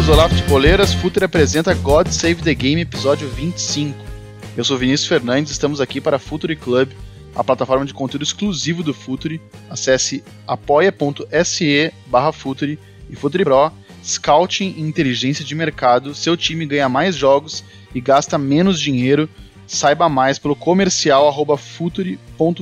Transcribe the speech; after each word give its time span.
Futeboleiros! 0.00 0.08
Olá, 0.08 0.28
futeboleiras! 0.28 0.94
Futre 0.94 1.24
apresenta 1.24 1.74
God 1.74 2.08
Save 2.08 2.36
the 2.36 2.54
Game, 2.54 2.80
episódio 2.80 3.28
25. 3.28 3.98
Eu 4.56 4.64
sou 4.64 4.78
Vinícius 4.78 5.08
Fernandes, 5.08 5.52
estamos 5.52 5.80
aqui 5.80 6.00
para 6.00 6.16
a 6.16 6.18
Futuri 6.18 6.56
Club, 6.56 6.90
a 7.34 7.44
plataforma 7.44 7.84
de 7.84 7.92
conteúdo 7.92 8.22
exclusivo 8.22 8.82
do 8.82 8.94
Futuri. 8.94 9.40
Acesse 9.68 10.24
apoia.se 10.46 11.92
barra 12.06 12.32
e 13.10 13.16
Futuri 13.16 13.44
Pro, 13.44 13.72
Scouting 14.02 14.74
e 14.78 14.80
Inteligência 14.80 15.44
de 15.44 15.54
Mercado. 15.54 16.14
Seu 16.14 16.36
time 16.36 16.64
ganha 16.64 16.88
mais 16.88 17.14
jogos 17.14 17.62
e 17.94 18.00
gasta 18.00 18.38
menos 18.38 18.80
dinheiro. 18.80 19.28
Saiba 19.66 20.08
mais 20.08 20.38
pelo 20.38 20.56
comercial 20.56 21.28
arroba. 21.28 21.58
O 22.38 22.54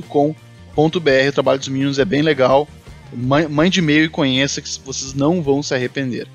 trabalho 1.31 1.59
dos 1.59 1.67
meninos 1.69 1.99
é 1.99 2.05
bem 2.05 2.21
legal. 2.21 2.67
Mande 3.13 3.79
e-mail 3.79 4.05
e 4.05 4.09
conheça 4.09 4.61
que 4.61 4.69
vocês 4.85 5.13
não 5.13 5.41
vão 5.41 5.63
se 5.63 5.73
arrepender. 5.73 6.27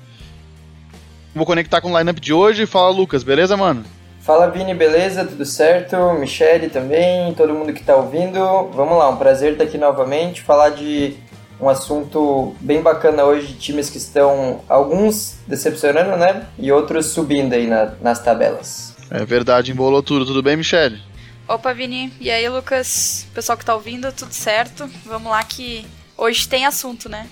Vou 1.35 1.45
conectar 1.45 1.81
com 1.81 1.91
o 1.91 1.97
lineup 1.99 2.17
de 2.17 2.31
hoje. 2.31 2.65
Fala, 2.65 2.89
Lucas, 2.89 3.21
beleza, 3.21 3.57
mano? 3.57 3.83
Fala, 4.21 4.49
Vini, 4.49 4.73
beleza? 4.73 5.25
Tudo 5.25 5.45
certo? 5.45 5.97
Michele 6.13 6.69
também, 6.69 7.33
todo 7.33 7.53
mundo 7.53 7.73
que 7.73 7.81
está 7.81 7.93
ouvindo. 7.93 8.39
Vamos 8.73 8.97
lá, 8.97 9.09
um 9.09 9.17
prazer 9.17 9.51
estar 9.51 9.65
aqui 9.65 9.77
novamente, 9.77 10.41
falar 10.41 10.69
de 10.69 11.17
um 11.59 11.67
assunto 11.67 12.55
bem 12.61 12.81
bacana 12.81 13.25
hoje 13.25 13.47
de 13.47 13.53
times 13.55 13.89
que 13.89 13.97
estão, 13.97 14.61
alguns 14.69 15.37
decepcionando, 15.45 16.15
né? 16.15 16.45
E 16.57 16.71
outros 16.71 17.07
subindo 17.07 17.51
aí 17.51 17.67
na, 17.67 17.91
nas 18.01 18.23
tabelas. 18.23 18.95
É 19.11 19.25
verdade, 19.25 19.73
embolou 19.73 20.01
tudo. 20.01 20.25
Tudo 20.25 20.41
bem, 20.41 20.55
Michele? 20.55 21.01
Opa, 21.49 21.73
Vini. 21.73 22.13
E 22.21 22.31
aí, 22.31 22.47
Lucas? 22.47 23.27
Pessoal 23.33 23.57
que 23.57 23.63
está 23.63 23.75
ouvindo, 23.75 24.09
tudo 24.13 24.31
certo? 24.31 24.89
Vamos 25.05 25.29
lá 25.29 25.43
que 25.43 25.85
hoje 26.17 26.47
tem 26.47 26.65
assunto, 26.65 27.09
né? 27.09 27.27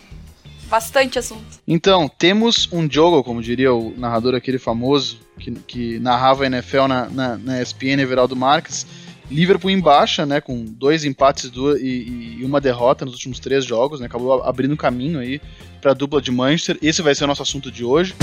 Bastante 0.69 1.19
assunto. 1.19 1.59
Então, 1.67 2.09
temos 2.09 2.67
um 2.71 2.89
jogo, 2.89 3.23
como 3.23 3.41
diria 3.41 3.73
o 3.73 3.93
narrador 3.97 4.35
aquele 4.35 4.57
famoso, 4.57 5.19
que, 5.39 5.51
que 5.51 5.99
narrava 5.99 6.43
a 6.43 6.47
NFL 6.47 6.87
na, 6.87 7.09
na, 7.09 7.37
na 7.37 7.61
ESPN, 7.61 8.01
Everaldo 8.01 8.35
Marques. 8.35 8.85
Liverpool 9.31 9.71
em 9.71 9.79
baixa, 9.79 10.25
né, 10.25 10.41
com 10.41 10.63
dois 10.65 11.05
empates 11.05 11.49
duas, 11.49 11.81
e, 11.81 12.37
e, 12.39 12.45
uma 12.45 12.59
derrota 12.59 13.05
nos 13.05 13.15
últimos 13.15 13.39
três 13.39 13.65
jogos, 13.65 13.99
né, 13.99 14.05
acabou 14.05 14.43
abrindo 14.43 14.75
caminho 14.77 15.19
aí 15.19 15.41
para 15.81 15.91
a 15.91 15.93
dupla 15.93 16.21
de 16.21 16.29
Manchester. 16.29 16.77
Esse 16.81 17.01
vai 17.01 17.15
ser 17.15 17.23
o 17.23 17.27
nosso 17.27 17.41
assunto 17.41 17.71
de 17.71 17.83
hoje. 17.83 18.13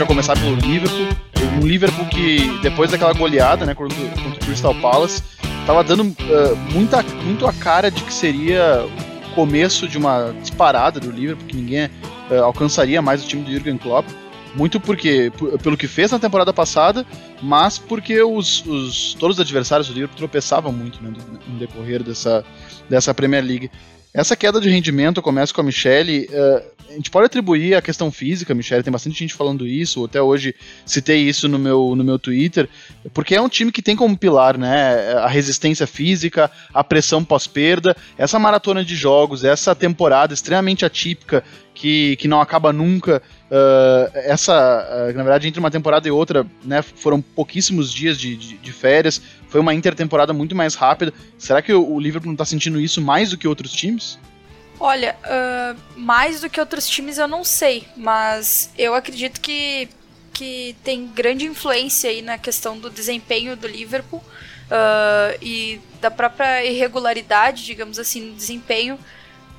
Gente 0.00 0.06
vai 0.06 0.06
começar 0.06 0.34
pelo 0.34 0.54
Liverpool 0.54 1.08
um 1.60 1.66
Liverpool 1.66 2.06
que, 2.06 2.58
depois 2.62 2.90
daquela 2.90 3.12
goleada 3.12 3.66
né, 3.66 3.74
contra, 3.74 3.96
contra 3.98 4.42
o 4.42 4.46
Crystal 4.46 4.74
Palace, 4.76 5.22
estava 5.60 5.82
dando 5.84 6.02
uh, 6.02 6.56
muita, 6.72 7.02
muito 7.24 7.46
a 7.46 7.52
cara 7.52 7.90
de 7.90 8.02
que 8.02 8.12
seria 8.12 8.86
o 9.26 9.34
começo 9.34 9.86
de 9.88 9.98
uma 9.98 10.32
disparada 10.40 11.00
do 11.00 11.10
Liverpool, 11.10 11.46
que 11.46 11.56
ninguém 11.56 11.86
uh, 11.86 12.44
alcançaria 12.44 13.02
mais 13.02 13.24
o 13.24 13.26
time 13.26 13.42
do 13.42 13.50
Jurgen 13.50 13.78
Klopp. 13.78 14.06
Muito 14.54 14.80
porque 14.80 15.30
pelo 15.62 15.76
que 15.76 15.86
fez 15.86 16.10
na 16.10 16.18
temporada 16.18 16.52
passada, 16.52 17.06
mas 17.40 17.78
porque 17.78 18.20
os, 18.20 18.64
os 18.66 19.14
todos 19.14 19.36
os 19.36 19.40
adversários 19.40 19.86
do 19.86 19.94
Liverpool 19.94 20.16
tropeçavam 20.16 20.72
muito 20.72 21.00
né, 21.02 21.12
no 21.46 21.58
decorrer 21.58 22.02
dessa, 22.02 22.44
dessa 22.88 23.14
Premier 23.14 23.44
League. 23.44 23.70
Essa 24.12 24.34
queda 24.34 24.60
de 24.60 24.68
rendimento 24.68 25.22
começa 25.22 25.54
com 25.54 25.60
a 25.60 25.64
Michelle. 25.64 26.28
Uh, 26.30 26.80
a 26.90 26.92
gente 26.94 27.10
pode 27.10 27.26
atribuir 27.26 27.76
a 27.76 27.82
questão 27.82 28.10
física, 28.10 28.52
Michelle, 28.52 28.82
tem 28.82 28.92
bastante 28.92 29.16
gente 29.16 29.34
falando 29.34 29.64
isso, 29.64 30.04
até 30.04 30.20
hoje 30.20 30.52
citei 30.84 31.20
isso 31.20 31.48
no 31.48 31.56
meu, 31.56 31.94
no 31.94 32.02
meu 32.02 32.18
Twitter, 32.18 32.68
porque 33.14 33.36
é 33.36 33.40
um 33.40 33.48
time 33.48 33.70
que 33.70 33.80
tem 33.80 33.94
como 33.94 34.18
pilar, 34.18 34.58
né, 34.58 35.12
a 35.12 35.28
resistência 35.28 35.86
física, 35.86 36.50
a 36.74 36.82
pressão 36.82 37.24
pós-perda, 37.24 37.96
essa 38.18 38.40
maratona 38.40 38.84
de 38.84 38.96
jogos, 38.96 39.44
essa 39.44 39.72
temporada 39.72 40.34
extremamente 40.34 40.84
atípica 40.84 41.44
que, 41.72 42.16
que 42.16 42.26
não 42.26 42.40
acaba 42.40 42.72
nunca, 42.72 43.22
uh, 43.48 44.10
essa, 44.14 44.52
uh, 44.52 45.16
na 45.16 45.22
verdade, 45.22 45.46
entre 45.46 45.60
uma 45.60 45.70
temporada 45.70 46.08
e 46.08 46.10
outra, 46.10 46.44
né, 46.64 46.82
foram 46.82 47.22
pouquíssimos 47.22 47.92
dias 47.92 48.18
de, 48.18 48.36
de, 48.36 48.58
de 48.58 48.72
férias, 48.72 49.22
foi 49.50 49.60
uma 49.60 49.74
intertemporada 49.74 50.32
muito 50.32 50.54
mais 50.54 50.74
rápida. 50.74 51.12
Será 51.36 51.60
que 51.60 51.72
o, 51.74 51.98
Liverpool 51.98 52.28
não 52.28 52.34
está 52.34 52.44
sentindo 52.44 52.80
isso 52.80 53.00
mais 53.02 53.30
do 53.30 53.36
que 53.36 53.46
outros 53.46 53.72
times? 53.72 54.18
Olha, 54.78 55.16
uh, 55.24 55.78
mais 55.96 56.40
do 56.40 56.48
que 56.48 56.58
outros 56.58 56.88
times 56.88 57.18
eu 57.18 57.28
não 57.28 57.44
sei, 57.44 57.86
mas 57.96 58.72
eu 58.78 58.94
acredito 58.94 59.40
que, 59.40 59.88
que 60.32 60.74
tem 60.82 61.06
grande 61.08 61.44
influência 61.44 62.08
aí 62.08 62.22
na 62.22 62.38
questão 62.38 62.78
do 62.78 62.88
desempenho 62.88 63.56
do 63.56 63.66
Liverpool 63.66 64.20
uh, 64.20 65.36
e 65.42 65.80
da 66.00 66.10
própria 66.10 66.64
irregularidade, 66.64 67.64
digamos 67.64 67.98
assim, 67.98 68.30
no 68.30 68.34
desempenho, 68.34 68.98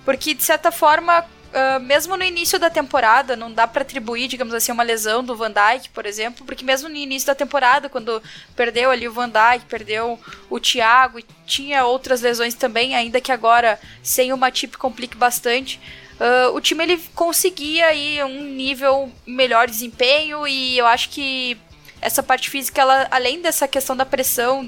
porque 0.03 0.33
de 0.33 0.41
certa 0.41 0.71
forma 0.71 1.23
uh, 1.51 1.79
mesmo 1.79 2.17
no 2.17 2.23
início 2.23 2.57
da 2.57 2.69
temporada, 2.69 3.35
não 3.35 3.51
dá 3.51 3.67
para 3.67 3.81
atribuir, 3.81 4.27
digamos 4.27 4.53
assim, 4.53 4.71
uma 4.71 4.83
lesão 4.83 5.23
do 5.23 5.35
Van 5.35 5.51
Dijk, 5.51 5.89
por 5.89 6.05
exemplo, 6.05 6.45
porque 6.45 6.65
mesmo 6.65 6.89
no 6.89 6.95
início 6.95 7.27
da 7.27 7.35
temporada, 7.35 7.89
quando 7.89 8.21
perdeu 8.55 8.89
ali 8.89 9.07
o 9.07 9.13
Van 9.13 9.29
Dijk, 9.29 9.65
perdeu 9.67 10.19
o 10.49 10.59
Thiago 10.59 11.19
e 11.19 11.25
tinha 11.45 11.85
outras 11.85 12.21
lesões 12.21 12.53
também, 12.53 12.95
ainda 12.95 13.21
que 13.21 13.31
agora 13.31 13.79
sem 14.01 14.33
o 14.33 14.37
Matip 14.37 14.77
complique 14.77 15.17
bastante, 15.17 15.79
uh, 16.19 16.55
o 16.55 16.61
time 16.61 16.83
ele 16.83 16.97
conseguia 17.13 17.87
aí 17.87 18.23
um 18.23 18.43
nível 18.43 19.11
melhor 19.25 19.67
desempenho 19.67 20.47
e 20.47 20.77
eu 20.77 20.87
acho 20.87 21.09
que 21.09 21.57
essa 22.01 22.23
parte 22.23 22.49
física, 22.49 22.81
ela, 22.81 23.07
além 23.11 23.41
dessa 23.41 23.67
questão 23.67 23.95
da 23.95 24.05
pressão 24.05 24.67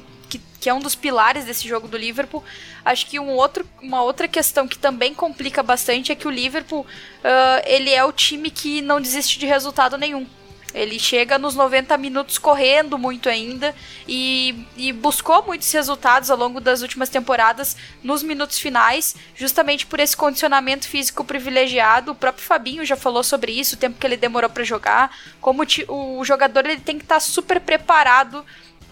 que, 0.64 0.70
é 0.70 0.74
um 0.74 0.80
dos 0.80 0.96
pilares 0.96 1.46
desse 1.46 1.68
jogo 1.68 1.88
do 1.88 1.98
Liverpool. 1.98 2.44
Acho 2.86 3.06
que 3.06 3.20
um 3.20 3.32
outro, 3.32 3.66
uma 3.82 4.02
outra 4.02 4.28
questão 4.28 4.68
que 4.68 4.78
também 4.78 5.14
complica 5.14 5.62
bastante 5.62 6.12
é 6.12 6.16
que 6.16 6.28
o 6.28 6.32
Liverpool 6.32 6.82
uh, 6.82 7.62
ele 7.66 7.90
é 7.90 8.04
o 8.04 8.12
time 8.12 8.50
que 8.50 8.82
não 8.82 9.02
desiste 9.02 9.38
de 9.38 9.46
resultado 9.46 9.98
nenhum. 9.98 10.26
Ele 10.74 10.98
chega 10.98 11.38
nos 11.38 11.54
90 11.54 11.96
minutos 11.98 12.40
correndo 12.40 12.98
muito 12.98 13.30
ainda 13.30 13.76
e, 14.08 14.66
e, 14.76 14.92
buscou 14.92 15.44
muitos 15.46 15.72
resultados 15.72 16.32
ao 16.32 16.38
longo 16.38 16.60
das 16.60 16.82
últimas 16.82 17.10
temporadas 17.10 17.78
nos 18.04 18.24
minutos 18.24 18.58
finais, 18.58 19.16
justamente 19.36 19.86
por 19.86 20.00
esse 20.00 20.18
condicionamento 20.18 20.88
físico 20.88 21.24
privilegiado. 21.24 22.12
O 22.12 22.16
próprio 22.16 22.44
Fabinho 22.44 22.84
já 22.84 22.96
falou 22.96 23.24
sobre 23.24 23.52
isso, 23.52 23.76
o 23.76 23.78
tempo 23.78 24.00
que 24.00 24.08
ele 24.08 24.18
demorou 24.18 24.50
para 24.50 24.64
jogar, 24.64 25.16
como 25.40 25.64
o, 25.88 26.20
o 26.20 26.26
jogador 26.26 26.66
ele 26.66 26.82
tem 26.82 26.98
que 26.98 27.06
estar 27.06 27.16
tá 27.16 27.22
super 27.22 27.62
preparado 27.62 28.44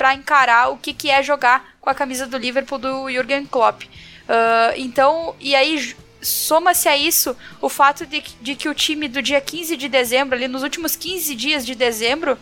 para 0.01 0.15
encarar 0.15 0.71
o 0.71 0.77
que, 0.77 0.95
que 0.95 1.11
é 1.11 1.21
jogar 1.21 1.75
com 1.79 1.87
a 1.87 1.93
camisa 1.93 2.25
do 2.25 2.35
Liverpool 2.35 2.79
do 2.79 3.11
Jurgen 3.11 3.45
Klopp. 3.45 3.83
Uh, 3.83 4.73
então, 4.75 5.35
e 5.39 5.53
aí 5.53 5.95
soma-se 6.19 6.89
a 6.89 6.97
isso 6.97 7.37
o 7.61 7.69
fato 7.69 8.07
de, 8.07 8.23
de 8.41 8.55
que 8.55 8.67
o 8.67 8.73
time 8.73 9.07
do 9.07 9.21
dia 9.21 9.39
15 9.39 9.77
de 9.77 9.87
dezembro, 9.87 10.35
ali 10.35 10.47
nos 10.47 10.63
últimos 10.63 10.95
15 10.95 11.35
dias 11.35 11.63
de 11.63 11.75
dezembro, 11.75 12.35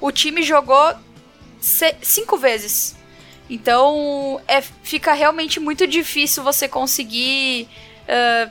o 0.00 0.12
time 0.12 0.44
jogou 0.44 0.94
cinco 2.00 2.36
vezes. 2.36 2.94
Então 3.50 4.40
é, 4.46 4.60
fica 4.62 5.12
realmente 5.12 5.58
muito 5.58 5.88
difícil 5.88 6.44
você 6.44 6.68
conseguir 6.68 7.68
uh, 8.04 8.48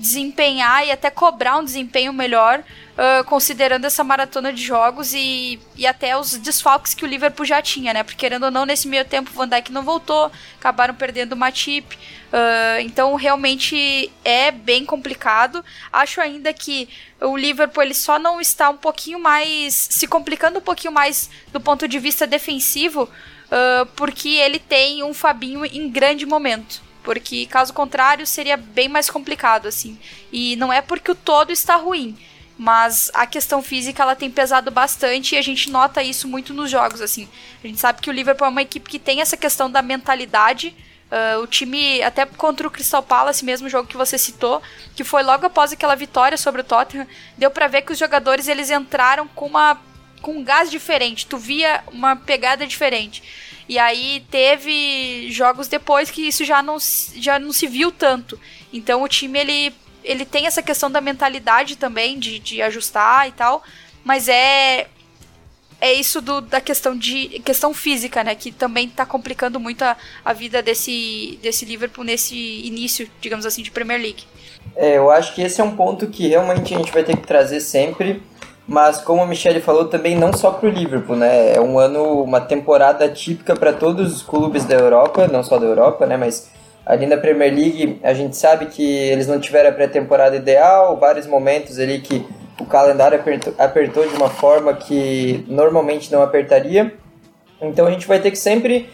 desempenhar 0.00 0.86
e 0.86 0.90
até 0.90 1.10
cobrar 1.10 1.58
um 1.58 1.64
desempenho 1.64 2.12
melhor 2.12 2.64
uh, 3.00 3.24
considerando 3.24 3.84
essa 3.84 4.02
maratona 4.02 4.52
de 4.52 4.62
jogos 4.62 5.12
e, 5.14 5.60
e 5.76 5.86
até 5.86 6.16
os 6.16 6.36
desfalques 6.38 6.94
que 6.94 7.04
o 7.04 7.08
Liverpool 7.08 7.44
já 7.44 7.60
tinha, 7.60 7.92
né? 7.92 8.02
Porque 8.02 8.18
querendo 8.18 8.44
ou 8.44 8.50
não, 8.50 8.64
nesse 8.64 8.88
meio 8.88 9.04
tempo 9.04 9.30
o 9.30 9.34
Van 9.34 9.48
Dijk 9.48 9.70
não 9.70 9.82
voltou, 9.82 10.32
acabaram 10.58 10.94
perdendo 10.94 11.34
o 11.34 11.36
Matip. 11.36 11.94
Uh, 11.94 12.80
então 12.80 13.14
realmente 13.14 14.10
é 14.24 14.50
bem 14.50 14.86
complicado. 14.86 15.64
Acho 15.92 16.20
ainda 16.20 16.52
que 16.52 16.88
o 17.20 17.36
Liverpool 17.36 17.82
ele 17.82 17.94
só 17.94 18.18
não 18.18 18.40
está 18.40 18.70
um 18.70 18.76
pouquinho 18.76 19.20
mais 19.20 19.74
se 19.74 20.06
complicando 20.06 20.58
um 20.58 20.62
pouquinho 20.62 20.92
mais 20.92 21.28
do 21.52 21.60
ponto 21.60 21.86
de 21.86 21.98
vista 21.98 22.26
defensivo, 22.26 23.02
uh, 23.04 23.86
porque 23.96 24.28
ele 24.28 24.58
tem 24.58 25.04
um 25.04 25.12
Fabinho 25.12 25.64
em 25.64 25.90
grande 25.90 26.24
momento. 26.24 26.89
Porque 27.02 27.46
caso 27.46 27.72
contrário 27.72 28.26
seria 28.26 28.56
bem 28.56 28.88
mais 28.88 29.08
complicado 29.08 29.66
assim. 29.66 29.98
E 30.32 30.56
não 30.56 30.72
é 30.72 30.80
porque 30.80 31.10
o 31.10 31.14
todo 31.14 31.50
está 31.50 31.76
ruim, 31.76 32.16
mas 32.58 33.10
a 33.14 33.26
questão 33.26 33.62
física 33.62 34.02
ela 34.02 34.14
tem 34.14 34.30
pesado 34.30 34.70
bastante 34.70 35.34
e 35.34 35.38
a 35.38 35.42
gente 35.42 35.70
nota 35.70 36.02
isso 36.02 36.28
muito 36.28 36.52
nos 36.52 36.70
jogos 36.70 37.00
assim. 37.00 37.28
A 37.64 37.66
gente 37.66 37.80
sabe 37.80 38.02
que 38.02 38.10
o 38.10 38.12
Liverpool 38.12 38.46
é 38.46 38.50
uma 38.50 38.62
equipe 38.62 38.90
que 38.90 38.98
tem 38.98 39.20
essa 39.20 39.36
questão 39.36 39.70
da 39.70 39.80
mentalidade. 39.80 40.76
Uh, 41.10 41.40
o 41.42 41.46
time, 41.46 42.02
até 42.02 42.24
contra 42.24 42.68
o 42.68 42.70
Crystal 42.70 43.02
Palace, 43.02 43.44
mesmo 43.44 43.68
jogo 43.68 43.88
que 43.88 43.96
você 43.96 44.16
citou, 44.16 44.62
que 44.94 45.02
foi 45.02 45.22
logo 45.22 45.46
após 45.46 45.72
aquela 45.72 45.96
vitória 45.96 46.36
sobre 46.36 46.60
o 46.60 46.64
Tottenham, 46.64 47.06
deu 47.36 47.50
para 47.50 47.66
ver 47.66 47.82
que 47.82 47.92
os 47.92 47.98
jogadores 47.98 48.46
eles 48.46 48.70
entraram 48.70 49.26
com 49.26 49.46
uma 49.46 49.80
com 50.20 50.32
um 50.32 50.44
gás 50.44 50.70
diferente. 50.70 51.26
Tu 51.26 51.38
via 51.38 51.82
uma 51.90 52.14
pegada 52.14 52.66
diferente. 52.66 53.22
E 53.70 53.78
aí 53.78 54.26
teve 54.32 55.30
jogos 55.30 55.68
depois 55.68 56.10
que 56.10 56.26
isso 56.26 56.44
já 56.44 56.60
não, 56.60 56.76
já 57.14 57.38
não 57.38 57.52
se 57.52 57.68
viu 57.68 57.92
tanto. 57.92 58.36
Então 58.72 59.00
o 59.00 59.06
time 59.06 59.38
ele 59.38 59.72
ele 60.02 60.24
tem 60.24 60.44
essa 60.46 60.60
questão 60.60 60.90
da 60.90 61.00
mentalidade 61.00 61.76
também, 61.76 62.18
de, 62.18 62.40
de 62.40 62.60
ajustar 62.62 63.28
e 63.28 63.32
tal, 63.32 63.62
mas 64.02 64.28
é 64.28 64.88
é 65.80 65.92
isso 65.92 66.20
do, 66.20 66.40
da 66.40 66.60
questão 66.60 66.98
de 66.98 67.38
questão 67.44 67.72
física, 67.72 68.24
né? 68.24 68.34
Que 68.34 68.50
também 68.50 68.88
está 68.88 69.06
complicando 69.06 69.60
muito 69.60 69.82
a, 69.82 69.96
a 70.24 70.32
vida 70.32 70.60
desse, 70.60 71.38
desse 71.40 71.64
Liverpool 71.64 72.02
nesse 72.02 72.36
início, 72.66 73.08
digamos 73.20 73.46
assim, 73.46 73.62
de 73.62 73.70
Premier 73.70 74.00
League. 74.00 74.24
É, 74.74 74.96
eu 74.98 75.12
acho 75.12 75.32
que 75.32 75.42
esse 75.42 75.60
é 75.60 75.64
um 75.64 75.76
ponto 75.76 76.08
que 76.08 76.26
realmente 76.26 76.74
a 76.74 76.78
gente 76.78 76.90
vai 76.90 77.04
ter 77.04 77.16
que 77.16 77.24
trazer 77.24 77.60
sempre. 77.60 78.20
Mas 78.70 78.98
como 78.98 79.20
a 79.20 79.26
Michelle 79.26 79.60
falou, 79.60 79.86
também 79.86 80.16
não 80.16 80.32
só 80.32 80.52
para 80.52 80.68
o 80.68 80.72
Liverpool, 80.72 81.16
né? 81.16 81.56
É 81.56 81.60
um 81.60 81.76
ano, 81.76 82.22
uma 82.22 82.40
temporada 82.40 83.08
típica 83.08 83.56
para 83.56 83.72
todos 83.72 84.14
os 84.14 84.22
clubes 84.22 84.64
da 84.64 84.76
Europa, 84.76 85.26
não 85.26 85.42
só 85.42 85.58
da 85.58 85.66
Europa, 85.66 86.06
né? 86.06 86.16
Mas 86.16 86.52
ali 86.86 87.04
na 87.04 87.16
Premier 87.16 87.52
League 87.52 87.98
a 88.00 88.14
gente 88.14 88.36
sabe 88.36 88.66
que 88.66 88.84
eles 88.84 89.26
não 89.26 89.40
tiveram 89.40 89.70
a 89.70 89.72
pré-temporada 89.72 90.36
ideal, 90.36 90.96
vários 90.96 91.26
momentos 91.26 91.80
ali 91.80 92.00
que 92.00 92.24
o 92.60 92.64
calendário 92.64 93.18
apertou, 93.18 93.52
apertou 93.58 94.08
de 94.08 94.14
uma 94.14 94.30
forma 94.30 94.72
que 94.72 95.44
normalmente 95.48 96.12
não 96.12 96.22
apertaria. 96.22 96.94
Então 97.60 97.88
a 97.88 97.90
gente 97.90 98.06
vai 98.06 98.20
ter 98.20 98.30
que 98.30 98.38
sempre 98.38 98.88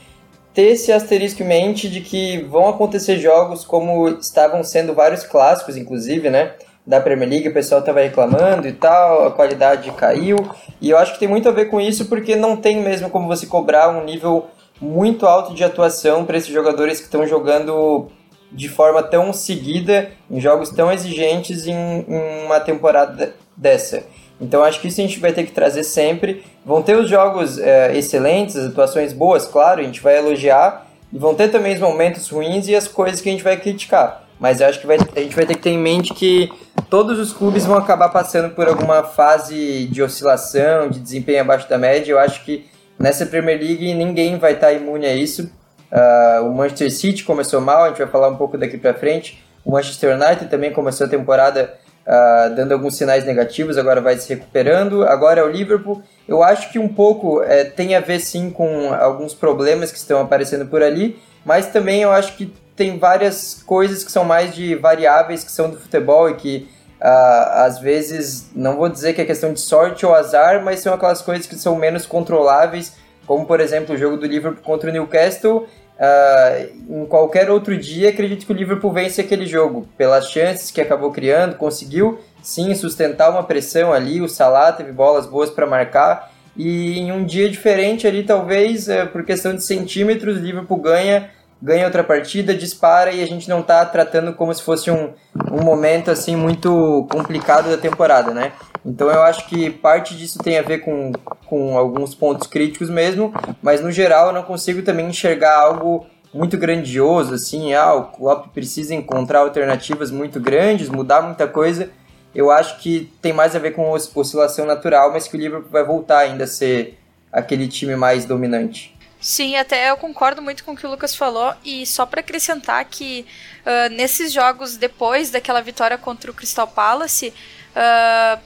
ter 0.55 0.69
esse 0.69 0.91
asterisco 0.91 1.43
em 1.43 1.47
mente 1.47 1.91
de 1.91 2.01
que 2.01 2.39
vão 2.45 2.67
acontecer 2.67 3.19
jogos 3.19 3.63
como 3.63 4.09
estavam 4.09 4.65
sendo 4.65 4.95
vários 4.95 5.23
clássicos, 5.23 5.77
inclusive, 5.77 6.31
né? 6.31 6.53
Da 6.87 7.01
Premier 7.01 7.29
League, 7.29 7.49
o 7.49 7.53
pessoal 7.53 7.81
estava 7.81 8.01
reclamando 8.01 8.69
e 8.69 8.73
tal, 8.73 9.27
a 9.27 9.31
qualidade 9.33 9.91
caiu. 9.93 10.37
E 10.81 10.91
eu 10.91 10.99
acho 10.99 11.15
que 11.15 11.19
tem 11.19 11.29
muito 11.29 11.49
a 11.49 11.53
ver 11.53 11.67
com 11.67 11.81
isso, 11.81 12.07
porque 12.07 12.37
não 12.37 12.57
tem 12.57 12.81
mesmo 12.81 13.11
como 13.11 13.27
você 13.27 13.47
cobrar 13.47 13.89
um 13.89 14.05
nível 14.05 14.47
muito 14.81 15.27
alto 15.27 15.55
de 15.55 15.65
atuação 15.65 16.25
para 16.25 16.37
esses 16.37 16.53
jogadores 16.53 16.99
que 16.99 17.07
estão 17.07 17.27
jogando 17.27 18.09
de 18.53 18.69
forma 18.69 19.03
tão 19.03 19.33
seguida, 19.33 20.11
em 20.31 20.41
jogos 20.41 20.71
tão 20.71 20.93
exigentes 20.93 21.67
em, 21.67 21.75
em 21.75 22.45
uma 22.45 22.61
temporada 22.61 23.35
dessa. 23.57 24.05
Então 24.41 24.63
acho 24.63 24.81
que 24.81 24.89
isso 24.89 25.01
a 25.01 25.05
gente 25.05 25.19
vai 25.19 25.33
ter 25.33 25.45
que 25.45 25.53
trazer 25.53 25.83
sempre. 25.83 26.45
Vão 26.65 26.83
ter 26.83 26.97
os 26.97 27.09
jogos 27.09 27.59
é, 27.59 27.97
excelentes, 27.97 28.57
as 28.57 28.71
atuações 28.71 29.13
boas, 29.13 29.47
claro, 29.47 29.81
a 29.81 29.85
gente 29.85 30.01
vai 30.01 30.19
elogiar. 30.19 30.87
E 31.13 31.19
vão 31.19 31.35
ter 31.35 31.49
também 31.49 31.75
os 31.75 31.81
momentos 31.81 32.29
ruins 32.29 32.69
e 32.69 32.75
as 32.75 32.87
coisas 32.87 33.21
que 33.21 33.29
a 33.29 33.33
gente 33.33 33.45
vai 33.45 33.57
criticar. 33.57 34.25
Mas 34.39 34.61
acho 34.61 34.81
que 34.81 34.87
vai, 34.87 34.99
a 34.99 35.21
gente 35.21 35.35
vai 35.35 35.47
ter 35.47 35.55
que 35.55 35.63
ter 35.63 35.71
em 35.71 35.79
mente 35.79 36.13
que 36.13 36.51
todos 36.89 37.19
os 37.19 37.33
clubes 37.33 37.65
vão 37.65 37.77
acabar 37.77 38.09
passando 38.09 38.55
por 38.55 38.69
alguma 38.69 39.03
fase 39.03 39.87
de 39.87 40.03
oscilação, 40.03 40.89
de 40.89 40.99
desempenho 40.99 41.41
abaixo 41.41 41.69
da 41.69 41.79
média. 41.79 42.13
Eu 42.13 42.19
acho 42.19 42.45
que 42.45 42.67
nessa 42.99 43.27
Premier 43.27 43.59
League 43.59 43.95
ninguém 43.95 44.39
vai 44.39 44.53
estar 44.53 44.73
imune 44.73 45.07
a 45.07 45.15
isso. 45.15 45.51
Uh, 45.91 46.45
o 46.45 46.55
Manchester 46.55 46.91
City 46.93 47.25
começou 47.25 47.61
mal, 47.61 47.85
a 47.85 47.89
gente 47.89 47.99
vai 47.99 48.09
falar 48.09 48.29
um 48.29 48.37
pouco 48.37 48.59
daqui 48.59 48.77
para 48.77 48.95
frente. 48.95 49.45
O 49.65 49.73
Manchester 49.73 50.17
United 50.17 50.49
também 50.49 50.73
começou 50.73 51.07
a 51.07 51.11
temporada 51.11 51.75
uh, 52.07 52.55
dando 52.55 52.73
alguns 52.73 52.97
sinais 52.97 53.25
negativos, 53.25 53.77
agora 53.77 54.01
vai 54.01 54.17
se 54.17 54.29
recuperando. 54.29 55.05
Agora 55.05 55.41
é 55.41 55.45
o 55.45 55.49
Liverpool. 55.49 56.03
Eu 56.27 56.43
acho 56.43 56.71
que 56.71 56.79
um 56.79 56.89
pouco 56.89 57.43
é, 57.43 57.65
tem 57.65 57.95
a 57.95 58.01
ver 58.01 58.21
sim 58.21 58.51
com 58.51 58.93
alguns 58.95 59.35
problemas 59.35 59.91
que 59.91 59.99
estão 59.99 60.21
aparecendo 60.21 60.67
por 60.67 60.83
ali, 60.83 61.19
mas 61.45 61.67
também 61.67 62.03
eu 62.03 62.13
acho 62.13 62.37
que 62.37 62.53
tem 62.77 62.99
várias 62.99 63.63
coisas 63.67 64.05
que 64.05 64.13
são 64.13 64.25
mais 64.25 64.55
de 64.55 64.75
variáveis 64.75 65.43
que 65.43 65.51
são 65.51 65.71
do 65.71 65.79
futebol 65.79 66.29
e 66.29 66.35
que 66.35 66.69
às 67.01 67.79
vezes, 67.79 68.51
não 68.55 68.77
vou 68.77 68.89
dizer 68.89 69.13
que 69.13 69.21
é 69.21 69.25
questão 69.25 69.53
de 69.53 69.61
sorte 69.61 70.07
ou 70.07 70.15
azar, 70.15 70.63
mas 70.65 70.81
são 70.81 70.95
aquelas 70.95 71.23
coisas 71.23 71.47
que 71.47 71.57
são 71.57 71.77
menos 71.77 72.07
controláveis, 72.07 72.95
como 73.27 73.45
por 73.47 73.61
exemplo 73.61 73.95
o 73.95 73.99
jogo 73.99 74.17
do 74.17 74.27
Liverpool 74.27 74.63
contra 74.63 74.89
o 74.89 74.93
Newcastle 74.93 75.67
Uh, 75.97 77.01
em 77.03 77.07
qualquer 77.07 77.51
outro 77.51 77.77
dia, 77.77 78.11
acredito 78.11 78.45
que 78.45 78.53
o 78.53 78.55
Liverpool 78.55 78.93
vence 78.93 79.21
aquele 79.21 79.47
jogo, 79.47 79.89
pelas 79.97 80.31
chances 80.31 80.71
que 80.71 80.81
acabou 80.81 81.11
criando, 81.11 81.57
conseguiu 81.57 82.21
sim 82.43 82.75
sustentar 82.75 83.31
uma 83.31 83.43
pressão 83.43 83.93
ali. 83.93 84.21
O 84.21 84.29
Salah 84.29 84.73
teve 84.73 84.93
bolas 84.93 85.27
boas 85.27 85.49
para 85.49 85.67
marcar, 85.67 86.31
e 86.55 86.99
em 86.99 87.13
um 87.13 87.25
dia 87.25 87.49
diferente 87.49 88.07
ali, 88.07 88.23
talvez 88.23 88.89
uh, 88.89 89.07
por 89.11 89.25
questão 89.25 89.55
de 89.55 89.65
centímetros, 89.65 90.37
o 90.37 90.41
Liverpool 90.41 90.79
ganha, 90.79 91.31
ganha 91.61 91.87
outra 91.87 92.05
partida, 92.05 92.55
dispara 92.55 93.13
e 93.13 93.23
a 93.23 93.27
gente 93.27 93.49
não 93.49 93.61
está 93.61 93.85
tratando 93.85 94.33
como 94.35 94.55
se 94.55 94.63
fosse 94.63 94.91
um, 94.91 95.13
um 95.51 95.63
momento 95.63 96.11
assim 96.11 96.37
muito 96.37 97.07
complicado 97.11 97.71
da 97.71 97.77
temporada, 97.77 98.33
né? 98.33 98.53
Então 98.85 99.09
eu 99.09 99.23
acho 99.23 99.47
que 99.49 99.71
parte 99.71 100.17
disso 100.17 100.39
tem 100.39 100.59
a 100.59 100.63
ver 100.63 100.79
com, 100.79 101.13
com 101.47 101.77
alguns 101.77 102.15
pontos 102.15 102.47
críticos 102.47 102.89
mesmo, 102.91 103.33
mas 103.63 103.81
no 103.81 103.91
geral 103.91 104.29
eu 104.29 104.33
não 104.33 104.43
consigo 104.43 104.83
também 104.83 105.09
enxergar 105.09 105.57
algo 105.57 106.07
muito 106.33 106.59
grandioso, 106.59 107.35
assim, 107.35 107.73
ah, 107.73 107.95
o 107.95 108.05
Klopp 108.05 108.49
precisa 108.53 108.95
encontrar 108.95 109.41
alternativas 109.41 110.11
muito 110.11 110.39
grandes, 110.39 110.89
mudar 110.89 111.23
muita 111.23 111.49
coisa. 111.49 111.91
Eu 112.35 112.51
acho 112.51 112.79
que 112.79 113.11
tem 113.23 113.33
mais 113.33 113.57
a 113.57 113.59
ver 113.59 113.71
com 113.71 113.91
oscilação 113.91 114.67
natural, 114.67 115.13
mas 115.13 115.27
que 115.27 115.37
o 115.37 115.41
Liverpool 115.41 115.71
vai 115.71 115.83
voltar 115.83 116.19
ainda 116.19 116.45
a 116.45 116.47
ser 116.47 116.99
aquele 117.33 117.67
time 117.67 117.97
mais 117.97 118.27
dominante. 118.27 118.96
Sim, 119.21 119.57
até 119.57 119.91
eu 119.91 119.97
concordo 119.97 120.43
muito 120.43 120.63
com 120.63 120.73
o 120.73 120.77
que 120.77 120.87
o 120.87 120.91
Lucas 120.91 121.17
falou 121.17 121.55
e 121.65 121.87
só 121.87 122.05
para 122.05 122.21
acrescentar 122.21 122.85
que 122.85 123.27
uh, 123.65 123.95
nesses 123.95 124.33
jogos 124.33 124.77
depois 124.77 125.31
daquela 125.31 125.63
vitória 125.63 125.97
contra 125.97 126.31
o 126.31 126.35
Crystal 126.35 126.69
Palace, 126.69 127.33
uh, 127.75 128.41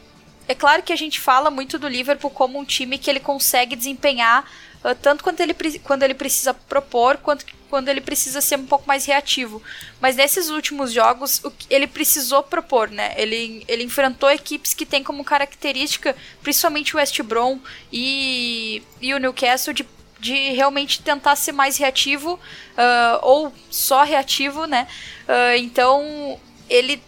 é 0.46 0.54
claro 0.54 0.82
que 0.82 0.92
a 0.92 0.96
gente 0.96 1.20
fala 1.20 1.50
muito 1.50 1.78
do 1.78 1.88
Liverpool 1.88 2.30
como 2.30 2.58
um 2.58 2.64
time 2.64 2.98
que 2.98 3.10
ele 3.10 3.20
consegue 3.20 3.74
desempenhar 3.76 4.44
uh, 4.84 4.94
tanto 4.94 5.24
quando 5.24 5.40
ele, 5.40 5.54
quando 5.80 6.02
ele 6.02 6.14
precisa 6.14 6.54
propor, 6.54 7.16
quanto 7.18 7.44
quando 7.70 7.88
ele 7.88 8.00
precisa 8.00 8.40
ser 8.40 8.58
um 8.58 8.66
pouco 8.66 8.86
mais 8.86 9.06
reativo. 9.06 9.62
Mas 10.00 10.16
nesses 10.16 10.50
últimos 10.50 10.92
jogos, 10.92 11.40
ele 11.70 11.86
precisou 11.86 12.42
propor, 12.42 12.90
né? 12.90 13.14
Ele, 13.16 13.64
ele 13.68 13.84
enfrentou 13.84 14.28
equipes 14.28 14.74
que 14.74 14.84
têm 14.84 15.04
como 15.04 15.24
característica, 15.24 16.16
principalmente 16.42 16.94
o 16.94 16.98
West 16.98 17.22
Brom 17.22 17.60
e, 17.92 18.82
e 19.00 19.14
o 19.14 19.18
Newcastle, 19.18 19.72
de, 19.72 19.86
de 20.20 20.50
realmente 20.52 21.02
tentar 21.02 21.34
ser 21.36 21.52
mais 21.52 21.76
reativo, 21.76 22.34
uh, 22.34 23.18
ou 23.22 23.52
só 23.70 24.02
reativo, 24.02 24.66
né? 24.66 24.86
Uh, 25.26 25.56
então, 25.58 26.38
ele 26.68 27.02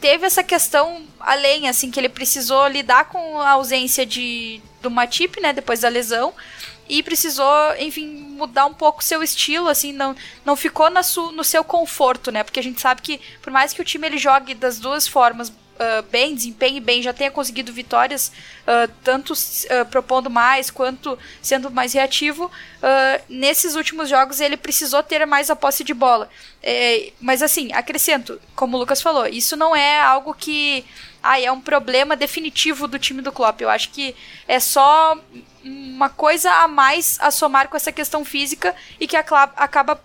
teve 0.00 0.26
essa 0.26 0.42
questão 0.42 1.04
além, 1.20 1.68
assim, 1.68 1.90
que 1.90 1.98
ele 1.98 2.08
precisou 2.08 2.66
lidar 2.68 3.06
com 3.06 3.40
a 3.40 3.50
ausência 3.50 4.04
de 4.04 4.60
do 4.82 4.90
Matip, 4.90 5.40
né, 5.40 5.52
depois 5.52 5.80
da 5.80 5.88
lesão, 5.88 6.32
e 6.88 7.02
precisou, 7.02 7.74
enfim, 7.78 8.06
mudar 8.06 8.66
um 8.66 8.74
pouco 8.74 9.02
seu 9.02 9.20
estilo, 9.22 9.68
assim, 9.68 9.92
não, 9.92 10.14
não 10.44 10.54
ficou 10.54 10.88
na 10.88 11.02
su, 11.02 11.32
no 11.32 11.42
seu 11.42 11.64
conforto, 11.64 12.30
né, 12.30 12.44
porque 12.44 12.60
a 12.60 12.62
gente 12.62 12.80
sabe 12.80 13.02
que 13.02 13.20
por 13.42 13.52
mais 13.52 13.72
que 13.72 13.80
o 13.80 13.84
time 13.84 14.06
ele 14.06 14.18
jogue 14.18 14.54
das 14.54 14.78
duas 14.78 15.08
formas 15.08 15.52
uh, 15.76 16.02
bem, 16.10 16.34
desempenhe 16.34 16.80
bem, 16.80 17.02
já 17.02 17.12
tenha 17.12 17.30
conseguido 17.30 17.72
vitórias, 17.72 18.32
uh, 18.62 18.90
tanto 19.02 19.32
uh, 19.32 19.86
propondo 19.90 20.28
mais 20.28 20.70
quanto 20.70 21.18
sendo 21.40 21.70
mais 21.70 21.92
reativo, 21.92 22.50
nesses 23.28 23.74
últimos 23.74 24.08
jogos 24.08 24.40
ele 24.40 24.56
precisou 24.56 25.02
ter 25.02 25.26
mais 25.26 25.50
a 25.50 25.56
posse 25.56 25.82
de 25.82 25.92
bola. 25.92 26.28
É, 26.62 27.12
mas 27.20 27.42
assim, 27.42 27.72
acrescento, 27.72 28.40
como 28.54 28.76
o 28.76 28.80
Lucas 28.80 29.02
falou, 29.02 29.26
isso 29.26 29.56
não 29.56 29.74
é 29.74 30.00
algo 30.00 30.32
que 30.32 30.84
ah, 31.22 31.40
é 31.40 31.50
um 31.50 31.60
problema 31.60 32.14
definitivo 32.14 32.86
do 32.86 32.98
time 32.98 33.20
do 33.20 33.32
Klopp. 33.32 33.60
Eu 33.60 33.68
acho 33.68 33.90
que 33.90 34.14
é 34.46 34.60
só 34.60 35.18
uma 35.64 36.08
coisa 36.08 36.50
a 36.52 36.68
mais 36.68 37.18
a 37.20 37.32
somar 37.32 37.68
com 37.68 37.76
essa 37.76 37.90
questão 37.90 38.24
física 38.24 38.74
e 39.00 39.08
que 39.08 39.16
acaba 39.16 40.00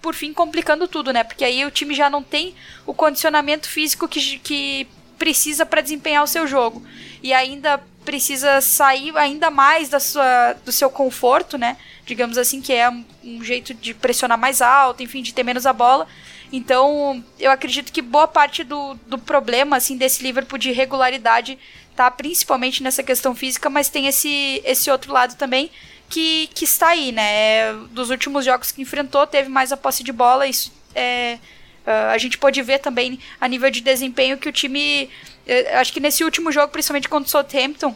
por 0.00 0.14
fim 0.14 0.32
complicando 0.32 0.88
tudo, 0.88 1.12
né? 1.12 1.22
Porque 1.22 1.44
aí 1.44 1.64
o 1.64 1.70
time 1.70 1.94
já 1.94 2.10
não 2.10 2.22
tem 2.22 2.54
o 2.84 2.92
condicionamento 2.92 3.68
físico 3.68 4.08
que, 4.08 4.38
que 4.38 4.88
precisa 5.22 5.64
para 5.64 5.80
desempenhar 5.80 6.24
o 6.24 6.26
seu 6.26 6.48
jogo. 6.48 6.82
E 7.22 7.32
ainda 7.32 7.80
precisa 8.04 8.60
sair 8.60 9.16
ainda 9.16 9.52
mais 9.52 9.88
da 9.88 10.00
sua, 10.00 10.54
do 10.64 10.72
seu 10.72 10.90
conforto, 10.90 11.56
né? 11.56 11.76
Digamos 12.04 12.36
assim, 12.36 12.60
que 12.60 12.72
é 12.72 12.90
um 12.90 13.44
jeito 13.44 13.72
de 13.72 13.94
pressionar 13.94 14.36
mais 14.36 14.60
alto, 14.60 15.00
enfim, 15.00 15.22
de 15.22 15.32
ter 15.32 15.44
menos 15.44 15.64
a 15.64 15.72
bola. 15.72 16.08
Então, 16.52 17.24
eu 17.38 17.52
acredito 17.52 17.92
que 17.92 18.02
boa 18.02 18.26
parte 18.26 18.64
do, 18.64 18.94
do 19.06 19.16
problema, 19.16 19.76
assim, 19.76 19.96
desse 19.96 20.24
Liverpool 20.24 20.58
de 20.58 20.72
regularidade 20.72 21.56
tá 21.94 22.10
principalmente 22.10 22.82
nessa 22.82 23.04
questão 23.04 23.32
física, 23.32 23.70
mas 23.70 23.88
tem 23.88 24.08
esse, 24.08 24.60
esse 24.64 24.90
outro 24.90 25.12
lado 25.12 25.36
também 25.36 25.70
que, 26.08 26.48
que 26.52 26.64
está 26.64 26.88
aí, 26.88 27.12
né? 27.12 27.72
Dos 27.92 28.10
últimos 28.10 28.44
jogos 28.44 28.72
que 28.72 28.82
enfrentou, 28.82 29.24
teve 29.24 29.48
mais 29.48 29.70
a 29.70 29.76
posse 29.76 30.02
de 30.02 30.10
bola, 30.10 30.48
isso 30.48 30.72
é 30.96 31.38
Uh, 31.86 32.10
a 32.12 32.18
gente 32.18 32.38
pode 32.38 32.60
ver 32.62 32.78
também 32.78 33.18
a 33.40 33.48
nível 33.48 33.70
de 33.70 33.80
desempenho 33.80 34.38
que 34.38 34.48
o 34.48 34.52
time. 34.52 35.10
Uh, 35.46 35.78
acho 35.78 35.92
que 35.92 36.00
nesse 36.00 36.22
último 36.22 36.52
jogo, 36.52 36.72
principalmente 36.72 37.08
contra 37.08 37.26
o 37.26 37.30
Southampton, 37.30 37.94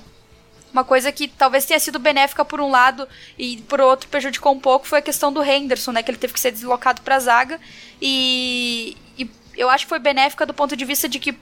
uma 0.72 0.84
coisa 0.84 1.10
que 1.10 1.26
talvez 1.26 1.64
tenha 1.64 1.80
sido 1.80 1.98
benéfica 1.98 2.44
por 2.44 2.60
um 2.60 2.70
lado 2.70 3.08
e 3.38 3.58
por 3.68 3.80
outro 3.80 4.08
prejudicou 4.10 4.52
um 4.52 4.60
pouco 4.60 4.86
foi 4.86 4.98
a 4.98 5.02
questão 5.02 5.32
do 5.32 5.42
Henderson, 5.42 5.92
né? 5.92 6.02
Que 6.02 6.10
ele 6.10 6.18
teve 6.18 6.34
que 6.34 6.40
ser 6.40 6.50
deslocado 6.50 7.00
para 7.00 7.16
a 7.16 7.20
zaga. 7.20 7.60
E, 8.00 8.96
e, 9.16 9.30
eu 9.56 9.70
acho 9.70 9.86
que 9.86 9.88
foi 9.88 9.98
benéfica 9.98 10.44
do 10.44 10.52
ponto 10.52 10.76
de 10.76 10.84
vista 10.84 11.08
de 11.08 11.18
que, 11.18 11.34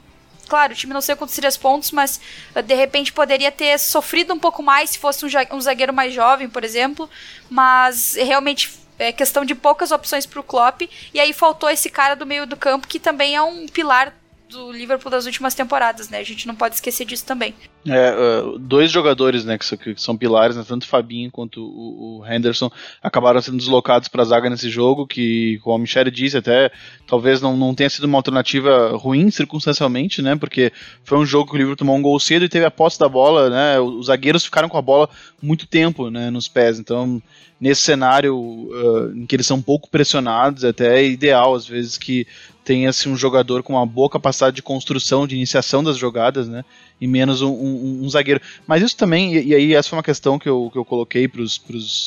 claro, 0.48 0.72
o 0.72 0.76
time 0.76 0.92
não 0.92 1.00
sei 1.00 1.16
quantos 1.16 1.34
seriam 1.34 1.52
pontos, 1.54 1.90
mas 1.90 2.20
uh, 2.54 2.62
de 2.62 2.74
repente 2.74 3.12
poderia 3.12 3.50
ter 3.50 3.76
sofrido 3.78 4.32
um 4.32 4.38
pouco 4.38 4.62
mais 4.62 4.90
se 4.90 4.98
fosse 4.98 5.24
um 5.24 5.60
zagueiro 5.60 5.92
mais 5.92 6.14
jovem, 6.14 6.48
por 6.48 6.62
exemplo. 6.62 7.10
Mas 7.50 8.14
realmente 8.14 8.83
é 8.98 9.12
questão 9.12 9.44
de 9.44 9.54
poucas 9.54 9.90
opções 9.90 10.26
para 10.26 10.40
o 10.40 10.44
Klopp, 10.44 10.82
e 11.12 11.20
aí 11.20 11.32
faltou 11.32 11.68
esse 11.68 11.90
cara 11.90 12.14
do 12.14 12.26
meio 12.26 12.46
do 12.46 12.56
campo 12.56 12.88
que 12.88 12.98
também 12.98 13.34
é 13.34 13.42
um 13.42 13.66
pilar 13.66 14.14
do 14.54 14.70
Liverpool 14.70 15.10
das 15.10 15.26
últimas 15.26 15.54
temporadas, 15.54 16.08
né? 16.08 16.18
A 16.18 16.24
gente 16.24 16.46
não 16.46 16.54
pode 16.54 16.76
esquecer 16.76 17.04
disso 17.04 17.24
também. 17.24 17.54
É, 17.86 18.14
uh, 18.14 18.58
dois 18.58 18.90
jogadores, 18.90 19.44
né, 19.44 19.58
que 19.58 19.64
são, 19.64 19.76
que 19.76 19.94
são 20.00 20.16
pilares, 20.16 20.56
né, 20.56 20.64
tanto 20.66 20.84
o 20.84 20.86
Fabinho 20.86 21.30
quanto 21.30 21.62
o, 21.62 22.20
o 22.20 22.26
Henderson, 22.26 22.70
acabaram 23.02 23.42
sendo 23.42 23.58
deslocados 23.58 24.08
para 24.08 24.22
a 24.22 24.24
zaga 24.24 24.48
nesse 24.48 24.70
jogo, 24.70 25.06
que, 25.06 25.58
como 25.62 25.76
a 25.76 25.78
Michelle 25.78 26.10
disse, 26.10 26.38
até 26.38 26.70
talvez 27.06 27.42
não, 27.42 27.56
não 27.56 27.74
tenha 27.74 27.90
sido 27.90 28.04
uma 28.04 28.16
alternativa 28.16 28.96
ruim 28.96 29.30
circunstancialmente, 29.30 30.22
né, 30.22 30.34
porque 30.34 30.72
foi 31.04 31.18
um 31.18 31.26
jogo 31.26 31.50
que 31.50 31.56
o 31.56 31.58
Liverpool 31.58 31.76
tomou 31.76 31.96
um 31.96 32.02
gol 32.02 32.18
cedo 32.18 32.46
e 32.46 32.48
teve 32.48 32.64
a 32.64 32.70
posse 32.70 32.98
da 32.98 33.08
bola, 33.08 33.50
né, 33.50 33.78
os 33.78 34.06
zagueiros 34.06 34.44
ficaram 34.44 34.68
com 34.68 34.78
a 34.78 34.82
bola 34.82 35.10
muito 35.42 35.66
tempo, 35.66 36.08
né, 36.08 36.30
nos 36.30 36.48
pés, 36.48 36.78
então 36.78 37.22
nesse 37.64 37.80
cenário 37.80 38.36
uh, 38.36 39.16
em 39.16 39.24
que 39.24 39.34
eles 39.34 39.46
são 39.46 39.62
pouco 39.62 39.88
pressionados, 39.88 40.66
até 40.66 41.00
é 41.00 41.04
ideal 41.06 41.54
às 41.54 41.66
vezes 41.66 41.96
que 41.96 42.26
tenha 42.62 42.90
assim, 42.90 43.10
um 43.10 43.16
jogador 43.16 43.62
com 43.62 43.72
uma 43.72 43.86
boa 43.86 44.10
capacidade 44.10 44.56
de 44.56 44.62
construção, 44.62 45.26
de 45.26 45.34
iniciação 45.34 45.82
das 45.82 45.96
jogadas, 45.96 46.46
né? 46.46 46.62
E 47.00 47.06
menos 47.06 47.40
um, 47.40 47.50
um, 47.50 48.00
um 48.02 48.10
zagueiro. 48.10 48.38
Mas 48.66 48.82
isso 48.82 48.96
também, 48.98 49.34
e, 49.34 49.48
e, 49.48 49.54
aí 49.54 49.74
essa 49.74 49.88
foi 49.88 49.96
uma 49.96 50.02
questão 50.02 50.38
que 50.38 50.48
eu, 50.48 50.68
que 50.70 50.78
eu 50.78 50.84
coloquei 50.84 51.26
para 51.26 51.40
os 51.40 51.56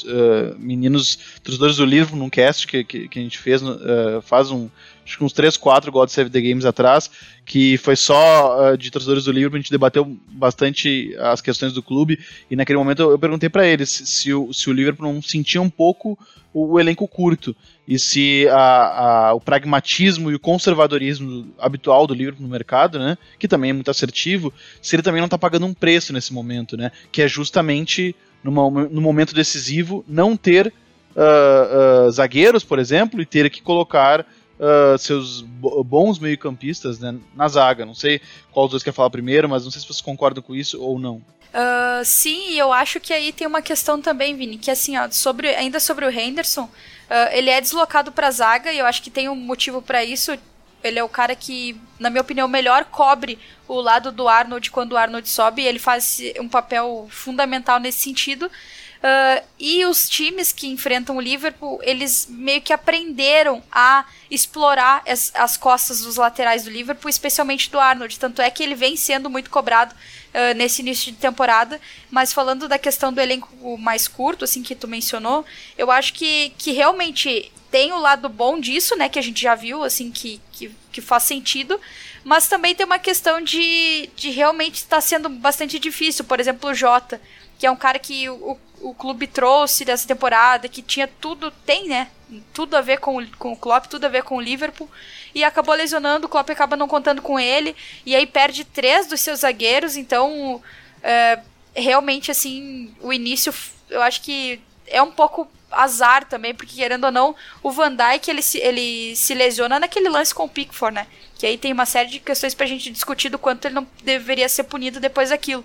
uh, 0.03 0.55
meninos 0.59 1.17
torcedores 1.43 1.77
do 1.77 1.85
livro 1.85 2.15
num 2.15 2.29
cast 2.29 2.67
que, 2.67 2.83
que, 2.83 3.07
que 3.07 3.19
a 3.19 3.21
gente 3.23 3.39
fez 3.39 3.63
uh, 3.63 4.21
faz 4.21 4.51
um, 4.51 4.69
acho 5.07 5.17
que 5.17 5.23
uns 5.23 5.31
3, 5.31 5.55
4 5.55 5.91
God 5.91 6.09
Save 6.09 6.29
the 6.29 6.41
Games 6.41 6.65
atrás, 6.65 7.09
que 7.45 7.77
foi 7.77 7.95
só 7.95 8.73
uh, 8.73 8.77
de 8.77 8.91
torcedores 8.91 9.23
do 9.23 9.31
livro, 9.31 9.55
a 9.55 9.59
gente 9.59 9.71
debateu 9.71 10.17
bastante 10.29 11.15
as 11.17 11.39
questões 11.39 11.71
do 11.71 11.81
clube, 11.81 12.19
e 12.51 12.55
naquele 12.55 12.77
momento 12.77 13.01
eu, 13.01 13.11
eu 13.11 13.19
perguntei 13.19 13.49
para 13.49 13.65
eles 13.65 13.89
se 13.89 14.33
o, 14.33 14.51
se 14.51 14.69
o 14.69 14.73
Liverpool 14.73 15.11
não 15.11 15.21
sentia 15.21 15.61
um 15.61 15.69
pouco 15.69 16.19
o, 16.53 16.73
o 16.73 16.79
elenco 16.79 17.07
curto, 17.07 17.55
e 17.87 17.97
se 17.97 18.47
a, 18.49 19.29
a, 19.29 19.33
o 19.33 19.39
pragmatismo 19.39 20.29
e 20.29 20.35
o 20.35 20.39
conservadorismo 20.39 21.53
habitual 21.57 22.05
do 22.05 22.13
Liverpool 22.13 22.45
no 22.45 22.51
mercado, 22.51 22.99
né, 22.99 23.17
que 23.39 23.47
também 23.47 23.69
é 23.69 23.73
muito 23.73 23.89
assertivo, 23.89 24.53
se 24.81 24.95
ele 24.95 25.03
também 25.03 25.21
não 25.21 25.27
está 25.27 25.37
pagando 25.37 25.65
um 25.65 25.73
preço 25.73 26.11
nesse 26.11 26.33
momento, 26.33 26.75
né, 26.75 26.91
que 27.13 27.21
é 27.21 27.27
justamente 27.29 28.13
numa, 28.43 28.69
no 28.69 29.01
momento 29.01 29.33
decisivo 29.33 30.03
não 30.05 30.35
ter 30.35 30.67
uh, 31.15 32.07
uh, 32.07 32.11
zagueiros, 32.11 32.63
por 32.63 32.77
exemplo, 32.77 33.21
e 33.21 33.25
ter 33.25 33.49
que 33.49 33.61
colocar 33.61 34.25
uh, 34.59 34.97
seus 34.97 35.41
bons 35.41 36.19
meio-campistas 36.19 36.99
né, 36.99 37.15
na 37.35 37.47
zaga. 37.47 37.85
Não 37.85 37.95
sei 37.95 38.21
qual 38.51 38.67
dos 38.67 38.71
dois 38.71 38.83
quer 38.83 38.93
falar 38.93 39.09
primeiro, 39.09 39.47
mas 39.49 39.63
não 39.63 39.71
sei 39.71 39.81
se 39.81 39.87
vocês 39.87 40.01
concordam 40.01 40.43
com 40.43 40.55
isso 40.55 40.81
ou 40.81 40.99
não. 40.99 41.21
Uh, 41.47 42.03
sim, 42.03 42.53
eu 42.53 42.73
acho 42.73 42.99
que 42.99 43.13
aí 43.13 43.31
tem 43.31 43.47
uma 43.47 43.61
questão 43.61 44.01
também, 44.01 44.35
Vini, 44.35 44.57
que 44.57 44.69
assim, 44.69 44.97
ó, 44.97 45.09
sobre, 45.09 45.55
ainda 45.55 45.79
sobre 45.79 46.05
o 46.05 46.09
Henderson, 46.09 46.63
uh, 46.63 47.31
ele 47.31 47.49
é 47.49 47.61
deslocado 47.61 48.11
para 48.11 48.27
a 48.27 48.31
zaga 48.31 48.71
e 48.71 48.79
eu 48.79 48.85
acho 48.85 49.01
que 49.01 49.09
tem 49.09 49.29
um 49.29 49.35
motivo 49.35 49.81
para 49.81 50.03
isso. 50.03 50.37
Ele 50.83 50.99
é 50.99 51.03
o 51.03 51.09
cara 51.09 51.35
que, 51.35 51.79
na 51.99 52.09
minha 52.09 52.21
opinião, 52.21 52.47
melhor 52.47 52.85
cobre 52.85 53.39
o 53.67 53.81
lado 53.81 54.11
do 54.11 54.27
Arnold 54.27 54.69
quando 54.69 54.93
o 54.93 54.97
Arnold 54.97 55.27
sobe. 55.27 55.63
Ele 55.63 55.79
faz 55.79 56.21
um 56.39 56.47
papel 56.47 57.07
fundamental 57.09 57.79
nesse 57.79 57.99
sentido. 57.99 58.49
Uh, 58.97 59.45
e 59.59 59.85
os 59.85 60.09
times 60.09 60.51
que 60.51 60.67
enfrentam 60.67 61.17
o 61.17 61.21
Liverpool, 61.21 61.79
eles 61.83 62.27
meio 62.29 62.61
que 62.61 62.73
aprenderam 62.73 63.61
a 63.71 64.05
explorar 64.29 65.03
as, 65.07 65.31
as 65.35 65.55
costas 65.55 66.01
dos 66.01 66.15
laterais 66.15 66.63
do 66.63 66.69
Liverpool, 66.69 67.09
especialmente 67.09 67.69
do 67.69 67.79
Arnold. 67.79 68.17
Tanto 68.19 68.41
é 68.41 68.49
que 68.49 68.63
ele 68.63 68.75
vem 68.75 68.95
sendo 68.95 69.29
muito 69.29 69.49
cobrado 69.49 69.93
uh, 69.93 70.55
nesse 70.55 70.81
início 70.81 71.11
de 71.11 71.17
temporada. 71.17 71.79
Mas 72.09 72.33
falando 72.33 72.67
da 72.67 72.79
questão 72.79 73.13
do 73.13 73.21
elenco 73.21 73.77
mais 73.77 74.07
curto, 74.07 74.45
assim, 74.45 74.63
que 74.63 74.75
tu 74.75 74.87
mencionou, 74.87 75.45
eu 75.77 75.91
acho 75.91 76.13
que, 76.13 76.51
que 76.57 76.71
realmente 76.71 77.51
tem 77.69 77.91
o 77.91 77.99
lado 77.99 78.29
bom 78.29 78.59
disso, 78.59 78.95
né? 78.95 79.09
Que 79.09 79.19
a 79.19 79.23
gente 79.23 79.41
já 79.41 79.53
viu, 79.53 79.83
assim, 79.83 80.11
que, 80.11 80.41
que, 80.51 80.71
que 80.91 81.01
faz 81.01 81.23
sentido. 81.23 81.79
Mas 82.23 82.47
também 82.47 82.73
tem 82.73 82.85
uma 82.85 82.99
questão 82.99 83.41
de, 83.41 84.09
de 84.15 84.31
realmente 84.31 84.75
estar 84.75 84.97
tá 84.97 85.01
sendo 85.01 85.29
bastante 85.29 85.77
difícil. 85.79 86.25
Por 86.25 86.39
exemplo, 86.39 86.69
o 86.69 86.73
Jota, 86.73 87.21
que 87.57 87.65
é 87.65 87.71
um 87.71 87.75
cara 87.75 87.99
que 87.99 88.29
o, 88.29 88.57
o 88.81 88.93
clube 88.93 89.27
trouxe 89.27 89.83
dessa 89.83 90.07
temporada, 90.07 90.67
que 90.67 90.81
tinha 90.81 91.07
tudo, 91.07 91.51
tem, 91.51 91.87
né? 91.87 92.09
Tudo 92.53 92.75
a 92.75 92.81
ver 92.81 92.99
com, 92.99 93.25
com 93.37 93.53
o 93.53 93.57
Klopp, 93.57 93.87
tudo 93.87 94.05
a 94.05 94.09
ver 94.09 94.23
com 94.23 94.37
o 94.37 94.41
Liverpool. 94.41 94.89
E 95.33 95.43
acabou 95.43 95.75
lesionando, 95.75 96.27
o 96.27 96.29
Klopp 96.29 96.49
acaba 96.49 96.75
não 96.75 96.87
contando 96.87 97.21
com 97.21 97.39
ele. 97.39 97.75
E 98.05 98.15
aí 98.15 98.25
perde 98.25 98.65
três 98.65 99.07
dos 99.07 99.21
seus 99.21 99.39
zagueiros. 99.39 99.95
Então, 99.95 100.61
é, 101.01 101.39
realmente, 101.75 102.31
assim, 102.31 102.93
o 103.01 103.13
início, 103.13 103.53
eu 103.89 104.01
acho 104.01 104.21
que 104.21 104.59
é 104.87 105.01
um 105.01 105.11
pouco 105.11 105.47
azar 105.71 106.25
também, 106.25 106.53
porque 106.53 106.75
querendo 106.75 107.05
ou 107.05 107.11
não, 107.11 107.35
o 107.61 107.71
Van 107.71 107.93
Dijk 107.93 108.29
ele 108.29 108.41
se, 108.41 108.57
ele 108.57 109.15
se 109.15 109.33
lesiona 109.33 109.79
naquele 109.79 110.09
lance 110.09 110.33
com 110.33 110.45
o 110.45 110.49
Pickford, 110.49 110.95
né? 110.95 111.07
Que 111.37 111.45
aí 111.45 111.57
tem 111.57 111.73
uma 111.73 111.85
série 111.85 112.09
de 112.09 112.19
questões 112.19 112.53
pra 112.53 112.65
gente 112.65 112.89
discutir 112.89 113.29
do 113.29 113.37
quanto 113.37 113.65
ele 113.65 113.75
não 113.75 113.87
deveria 114.03 114.47
ser 114.49 114.63
punido 114.63 114.99
depois 114.99 115.29
daquilo. 115.29 115.63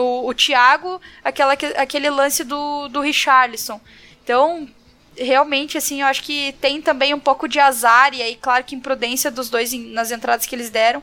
O, 0.00 0.26
o 0.28 0.34
Thiago, 0.34 1.00
aquela, 1.22 1.52
aquele 1.52 2.10
lance 2.10 2.42
do, 2.44 2.88
do 2.88 3.00
Richarlison. 3.00 3.80
Então, 4.24 4.68
realmente, 5.16 5.76
assim, 5.76 6.00
eu 6.00 6.06
acho 6.06 6.22
que 6.22 6.52
tem 6.60 6.80
também 6.80 7.12
um 7.14 7.20
pouco 7.20 7.46
de 7.46 7.58
azar, 7.58 8.14
e 8.14 8.22
aí, 8.22 8.36
claro 8.36 8.64
que 8.64 8.74
imprudência 8.74 9.30
dos 9.30 9.50
dois 9.50 9.72
em, 9.72 9.92
nas 9.92 10.10
entradas 10.10 10.46
que 10.46 10.54
eles 10.54 10.70
deram. 10.70 11.02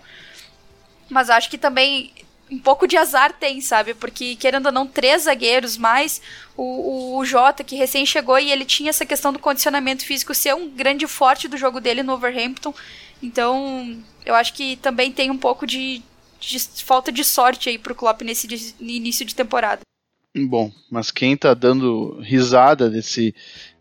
Mas 1.10 1.30
acho 1.30 1.50
que 1.50 1.58
também 1.58 2.12
um 2.50 2.60
pouco 2.60 2.88
de 2.88 2.98
azar 2.98 3.34
tem, 3.34 3.60
sabe? 3.60 3.94
Porque, 3.94 4.36
querendo 4.36 4.68
ou 4.68 4.72
não, 4.72 4.88
três 4.88 5.24
zagueiros, 5.24 5.78
mais 5.78 6.22
o, 6.56 6.64
o, 6.64 7.18
o, 7.18 7.26
Jota, 7.26 7.64
que 7.64 7.76
recém 7.76 8.06
chegou 8.06 8.40
e 8.40 8.52
ele 8.52 8.66
tinha 8.66 8.90
essa 8.90 9.06
questão 9.06 9.34
do 9.34 9.40
condicionamento 9.40 10.06
físico 10.06 10.34
ser 10.34 10.56
um 10.56 10.70
grande 10.70 11.06
forte 11.08 11.48
do 11.48 11.58
jogo 11.58 11.82
dele 11.82 12.04
no 12.04 12.14
Overhampton. 12.14 12.74
Então, 13.22 13.98
eu 14.26 14.34
acho 14.36 14.54
que 14.54 14.78
também 14.78 15.12
tem 15.12 15.30
um 15.30 15.38
pouco 15.38 15.68
de, 15.68 16.02
de 16.40 16.60
falta 16.84 17.12
de 17.12 17.24
sorte 17.24 17.70
aí 17.70 17.78
pro 17.78 17.96
Klopp 17.96 18.22
nesse 18.22 18.48
de, 18.48 18.74
início 18.80 19.26
de 19.26 19.36
temporada. 19.36 19.82
Bom, 20.36 20.72
mas 20.90 21.10
quem 21.10 21.36
tá 21.36 21.54
dando 21.54 22.20
risada 22.22 22.90
desse, 22.90 23.34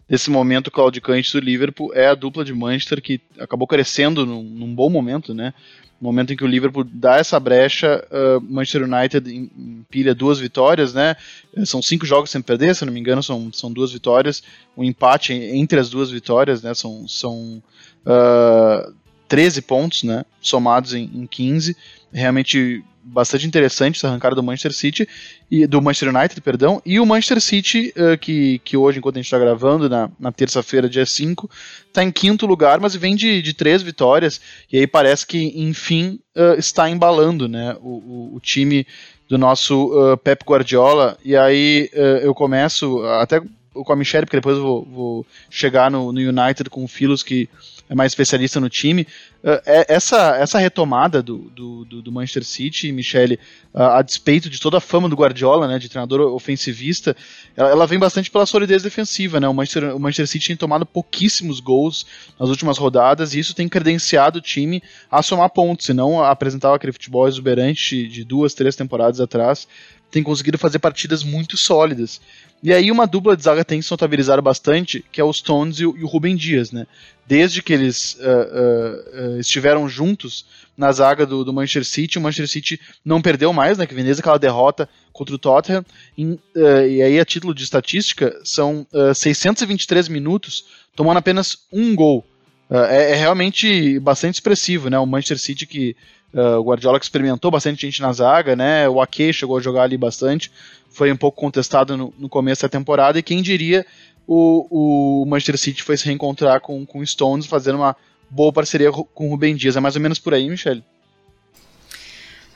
desse 0.08 0.30
momento 0.30 0.70
claudicante 0.70 1.32
do 1.32 1.40
Liverpool 1.40 1.92
é 1.94 2.08
a 2.08 2.14
dupla 2.14 2.44
de 2.44 2.54
Manchester 2.54 3.02
que 3.02 3.20
acabou 3.38 3.66
crescendo 3.66 4.24
num, 4.24 4.42
num 4.42 4.74
bom 4.74 4.88
momento, 4.88 5.34
né? 5.34 5.52
No 6.00 6.08
momento 6.08 6.32
em 6.32 6.36
que 6.36 6.44
o 6.44 6.46
Liverpool 6.46 6.84
dá 6.84 7.16
essa 7.16 7.40
brecha, 7.40 8.06
uh, 8.10 8.40
Manchester 8.40 8.82
United 8.82 9.34
empilha 9.34 10.14
duas 10.14 10.38
vitórias, 10.38 10.92
né? 10.92 11.16
São 11.64 11.80
cinco 11.80 12.04
jogos 12.04 12.30
sem 12.30 12.42
perder, 12.42 12.74
se 12.74 12.84
não 12.84 12.92
me 12.92 13.00
engano, 13.00 13.22
são, 13.22 13.50
são 13.52 13.72
duas 13.72 13.92
vitórias. 13.92 14.42
O 14.76 14.82
um 14.82 14.84
empate 14.84 15.32
entre 15.32 15.80
as 15.80 15.88
duas 15.88 16.10
vitórias, 16.10 16.62
né? 16.62 16.74
São, 16.74 17.08
são 17.08 17.62
uh, 18.04 18.94
13 19.28 19.62
pontos, 19.62 20.02
né? 20.02 20.24
Somados 20.40 20.94
em, 20.94 21.10
em 21.14 21.26
15 21.26 21.76
realmente 22.12 22.82
bastante 23.06 23.46
interessante 23.46 23.96
essa 23.96 24.08
arrancada 24.08 24.34
do 24.34 24.42
Manchester 24.42 24.72
City 24.72 25.08
e 25.48 25.64
do 25.64 25.80
Manchester 25.80 26.14
United, 26.14 26.40
perdão, 26.40 26.82
e 26.84 26.98
o 26.98 27.06
Manchester 27.06 27.40
City, 27.40 27.94
uh, 27.96 28.18
que, 28.18 28.58
que 28.64 28.76
hoje, 28.76 28.98
enquanto 28.98 29.16
a 29.16 29.18
gente 29.20 29.26
está 29.26 29.38
gravando, 29.38 29.88
na, 29.88 30.10
na 30.18 30.32
terça-feira, 30.32 30.88
dia 30.88 31.06
5, 31.06 31.48
está 31.86 32.02
em 32.02 32.10
quinto 32.10 32.46
lugar, 32.46 32.80
mas 32.80 32.96
vem 32.96 33.14
de, 33.14 33.40
de 33.40 33.54
três 33.54 33.80
vitórias, 33.80 34.40
e 34.72 34.78
aí 34.78 34.86
parece 34.88 35.24
que, 35.24 35.52
enfim, 35.54 36.18
uh, 36.34 36.58
está 36.58 36.90
embalando 36.90 37.46
né, 37.46 37.76
o, 37.80 37.90
o, 37.90 38.36
o, 38.36 38.40
time 38.40 38.84
do 39.28 39.38
nosso 39.38 39.86
uh, 39.86 40.16
Pep 40.16 40.44
Guardiola, 40.44 41.16
e 41.24 41.36
aí 41.36 41.88
eu 42.22 42.34
começo 42.34 43.04
até 43.20 43.40
com 43.72 43.92
a 43.92 43.96
Michelle, 43.96 44.26
porque 44.26 44.38
depois 44.38 44.56
eu 44.56 44.62
vou, 44.62 44.84
vou 44.84 45.26
chegar 45.48 45.90
no, 45.90 46.12
no 46.12 46.20
United 46.20 46.70
com 46.70 46.82
o 46.82 46.88
Filos, 46.88 47.22
que 47.22 47.48
é 47.88 47.94
mais 47.94 48.12
especialista 48.12 48.58
no 48.60 48.68
time. 48.68 49.06
Uh, 49.42 49.60
essa, 49.64 50.36
essa 50.36 50.58
retomada 50.58 51.22
do, 51.22 51.50
do, 51.50 52.02
do 52.02 52.12
Manchester 52.12 52.44
City, 52.44 52.90
Michele, 52.90 53.38
uh, 53.72 53.82
a 53.82 54.02
despeito 54.02 54.50
de 54.50 54.60
toda 54.60 54.78
a 54.78 54.80
fama 54.80 55.08
do 55.08 55.16
Guardiola, 55.16 55.68
né, 55.68 55.78
de 55.78 55.88
treinador 55.88 56.20
ofensivista, 56.32 57.16
ela, 57.56 57.86
vem 57.86 57.98
bastante 57.98 58.30
pela 58.30 58.46
solidez 58.46 58.82
defensiva. 58.82 59.38
Né? 59.38 59.48
O, 59.48 59.54
Manchester, 59.54 59.94
o 59.94 60.00
Manchester 60.00 60.26
City 60.26 60.48
tem 60.48 60.56
tomado 60.56 60.84
pouquíssimos 60.84 61.60
gols 61.60 62.06
nas 62.38 62.48
últimas 62.48 62.78
rodadas 62.78 63.34
e 63.34 63.38
isso 63.38 63.54
tem 63.54 63.68
credenciado 63.68 64.38
o 64.38 64.42
time 64.42 64.82
a 65.10 65.22
somar 65.22 65.50
pontos, 65.50 65.86
se 65.86 65.92
não 65.92 66.22
apresentava 66.22 66.76
aquele 66.76 66.92
futebol 66.92 67.28
exuberante 67.28 68.08
de 68.08 68.24
duas, 68.24 68.54
três 68.54 68.74
temporadas 68.74 69.20
atrás 69.20 69.68
tem 70.10 70.22
conseguido 70.22 70.56
fazer 70.56 70.78
partidas 70.78 71.22
muito 71.22 71.56
sólidas. 71.56 72.20
E 72.62 72.72
aí 72.72 72.90
uma 72.90 73.06
dupla 73.06 73.36
de 73.36 73.42
zaga 73.42 73.64
tem 73.64 73.80
se 73.80 73.90
notabilizado 73.90 74.40
bastante, 74.42 75.04
que 75.12 75.20
é 75.20 75.24
o 75.24 75.32
Stones 75.32 75.78
e 75.78 75.86
o, 75.86 75.96
e 75.96 76.02
o 76.02 76.06
Rubem 76.06 76.34
Dias, 76.34 76.72
né? 76.72 76.86
Desde 77.26 77.62
que 77.62 77.72
eles 77.72 78.14
uh, 78.14 78.20
uh, 78.20 79.34
uh, 79.36 79.40
estiveram 79.40 79.88
juntos 79.88 80.46
na 80.76 80.90
zaga 80.92 81.26
do, 81.26 81.44
do, 81.44 81.52
Manchester 81.52 81.84
City, 81.84 82.18
o 82.18 82.20
Manchester 82.20 82.48
City 82.48 82.80
não 83.04 83.20
perdeu 83.20 83.52
mais, 83.52 83.78
né? 83.78 83.86
Que 83.86 83.94
desde 83.94 84.20
aquela 84.20 84.38
derrota 84.38 84.88
contra 85.12 85.34
o 85.34 85.38
Tottenham. 85.38 85.84
Em, 86.16 86.38
e 86.54 87.02
aí, 87.02 87.18
a 87.18 87.24
título 87.24 87.54
de 87.54 87.64
estatística, 87.64 88.38
são 88.44 88.86
623 89.14 90.08
minutos, 90.08 90.66
tomando 90.94 91.16
apenas 91.16 91.58
um 91.72 91.94
gol. 91.94 92.24
É, 92.68 93.12
é, 93.12 93.14
realmente 93.14 93.98
bastante 94.00 94.34
expressivo, 94.34 94.90
né? 94.90 94.98
O 94.98 95.06
Manchester 95.06 95.38
City 95.38 95.66
que 95.66 95.96
Uh, 96.34 96.58
o 96.60 96.64
Guardiola 96.64 96.98
experimentou 96.98 97.50
bastante 97.50 97.80
gente 97.80 98.02
na 98.02 98.12
zaga, 98.12 98.54
né? 98.54 98.88
O 98.88 99.00
Ake 99.00 99.32
chegou 99.32 99.56
a 99.56 99.60
jogar 99.60 99.84
ali 99.84 99.96
bastante, 99.96 100.50
foi 100.90 101.10
um 101.10 101.16
pouco 101.16 101.40
contestado 101.40 101.96
no, 101.96 102.12
no 102.18 102.28
começo 102.28 102.62
da 102.62 102.68
temporada, 102.68 103.18
e 103.18 103.22
quem 103.22 103.40
diria 103.40 103.86
o, 104.26 105.22
o 105.22 105.26
Manchester 105.26 105.56
City 105.56 105.82
foi 105.82 105.96
se 105.96 106.04
reencontrar 106.04 106.60
com, 106.60 106.84
com 106.84 106.98
o 106.98 107.06
Stones, 107.06 107.46
fazendo 107.46 107.76
uma 107.76 107.96
boa 108.28 108.52
parceria 108.52 108.90
com 108.90 109.26
o 109.26 109.30
Rubem 109.30 109.54
Dias. 109.54 109.76
É 109.76 109.80
mais 109.80 109.94
ou 109.94 110.02
menos 110.02 110.18
por 110.18 110.34
aí, 110.34 110.48
Michele? 110.48 110.82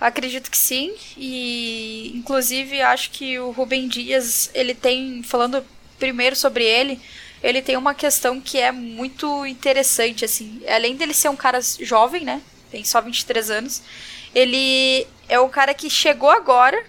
Acredito 0.00 0.50
que 0.50 0.56
sim, 0.56 0.94
e 1.16 2.10
inclusive 2.14 2.80
acho 2.80 3.10
que 3.10 3.38
o 3.38 3.50
Rubem 3.50 3.86
Dias, 3.86 4.50
ele 4.54 4.74
tem, 4.74 5.22
falando 5.22 5.62
primeiro 5.98 6.34
sobre 6.34 6.64
ele, 6.64 6.98
ele 7.42 7.60
tem 7.60 7.76
uma 7.76 7.94
questão 7.94 8.40
que 8.40 8.58
é 8.58 8.72
muito 8.72 9.44
interessante, 9.44 10.24
assim, 10.24 10.62
além 10.66 10.96
dele 10.96 11.12
ser 11.12 11.28
um 11.28 11.36
cara 11.36 11.60
jovem, 11.80 12.24
né, 12.24 12.40
tem 12.70 12.84
só 12.84 13.00
23 13.00 13.50
anos, 13.50 13.82
ele 14.34 15.06
é 15.28 15.38
um 15.40 15.48
cara 15.48 15.74
que 15.74 15.90
chegou 15.90 16.30
agora, 16.30 16.82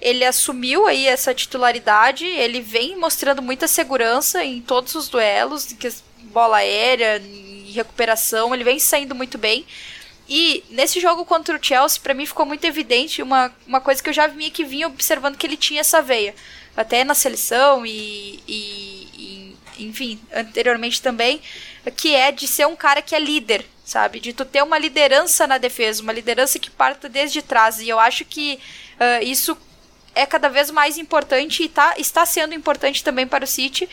ele 0.00 0.24
assumiu 0.24 0.86
aí 0.86 1.06
essa 1.06 1.34
titularidade, 1.34 2.24
ele 2.24 2.60
vem 2.60 2.96
mostrando 2.96 3.42
muita 3.42 3.66
segurança 3.66 4.44
em 4.44 4.60
todos 4.60 4.94
os 4.94 5.08
duelos, 5.08 5.74
bola 6.32 6.58
aérea, 6.58 7.18
em 7.18 7.70
recuperação, 7.72 8.54
ele 8.54 8.64
vem 8.64 8.78
saindo 8.78 9.14
muito 9.14 9.38
bem, 9.38 9.64
e 10.28 10.62
nesse 10.68 11.00
jogo 11.00 11.24
contra 11.24 11.56
o 11.56 11.64
Chelsea, 11.64 12.00
para 12.02 12.12
mim 12.12 12.26
ficou 12.26 12.44
muito 12.44 12.64
evidente 12.64 13.22
uma, 13.22 13.50
uma 13.66 13.80
coisa 13.80 14.02
que 14.02 14.10
eu 14.10 14.12
já 14.12 14.26
vinha 14.26 14.50
que 14.50 14.62
vinha 14.62 14.86
observando 14.86 15.36
que 15.36 15.46
ele 15.46 15.56
tinha 15.56 15.80
essa 15.80 16.02
veia. 16.02 16.34
Até 16.76 17.02
na 17.02 17.14
seleção 17.14 17.84
e, 17.84 18.40
e, 18.46 19.56
e, 19.78 19.86
enfim, 19.86 20.20
anteriormente 20.32 21.00
também, 21.00 21.40
que 21.96 22.14
é 22.14 22.30
de 22.30 22.46
ser 22.46 22.66
um 22.66 22.76
cara 22.76 23.00
que 23.00 23.14
é 23.14 23.18
líder, 23.18 23.64
sabe? 23.88 24.20
De 24.20 24.34
tu 24.34 24.44
ter 24.44 24.62
uma 24.62 24.78
liderança 24.78 25.46
na 25.46 25.56
defesa, 25.56 26.02
uma 26.02 26.12
liderança 26.12 26.58
que 26.58 26.68
parta 26.68 27.08
desde 27.08 27.40
trás. 27.40 27.80
E 27.80 27.88
eu 27.88 27.98
acho 27.98 28.22
que 28.22 28.60
uh, 29.00 29.24
isso 29.24 29.56
é 30.14 30.26
cada 30.26 30.50
vez 30.50 30.70
mais 30.70 30.98
importante 30.98 31.62
e 31.62 31.68
tá, 31.70 31.94
está 31.96 32.26
sendo 32.26 32.52
importante 32.52 33.02
também 33.02 33.26
para 33.26 33.44
o 33.44 33.46
City. 33.46 33.88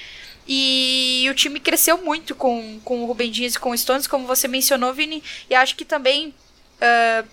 E 0.45 1.25
o 1.31 1.33
time 1.33 1.61
cresceu 1.61 1.97
muito 1.97 2.35
com, 2.35 2.77
com 2.83 3.03
o 3.03 3.05
Rubem 3.05 3.31
Dias 3.31 3.55
e 3.55 3.59
com 3.59 3.71
o 3.71 3.77
Stones, 3.77 4.05
como 4.05 4.27
você 4.27 4.49
mencionou, 4.49 4.93
Vini. 4.93 5.23
E 5.49 5.55
acho 5.55 5.77
que 5.77 5.85
também 5.85 6.27
uh, 6.27 7.27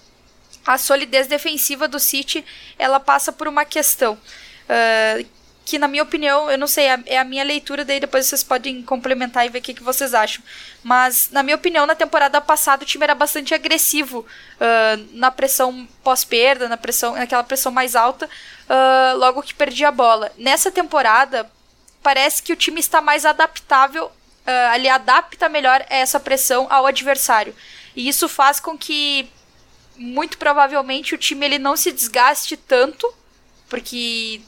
a 0.65 0.79
solidez 0.79 1.27
defensiva 1.27 1.89
do 1.89 1.99
City 1.99 2.45
ela 2.79 3.01
passa 3.01 3.33
por 3.33 3.49
uma 3.49 3.65
questão. 3.65 4.15
Uh, 4.15 5.27
que 5.65 5.79
na 5.79 5.87
minha 5.87 6.03
opinião, 6.03 6.51
eu 6.51 6.59
não 6.59 6.67
sei, 6.67 6.87
é, 6.87 7.03
é 7.07 7.19
a 7.19 7.25
minha 7.25 7.45
leitura, 7.45 7.85
daí 7.85 8.01
depois 8.01 8.27
vocês 8.27 8.43
podem 8.43 8.83
complementar 8.83 9.47
e 9.47 9.49
ver 9.49 9.61
o 9.61 9.63
que, 9.63 9.75
que 9.75 9.83
vocês 9.83 10.13
acham. 10.13 10.43
Mas, 10.83 11.31
na 11.31 11.43
minha 11.43 11.57
opinião, 11.57 11.87
na 11.87 11.95
temporada 11.95 12.41
passada 12.41 12.83
o 12.83 12.87
time 12.87 13.05
era 13.05 13.15
bastante 13.15 13.55
agressivo 13.55 14.21
uh, 14.21 15.09
na 15.13 15.31
pressão 15.31 15.87
pós-perda, 16.03 16.69
na 16.69 16.77
pressão, 16.77 17.15
naquela 17.15 17.45
pressão 17.45 17.71
mais 17.71 17.95
alta, 17.95 18.27
uh, 18.27 19.17
logo 19.19 19.43
que 19.43 19.55
perdia 19.55 19.89
a 19.89 19.93
bola. 19.93 20.33
Nessa 20.37 20.71
temporada, 20.71 21.49
parece 22.03 22.43
que 22.43 22.53
o 22.53 22.57
time 22.57 22.81
está 22.81 23.01
mais 23.01 23.25
adaptável, 23.25 24.07
uh, 24.07 24.75
ele 24.75 24.89
adapta 24.89 25.49
melhor 25.49 25.85
essa 25.89 26.19
pressão 26.19 26.67
ao 26.71 26.87
adversário. 26.87 27.55
E 27.95 28.09
isso 28.09 28.29
faz 28.29 28.59
com 28.59 28.77
que, 28.77 29.31
muito 29.97 30.39
provavelmente, 30.39 31.15
o 31.15 31.19
time 31.19 31.47
ele 31.47 31.59
não 31.59 31.77
se 31.77 31.93
desgaste 31.93 32.57
tanto, 32.57 33.07
porque 33.69 34.43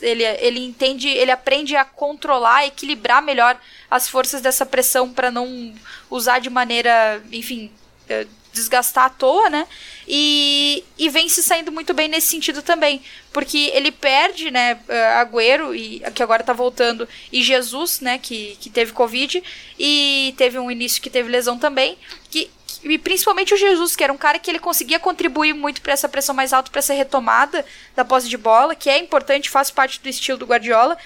ele, 0.00 0.24
ele 0.24 0.60
entende, 0.64 1.08
ele 1.08 1.30
aprende 1.30 1.76
a 1.76 1.84
controlar, 1.84 2.66
equilibrar 2.66 3.22
melhor 3.22 3.58
as 3.90 4.08
forças 4.08 4.40
dessa 4.40 4.66
pressão 4.66 5.12
para 5.12 5.30
não 5.30 5.74
usar 6.10 6.38
de 6.38 6.50
maneira, 6.50 7.22
enfim, 7.30 7.70
eh, 8.08 8.26
desgastar 8.54 9.06
à 9.06 9.10
toa, 9.10 9.50
né? 9.50 9.66
E, 10.06 10.84
e 10.96 11.08
vem 11.08 11.28
se 11.28 11.42
saindo 11.42 11.72
muito 11.72 11.92
bem 11.92 12.08
nesse 12.08 12.28
sentido 12.28 12.62
também. 12.62 13.02
Porque 13.32 13.70
ele 13.74 13.90
perde, 13.90 14.50
né, 14.50 14.78
eh, 14.88 15.14
Agüero, 15.14 15.74
e, 15.74 16.00
que 16.14 16.22
agora 16.22 16.44
tá 16.44 16.52
voltando, 16.52 17.08
e 17.32 17.42
Jesus, 17.42 18.00
né, 18.00 18.18
que, 18.18 18.56
que 18.60 18.70
teve 18.70 18.92
Covid, 18.92 19.42
e 19.78 20.34
teve 20.38 20.58
um 20.58 20.70
início 20.70 21.02
que 21.02 21.10
teve 21.10 21.28
lesão 21.28 21.58
também. 21.58 21.98
Que, 22.30 22.50
e 22.82 22.98
principalmente 22.98 23.54
o 23.54 23.56
Jesus, 23.56 23.94
que 23.94 24.02
era 24.02 24.12
um 24.12 24.16
cara 24.16 24.38
que 24.38 24.50
ele 24.50 24.58
conseguia 24.58 24.98
contribuir 24.98 25.52
muito 25.52 25.80
para 25.80 25.92
essa 25.92 26.08
pressão 26.08 26.34
mais 26.34 26.52
alta, 26.52 26.70
para 26.70 26.78
essa 26.78 26.94
retomada 26.94 27.64
da 27.94 28.04
posse 28.04 28.28
de 28.28 28.36
bola, 28.36 28.74
que 28.74 28.90
é 28.90 28.98
importante, 28.98 29.50
faz 29.50 29.70
parte 29.70 30.00
do 30.00 30.08
estilo 30.08 30.38
do 30.38 30.46
Guardiola. 30.46 30.96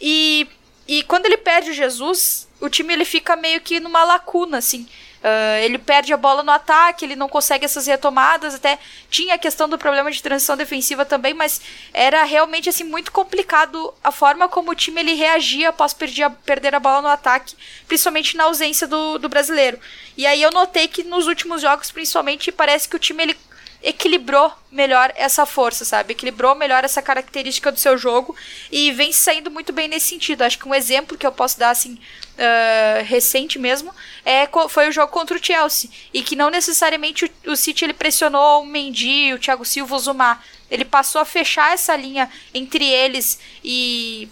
E, 0.00 0.46
e 0.86 1.02
quando 1.04 1.26
ele 1.26 1.36
perde 1.36 1.70
o 1.70 1.74
Jesus, 1.74 2.48
o 2.60 2.68
time 2.68 2.92
ele 2.92 3.04
fica 3.04 3.36
meio 3.36 3.60
que 3.60 3.80
numa 3.80 4.04
lacuna, 4.04 4.58
assim. 4.58 4.86
Uh, 5.24 5.64
ele 5.64 5.78
perde 5.78 6.12
a 6.12 6.18
bola 6.18 6.42
no 6.42 6.50
ataque, 6.50 7.02
ele 7.02 7.16
não 7.16 7.30
consegue 7.30 7.64
essas 7.64 7.86
retomadas, 7.86 8.56
até 8.56 8.78
tinha 9.08 9.36
a 9.36 9.38
questão 9.38 9.66
do 9.66 9.78
problema 9.78 10.10
de 10.10 10.22
transição 10.22 10.54
defensiva 10.54 11.06
também, 11.06 11.32
mas 11.32 11.62
era 11.94 12.24
realmente 12.24 12.68
assim 12.68 12.84
muito 12.84 13.10
complicado 13.10 13.94
a 14.04 14.12
forma 14.12 14.50
como 14.50 14.70
o 14.70 14.74
time 14.74 15.00
ele 15.00 15.14
reagia 15.14 15.70
após 15.70 15.94
perder 15.94 16.24
a, 16.24 16.30
perder 16.30 16.74
a 16.74 16.78
bola 16.78 17.00
no 17.00 17.08
ataque, 17.08 17.56
principalmente 17.88 18.36
na 18.36 18.44
ausência 18.44 18.86
do, 18.86 19.16
do 19.16 19.26
brasileiro. 19.30 19.80
E 20.14 20.26
aí 20.26 20.42
eu 20.42 20.50
notei 20.50 20.88
que 20.88 21.02
nos 21.02 21.26
últimos 21.26 21.62
jogos, 21.62 21.90
principalmente, 21.90 22.52
parece 22.52 22.86
que 22.86 22.96
o 22.96 22.98
time 22.98 23.22
ele 23.22 23.36
equilibrou 23.84 24.50
melhor 24.72 25.12
essa 25.14 25.44
força, 25.44 25.84
sabe? 25.84 26.12
Equilibrou 26.12 26.54
melhor 26.54 26.82
essa 26.84 27.02
característica 27.02 27.70
do 27.70 27.78
seu 27.78 27.98
jogo 27.98 28.34
e 28.72 28.90
vem 28.90 29.12
saindo 29.12 29.50
muito 29.50 29.72
bem 29.72 29.86
nesse 29.86 30.08
sentido. 30.08 30.42
Acho 30.42 30.58
que 30.58 30.66
um 30.66 30.74
exemplo 30.74 31.18
que 31.18 31.26
eu 31.26 31.30
posso 31.30 31.58
dar, 31.58 31.70
assim, 31.70 31.94
uh, 31.94 33.04
recente 33.04 33.58
mesmo, 33.58 33.94
é, 34.24 34.48
foi 34.70 34.88
o 34.88 34.92
jogo 34.92 35.12
contra 35.12 35.36
o 35.36 35.44
Chelsea. 35.44 35.90
E 36.14 36.22
que 36.22 36.34
não 36.34 36.48
necessariamente 36.48 37.26
o, 37.26 37.52
o 37.52 37.56
City 37.56 37.84
ele 37.84 37.92
pressionou 37.92 38.62
o 38.62 38.66
Mendy, 38.66 39.34
o 39.34 39.38
Thiago 39.38 39.64
Silva, 39.66 39.94
o 39.94 39.98
Zuma. 39.98 40.42
Ele 40.70 40.84
passou 40.84 41.20
a 41.20 41.26
fechar 41.26 41.74
essa 41.74 41.94
linha 41.94 42.30
entre 42.54 42.88
eles 42.88 43.38
e, 43.62 44.28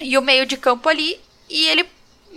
e 0.00 0.16
o 0.16 0.22
meio 0.22 0.46
de 0.46 0.56
campo 0.56 0.88
ali. 0.88 1.20
E 1.50 1.68
ele 1.68 1.86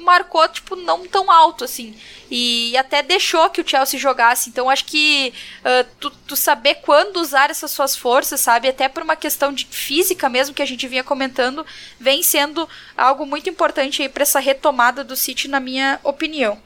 marcou, 0.02 0.48
tipo, 0.48 0.76
não 0.76 1.08
tão 1.08 1.32
alto, 1.32 1.64
assim. 1.64 1.96
E 2.30 2.76
até 2.78 3.04
deixou 3.04 3.50
que 3.50 3.62
o 3.62 3.68
Chelsea 3.68 4.00
jogasse. 4.00 4.50
Então, 4.50 4.70
acho 4.70 4.86
que 4.86 5.34
uh, 5.60 5.88
tu, 6.00 6.10
tu, 6.10 6.36
saber 6.36 6.76
quando 6.76 7.18
usar 7.18 7.50
essas 7.50 7.72
suas 7.72 7.96
forças, 7.96 8.40
sabe? 8.40 8.68
Até 8.68 8.88
por 8.88 9.04
uma 9.04 9.16
questão 9.16 9.52
de 9.52 9.66
física 9.66 10.30
mesmo, 10.30 10.56
que 10.56 10.62
a 10.62 10.66
gente 10.66 10.88
vinha 10.88 11.04
comentando, 11.04 11.66
vem 12.00 12.24
sendo 12.24 12.68
algo 12.98 13.26
muito 13.26 13.50
importante 13.50 14.02
aí 14.02 14.10
para 14.10 14.24
essa 14.24 14.40
retomada 14.40 15.04
do 15.04 15.16
City, 15.16 15.48
na 15.48 15.60
minha 15.60 16.00
opinião. 16.04 16.62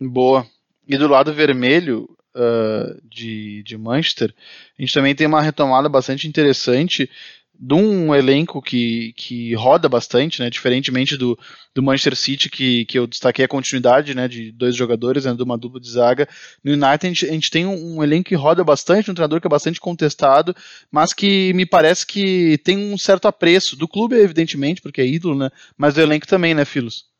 Boa. 0.00 0.46
E 0.86 0.96
do 0.96 1.08
lado 1.08 1.32
vermelho, 1.32 2.08
Uh, 2.34 2.98
de, 3.04 3.62
de 3.62 3.76
Manchester, 3.76 4.34
a 4.78 4.80
gente 4.80 4.94
também 4.94 5.14
tem 5.14 5.26
uma 5.26 5.42
retomada 5.42 5.86
bastante 5.86 6.26
interessante 6.26 7.10
de 7.58 7.74
um 7.74 8.14
elenco 8.14 8.60
que, 8.60 9.12
que 9.16 9.54
roda 9.54 9.88
bastante, 9.88 10.40
né? 10.40 10.50
Diferentemente 10.50 11.16
do, 11.16 11.38
do 11.74 11.82
Manchester 11.82 12.16
City, 12.16 12.50
que, 12.50 12.84
que 12.86 12.98
eu 12.98 13.06
destaquei 13.06 13.44
a 13.44 13.48
continuidade 13.48 14.14
né, 14.14 14.26
de 14.26 14.50
dois 14.52 14.74
jogadores, 14.74 15.24
né, 15.24 15.34
de 15.34 15.42
uma 15.42 15.56
dupla 15.56 15.80
de 15.80 15.90
zaga. 15.90 16.28
No 16.64 16.72
United 16.72 17.06
a 17.06 17.08
gente, 17.08 17.26
a 17.26 17.32
gente 17.32 17.50
tem 17.50 17.66
um, 17.66 17.96
um, 17.96 18.02
elenco 18.02 18.28
que 18.28 18.34
roda 18.34 18.64
bastante, 18.64 19.10
um 19.10 19.14
treinador 19.14 19.40
que 19.40 19.46
é 19.46 19.50
bastante 19.50 19.80
contestado, 19.80 20.54
mas 20.90 21.12
que 21.12 21.52
me 21.52 21.64
parece 21.64 22.06
que 22.06 22.58
tem 22.64 22.76
um 22.76 22.98
certo 22.98 23.28
apreço 23.28 23.76
do 23.76 23.86
clube, 23.86 24.16
evidentemente, 24.16 24.82
porque 24.82 25.00
é 25.00 25.06
ídolo, 25.06 25.36
né? 25.36 25.50
Mas 25.76 25.94
do 25.94 26.00
elenco 26.00 26.26
também, 26.26 26.54
né, 26.54 26.64
Filos? 26.64 27.11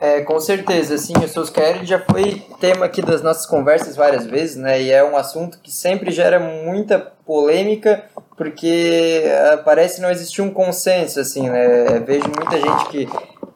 É, 0.00 0.20
com 0.20 0.38
certeza, 0.40 0.98
sim, 0.98 1.14
o 1.16 1.28
Solskjaer 1.28 1.84
já 1.84 1.98
foi 1.98 2.42
tema 2.60 2.86
aqui 2.86 3.00
das 3.00 3.22
nossas 3.22 3.46
conversas 3.46 3.96
várias 3.96 4.26
vezes, 4.26 4.56
né, 4.56 4.82
e 4.82 4.90
é 4.90 5.04
um 5.04 5.16
assunto 5.16 5.58
que 5.60 5.70
sempre 5.70 6.10
gera 6.10 6.38
muita 6.38 6.98
polêmica, 7.26 8.04
porque 8.36 9.22
uh, 9.24 9.64
parece 9.64 10.00
não 10.00 10.10
existir 10.10 10.42
um 10.42 10.50
consenso, 10.50 11.20
assim, 11.20 11.48
né, 11.48 12.00
vejo 12.06 12.26
muita 12.26 12.60
gente 12.60 12.88
que, 12.90 13.08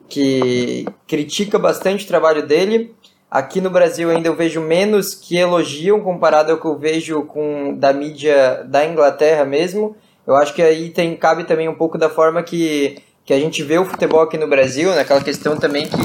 que 0.09 0.87
critica 1.07 1.59
bastante 1.59 2.05
o 2.05 2.09
trabalho 2.09 2.47
dele, 2.47 2.95
aqui 3.31 3.61
no 3.61 3.71
Brasil 3.71 4.11
ainda 4.11 4.29
eu 4.29 4.37
vejo 4.37 4.61
menos 4.61 5.15
que 5.15 5.37
elogiam 5.37 6.01
comparado 6.01 6.53
ao 6.53 6.59
que 6.59 6.67
eu 6.67 6.79
vejo 6.79 7.23
com 7.25 7.75
da 7.77 7.93
mídia 7.93 8.65
da 8.65 8.87
Inglaterra 8.87 9.45
mesmo, 9.45 9.97
eu 10.27 10.37
acho 10.37 10.53
que 10.55 10.63
aí 10.63 10.91
tem, 10.91 11.17
cabe 11.17 11.45
também 11.45 11.69
um 11.69 11.75
pouco 11.75 11.97
da 11.97 12.11
forma 12.11 12.43
que 12.43 12.99
que 13.29 13.35
a 13.35 13.39
gente 13.39 13.63
vê 13.63 13.77
o 13.77 13.85
futebol 13.85 14.23
aqui 14.23 14.39
no 14.39 14.49
Brasil, 14.49 14.95
naquela 14.95 15.23
questão 15.23 15.55
também 15.55 15.87
que 15.87 15.99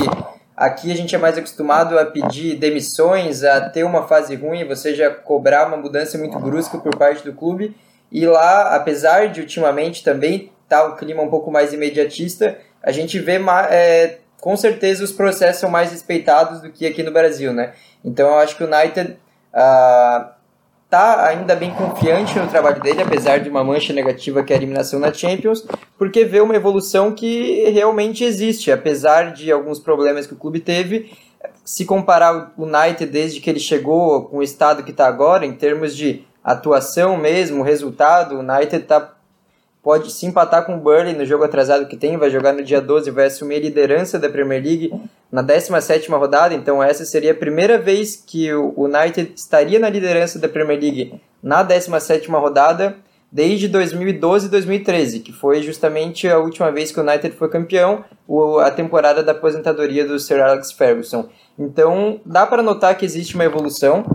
aqui 0.58 0.92
a 0.92 0.96
gente 0.96 1.16
é 1.16 1.18
mais 1.18 1.38
acostumado 1.38 1.98
a 1.98 2.06
pedir 2.06 2.58
demissões, 2.58 3.46
a 3.46 3.70
ter 3.70 3.86
uma 3.86 4.06
fase 4.06 4.36
ruim, 4.36 4.68
você 4.68 4.94
já 4.94 5.10
cobrar 5.10 5.68
uma 5.70 5.78
mudança 5.78 6.18
muito 6.18 6.38
brusca 6.38 6.78
por 6.80 6.98
parte 6.98 7.24
do 7.24 7.32
clube. 7.32 7.74
E 8.12 8.26
lá, 8.26 8.76
apesar 8.76 9.30
de 9.30 9.40
ultimamente 9.40 10.04
também 10.04 10.52
estar 10.66 10.82
tá 10.82 10.86
um 10.86 10.98
clima 10.98 11.24
um 11.24 11.30
pouco 11.30 11.50
mais 11.50 11.72
imediatista, 11.72 12.58
a 12.82 12.92
gente 12.92 13.18
vê 13.20 13.40
é, 13.70 14.18
com 14.42 14.58
certeza 14.58 15.02
os 15.02 15.14
processos 15.14 15.62
são 15.62 15.70
mais 15.70 15.92
respeitados 15.92 16.60
do 16.60 16.72
que 16.72 16.86
aqui 16.86 17.04
no 17.04 17.12
Brasil, 17.14 17.54
né? 17.54 17.72
Então 18.04 18.28
eu 18.32 18.36
acho 18.40 18.58
que 18.58 18.66
o 18.66 18.68
United 18.68 19.18
uh, 19.54 20.26
tá 20.94 21.26
ainda 21.26 21.56
bem 21.56 21.72
confiante 21.72 22.38
no 22.38 22.46
trabalho 22.46 22.80
dele, 22.80 23.02
apesar 23.02 23.40
de 23.40 23.50
uma 23.50 23.64
mancha 23.64 23.92
negativa 23.92 24.44
que 24.44 24.54
é 24.54 24.56
a 24.56 24.60
eliminação 24.60 25.00
na 25.00 25.12
Champions, 25.12 25.66
porque 25.98 26.24
vê 26.24 26.40
uma 26.40 26.56
evolução 26.56 27.16
que 27.16 27.68
realmente 27.72 28.24
existe, 28.24 28.72
apesar 28.72 29.34
de 29.34 29.52
alguns 29.52 29.80
problemas 29.80 30.28
que 30.28 30.36
o 30.36 30.38
clube 30.38 30.60
teve. 30.60 31.12
Se 31.66 31.84
comparar 31.84 32.54
o 32.56 32.66
United 32.66 33.08
desde 33.08 33.42
que 33.42 33.50
ele 33.50 33.60
chegou 33.60 34.26
com 34.26 34.38
o 34.38 34.44
estado 34.44 34.84
que 34.84 34.92
está 34.92 35.08
agora, 35.08 35.48
em 35.48 35.54
termos 35.54 35.98
de 35.98 36.28
atuação 36.44 37.18
mesmo, 37.18 37.64
resultado, 37.64 38.36
o 38.36 38.40
United 38.42 38.84
está 38.84 39.16
pode 39.84 40.12
se 40.12 40.26
empatar 40.26 40.66
com 40.66 40.76
o 40.76 40.80
Burnley 40.80 41.14
no 41.14 41.26
jogo 41.26 41.44
atrasado 41.44 41.86
que 41.88 41.98
tem, 41.98 42.18
vai 42.18 42.30
jogar 42.30 42.54
no 42.54 42.64
dia 42.64 42.80
12 42.80 43.12
vai 43.12 43.26
assumir 43.26 43.56
a 43.56 43.60
liderança 43.60 44.18
da 44.18 44.30
Premier 44.30 44.64
League 44.64 44.94
na 45.30 45.44
17ª 45.44 46.18
rodada, 46.18 46.54
então 46.56 46.82
essa 46.82 47.04
seria 47.04 47.34
a 47.34 47.36
primeira 47.36 47.78
vez 47.78 48.16
que 48.16 48.54
o 48.54 48.74
United 48.78 49.34
estaria 49.36 49.80
na 49.80 49.90
liderança 49.90 50.40
da 50.40 50.48
Premier 50.48 50.80
League 50.80 51.22
na 51.42 51.68
17ª 51.68 52.40
rodada 52.40 52.96
desde 53.30 53.68
2012 53.68 54.46
e 54.46 54.50
2013, 54.50 55.20
que 55.20 55.34
foi 55.34 55.64
justamente 55.64 56.30
a 56.30 56.38
última 56.38 56.72
vez 56.72 56.92
que 56.92 57.00
o 57.00 57.04
United 57.04 57.36
foi 57.36 57.50
campeão, 57.50 58.06
a 58.64 58.70
temporada 58.70 59.24
da 59.24 59.32
aposentadoria 59.32 60.06
do 60.06 60.20
Sir 60.20 60.40
Alex 60.40 60.72
Ferguson. 60.72 61.28
Então, 61.58 62.22
dá 62.24 62.46
para 62.46 62.62
notar 62.62 62.96
que 62.96 63.04
existe 63.04 63.34
uma 63.34 63.44
evolução 63.44 64.06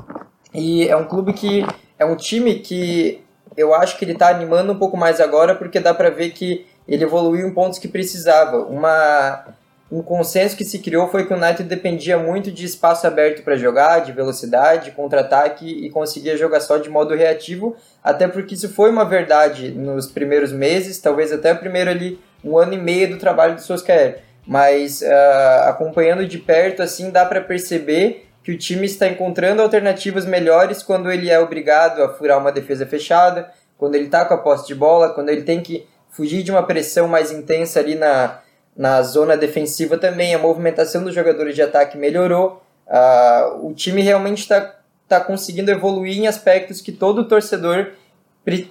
e 0.54 0.88
é 0.88 0.96
um 0.96 1.04
clube 1.04 1.32
que 1.32 1.66
é 1.98 2.04
um 2.04 2.14
time 2.14 2.60
que 2.60 3.20
eu 3.58 3.74
acho 3.74 3.98
que 3.98 4.04
ele 4.04 4.12
está 4.12 4.28
animando 4.28 4.72
um 4.72 4.78
pouco 4.78 4.96
mais 4.96 5.20
agora 5.20 5.54
porque 5.54 5.80
dá 5.80 5.92
para 5.92 6.08
ver 6.10 6.30
que 6.30 6.66
ele 6.86 7.04
evoluiu 7.04 7.46
em 7.46 7.52
pontos 7.52 7.78
que 7.78 7.88
precisava. 7.88 8.58
Uma 8.58 9.44
um 9.90 10.02
consenso 10.02 10.54
que 10.54 10.66
se 10.66 10.80
criou 10.80 11.08
foi 11.08 11.26
que 11.26 11.32
o 11.32 11.36
United 11.36 11.64
dependia 11.64 12.18
muito 12.18 12.52
de 12.52 12.66
espaço 12.66 13.06
aberto 13.06 13.42
para 13.42 13.56
jogar, 13.56 14.00
de 14.00 14.12
velocidade, 14.12 14.90
contra-ataque 14.90 15.66
e 15.66 15.88
conseguia 15.88 16.36
jogar 16.36 16.60
só 16.60 16.76
de 16.76 16.90
modo 16.90 17.14
reativo, 17.14 17.74
até 18.04 18.28
porque 18.28 18.54
isso 18.54 18.68
foi 18.68 18.90
uma 18.90 19.06
verdade 19.06 19.70
nos 19.70 20.06
primeiros 20.06 20.52
meses, 20.52 20.98
talvez 20.98 21.32
até 21.32 21.54
o 21.54 21.58
primeiro 21.58 21.88
ali 21.88 22.20
um 22.44 22.58
ano 22.58 22.74
e 22.74 22.78
meio 22.78 23.10
do 23.10 23.16
trabalho 23.16 23.54
do 23.54 23.62
Solskjaer. 23.62 24.18
Mas 24.46 25.00
uh, 25.00 25.68
acompanhando 25.68 26.26
de 26.26 26.38
perto, 26.38 26.82
assim, 26.82 27.10
dá 27.10 27.24
para 27.24 27.40
perceber 27.40 28.27
que 28.48 28.52
o 28.52 28.56
time 28.56 28.86
está 28.86 29.06
encontrando 29.06 29.60
alternativas 29.60 30.24
melhores 30.24 30.82
quando 30.82 31.12
ele 31.12 31.28
é 31.28 31.38
obrigado 31.38 32.02
a 32.02 32.14
furar 32.14 32.38
uma 32.38 32.50
defesa 32.50 32.86
fechada, 32.86 33.52
quando 33.76 33.94
ele 33.94 34.06
está 34.06 34.24
com 34.24 34.32
a 34.32 34.38
posse 34.38 34.66
de 34.66 34.74
bola, 34.74 35.10
quando 35.10 35.28
ele 35.28 35.42
tem 35.42 35.60
que 35.60 35.86
fugir 36.08 36.42
de 36.42 36.50
uma 36.50 36.62
pressão 36.62 37.06
mais 37.06 37.30
intensa 37.30 37.78
ali 37.78 37.94
na, 37.94 38.38
na 38.74 39.02
zona 39.02 39.36
defensiva 39.36 39.98
também, 39.98 40.34
a 40.34 40.38
movimentação 40.38 41.04
dos 41.04 41.14
jogadores 41.14 41.54
de 41.54 41.60
ataque 41.60 41.98
melhorou. 41.98 42.62
Uh, 42.86 43.66
o 43.66 43.74
time 43.74 44.00
realmente 44.00 44.38
está 44.38 44.76
tá 45.06 45.20
conseguindo 45.20 45.70
evoluir 45.70 46.16
em 46.16 46.26
aspectos 46.26 46.80
que 46.80 46.90
todo 46.90 47.28
torcedor 47.28 47.88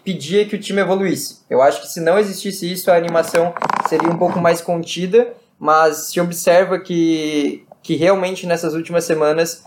pedia 0.03 0.47
que 0.47 0.55
o 0.55 0.59
time 0.59 0.81
evoluísse. 0.81 1.41
Eu 1.47 1.61
acho 1.61 1.81
que 1.81 1.87
se 1.87 2.01
não 2.01 2.17
existisse 2.17 2.71
isso, 2.71 2.89
a 2.89 2.95
animação 2.95 3.53
seria 3.87 4.09
um 4.09 4.17
pouco 4.17 4.39
mais 4.39 4.59
contida, 4.59 5.35
mas 5.59 6.07
se 6.07 6.19
observa 6.19 6.79
que, 6.79 7.66
que 7.87 7.95
realmente 7.95 8.45
nessas 8.45 8.73
últimas 8.73 9.05
semanas 9.05 9.63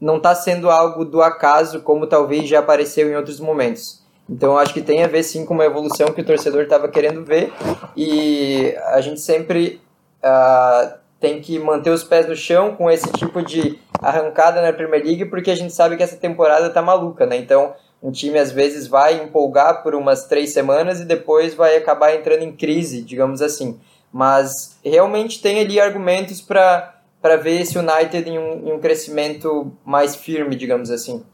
não 0.00 0.18
está 0.18 0.36
sendo 0.36 0.70
algo 0.70 1.04
do 1.04 1.20
acaso, 1.20 1.80
como 1.80 2.06
talvez 2.06 2.48
já 2.48 2.60
apareceu 2.60 3.10
em 3.10 3.16
outros 3.16 3.40
momentos. 3.40 4.00
Então 4.30 4.56
acho 4.56 4.72
que 4.72 4.80
tem 4.80 5.02
a 5.02 5.08
ver 5.08 5.24
sim 5.24 5.44
com 5.44 5.52
uma 5.52 5.64
evolução 5.64 6.12
que 6.12 6.20
o 6.20 6.24
torcedor 6.24 6.62
estava 6.62 6.86
querendo 6.86 7.24
ver 7.24 7.52
e 7.96 8.72
a 8.92 9.00
gente 9.00 9.20
sempre 9.20 9.80
uh, 10.22 10.94
tem 11.18 11.40
que 11.40 11.58
manter 11.58 11.90
os 11.90 12.04
pés 12.04 12.28
no 12.28 12.36
chão 12.36 12.76
com 12.76 12.88
esse 12.88 13.10
tipo 13.14 13.42
de 13.42 13.80
arrancada 14.00 14.62
na 14.62 14.72
Premier 14.72 15.04
League 15.04 15.24
porque 15.24 15.50
a 15.50 15.56
gente 15.56 15.74
sabe 15.74 15.96
que 15.96 16.04
essa 16.04 16.16
temporada 16.16 16.70
tá 16.70 16.80
maluca, 16.80 17.26
né? 17.26 17.36
Então 17.36 17.74
um 18.00 18.12
time 18.12 18.38
às 18.38 18.52
vezes 18.52 18.86
vai 18.86 19.20
empolgar 19.24 19.82
por 19.82 19.92
umas 19.92 20.26
três 20.26 20.52
semanas 20.52 21.00
e 21.00 21.04
depois 21.04 21.52
vai 21.52 21.76
acabar 21.76 22.14
entrando 22.14 22.42
em 22.42 22.52
crise, 22.52 23.02
digamos 23.02 23.42
assim. 23.42 23.76
Mas 24.12 24.78
realmente 24.84 25.42
tem 25.42 25.58
ali 25.58 25.80
argumentos 25.80 26.40
para 26.40 26.95
para 27.26 27.36
ver 27.36 27.60
esse 27.60 27.76
United 27.76 28.30
em 28.30 28.38
um, 28.38 28.68
em 28.68 28.72
um 28.72 28.78
crescimento 28.78 29.76
mais 29.84 30.14
firme, 30.14 30.54
digamos 30.54 30.92
assim. 30.92 31.24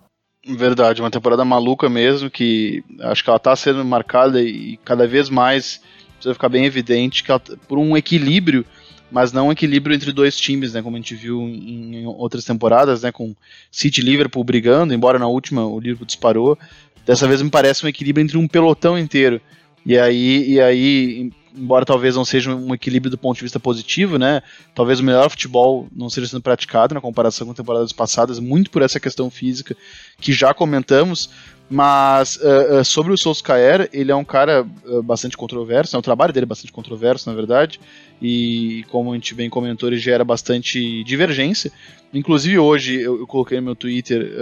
Verdade, 0.43 1.03
uma 1.03 1.11
temporada 1.11 1.45
maluca 1.45 1.87
mesmo, 1.87 2.31
que 2.31 2.83
acho 3.01 3.23
que 3.23 3.29
ela 3.29 3.37
está 3.37 3.55
sendo 3.55 3.85
marcada 3.85 4.41
e 4.41 4.79
cada 4.87 5.07
vez 5.07 5.29
mais 5.29 5.83
precisa 6.15 6.33
ficar 6.33 6.49
bem 6.49 6.65
evidente 6.65 7.23
que 7.23 7.31
ela, 7.31 7.43
por 7.69 7.77
um 7.77 7.95
equilíbrio, 7.95 8.65
mas 9.11 9.33
não 9.33 9.49
um 9.49 9.53
equilíbrio 9.53 9.95
entre 9.95 10.13
dois 10.13 10.35
times, 10.35 10.73
né, 10.73 10.81
como 10.81 10.97
a 10.97 10.99
gente 10.99 11.15
viu 11.15 11.43
em, 11.43 11.97
em 11.97 12.07
outras 12.07 12.47
temporadas, 12.47 13.03
né, 13.03 13.13
com 13.13 13.37
City 13.71 14.01
e 14.01 14.05
Liverpool 14.05 14.43
brigando, 14.43 14.95
embora 14.95 15.19
na 15.19 15.27
última 15.27 15.67
o 15.67 15.79
Liverpool 15.79 16.07
disparou. 16.07 16.59
Dessa 17.05 17.29
vez 17.29 17.43
me 17.43 17.51
parece 17.51 17.85
um 17.85 17.89
equilíbrio 17.89 18.25
entre 18.25 18.39
um 18.39 18.49
pelotão 18.49 18.99
inteiro. 18.99 19.43
E 19.85 19.99
aí, 19.99 20.53
e 20.53 20.59
aí 20.61 21.31
embora 21.55 21.85
talvez 21.85 22.17
não 22.17 22.25
seja 22.25 22.55
um 22.55 22.75
equilíbrio 22.75 23.11
do 23.11 23.19
ponto 23.19 23.37
de 23.37 23.43
vista 23.43 23.61
positivo, 23.61 24.19
né? 24.19 24.43
Talvez 24.75 25.01
o 25.01 25.05
melhor 25.05 25.31
futebol 25.31 25.89
não 25.95 26.09
seja 26.09 26.29
sendo 26.29 26.43
praticado 26.43 26.95
na 26.95 27.01
comparação 27.01 27.47
com 27.47 27.55
temporadas 27.55 27.93
passadas, 27.93 28.39
muito 28.39 28.71
por 28.71 28.83
essa 28.83 28.99
questão 28.99 29.31
física 29.31 29.77
que 30.21 30.33
já 30.33 30.55
comentamos. 30.55 31.31
Mas 31.71 32.37
uh, 32.37 32.81
uh, 32.81 32.85
sobre 32.85 33.15
o 33.15 33.17
Solskjaer, 33.17 33.89
ele 33.95 34.13
é 34.13 34.15
um 34.15 34.27
cara 34.27 34.63
uh, 34.85 35.03
bastante 35.03 35.39
controverso, 35.39 35.97
né? 35.97 35.99
o 35.99 36.03
trabalho 36.03 36.31
dele 36.31 36.45
é 36.45 36.47
bastante 36.47 36.71
controverso, 36.71 37.31
na 37.31 37.35
verdade, 37.35 37.81
e 38.21 38.85
como 38.91 39.11
a 39.11 39.15
gente 39.15 39.35
bem 39.35 39.49
comentou, 39.49 39.89
ele 39.89 39.97
gera 39.97 40.23
bastante 40.23 41.03
divergência. 41.03 41.73
Inclusive 42.13 42.59
hoje 42.59 43.01
eu, 43.01 43.21
eu 43.21 43.27
coloquei 43.27 43.57
no 43.59 43.65
meu 43.65 43.75
Twitter 43.75 44.35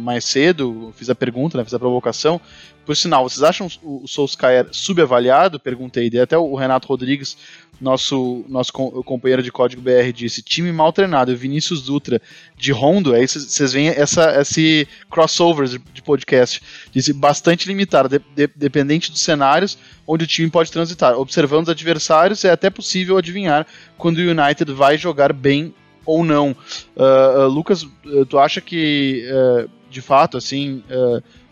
mais 0.00 0.24
cedo, 0.24 0.90
fiz 0.96 1.10
a 1.10 1.14
pergunta, 1.14 1.58
né, 1.58 1.64
fiz 1.64 1.74
a 1.74 1.78
provocação, 1.78 2.40
por 2.88 2.96
sinal, 2.96 3.28
vocês 3.28 3.42
acham 3.42 3.68
o 3.82 4.08
Solskjaer 4.08 4.68
subavaliado? 4.72 5.60
Perguntei. 5.60 6.08
E 6.10 6.18
até 6.18 6.38
o 6.38 6.54
Renato 6.54 6.88
Rodrigues, 6.88 7.36
nosso, 7.78 8.46
nosso 8.48 8.72
companheiro 8.72 9.42
de 9.42 9.52
código 9.52 9.82
BR, 9.82 10.10
disse: 10.10 10.40
time 10.40 10.72
mal 10.72 10.90
treinado. 10.90 11.30
O 11.30 11.36
Vinícius 11.36 11.82
Dutra 11.82 12.18
de 12.56 12.72
Rondo, 12.72 13.12
aí 13.12 13.28
vocês 13.28 13.74
veem 13.74 13.88
essa, 13.88 14.40
esse 14.40 14.88
crossover 15.10 15.68
de 15.68 16.00
podcast. 16.00 16.62
Disse 16.90 17.12
bastante 17.12 17.68
limitado, 17.68 18.08
de, 18.08 18.22
de, 18.34 18.50
dependente 18.56 19.12
dos 19.12 19.20
cenários 19.20 19.76
onde 20.06 20.24
o 20.24 20.26
time 20.26 20.48
pode 20.48 20.72
transitar. 20.72 21.12
Observando 21.12 21.64
os 21.64 21.68
adversários, 21.68 22.42
é 22.42 22.50
até 22.50 22.70
possível 22.70 23.18
adivinhar 23.18 23.66
quando 23.98 24.16
o 24.16 24.30
United 24.30 24.72
vai 24.72 24.96
jogar 24.96 25.34
bem 25.34 25.74
ou 26.06 26.24
não. 26.24 26.56
Uh, 26.96 27.40
uh, 27.40 27.48
Lucas, 27.48 27.86
tu 28.30 28.38
acha 28.38 28.62
que, 28.62 29.28
uh, 29.30 29.68
de 29.90 30.00
fato, 30.00 30.38
assim 30.38 30.82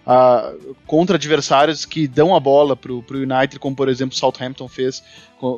uh, 0.06 0.74
contra 0.86 1.16
adversários 1.16 1.84
que 1.84 2.06
dão 2.06 2.34
a 2.34 2.40
bola 2.40 2.76
para 2.76 2.92
o 2.92 3.04
United, 3.10 3.58
como 3.58 3.74
por 3.74 3.88
exemplo 3.88 4.16
Southampton 4.16 4.68
fez 4.68 5.02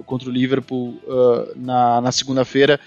contra 0.06 0.28
o 0.28 0.32
Liverpool 0.32 0.98
uh, 1.04 1.52
na, 1.54 2.00
na 2.00 2.10
segunda-feira. 2.10 2.80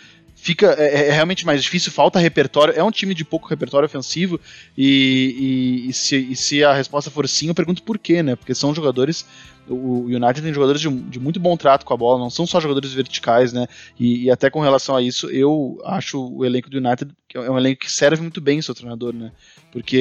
Fica 0.43 0.73
é, 0.75 1.09
é, 1.09 1.11
realmente 1.11 1.45
mais 1.45 1.61
difícil, 1.61 1.91
falta 1.91 2.17
repertório. 2.17 2.73
É 2.75 2.83
um 2.83 2.89
time 2.89 3.13
de 3.13 3.23
pouco 3.23 3.47
repertório 3.47 3.85
ofensivo 3.85 4.39
e, 4.75 5.83
e, 5.85 5.89
e, 5.89 5.93
se, 5.93 6.17
e 6.17 6.35
se 6.35 6.63
a 6.63 6.73
resposta 6.73 7.11
for 7.11 7.29
sim, 7.29 7.49
eu 7.49 7.53
pergunto 7.53 7.83
por 7.83 7.99
quê, 7.99 8.23
né? 8.23 8.35
Porque 8.35 8.55
são 8.55 8.73
jogadores 8.73 9.23
o 9.69 10.05
United 10.05 10.41
tem 10.41 10.51
jogadores 10.51 10.81
de, 10.81 10.89
de, 10.89 11.19
muito 11.19 11.39
bom 11.39 11.55
trato 11.55 11.85
com 11.85 11.93
a 11.93 11.97
bola, 11.97 12.17
não 12.17 12.31
são 12.31 12.47
só 12.47 12.59
jogadores 12.59 12.91
verticais, 12.91 13.53
né? 13.53 13.67
E, 13.99 14.31
até 14.31 14.49
com 14.49 14.61
relação 14.61 14.95
a 14.95 15.01
isso, 15.03 15.29
eu 15.29 15.79
acho 15.85 16.19
o 16.19 16.43
elenco 16.43 16.71
do 16.71 16.77
United 16.79 17.11
é 17.35 17.49
um 17.51 17.57
elenco 17.59 17.81
que 17.81 17.91
serve 17.91 18.19
muito 18.19 18.41
bem 18.41 18.63
seu 18.63 18.73
treinador, 18.73 19.13
né? 19.13 19.31
Porque 19.71 19.95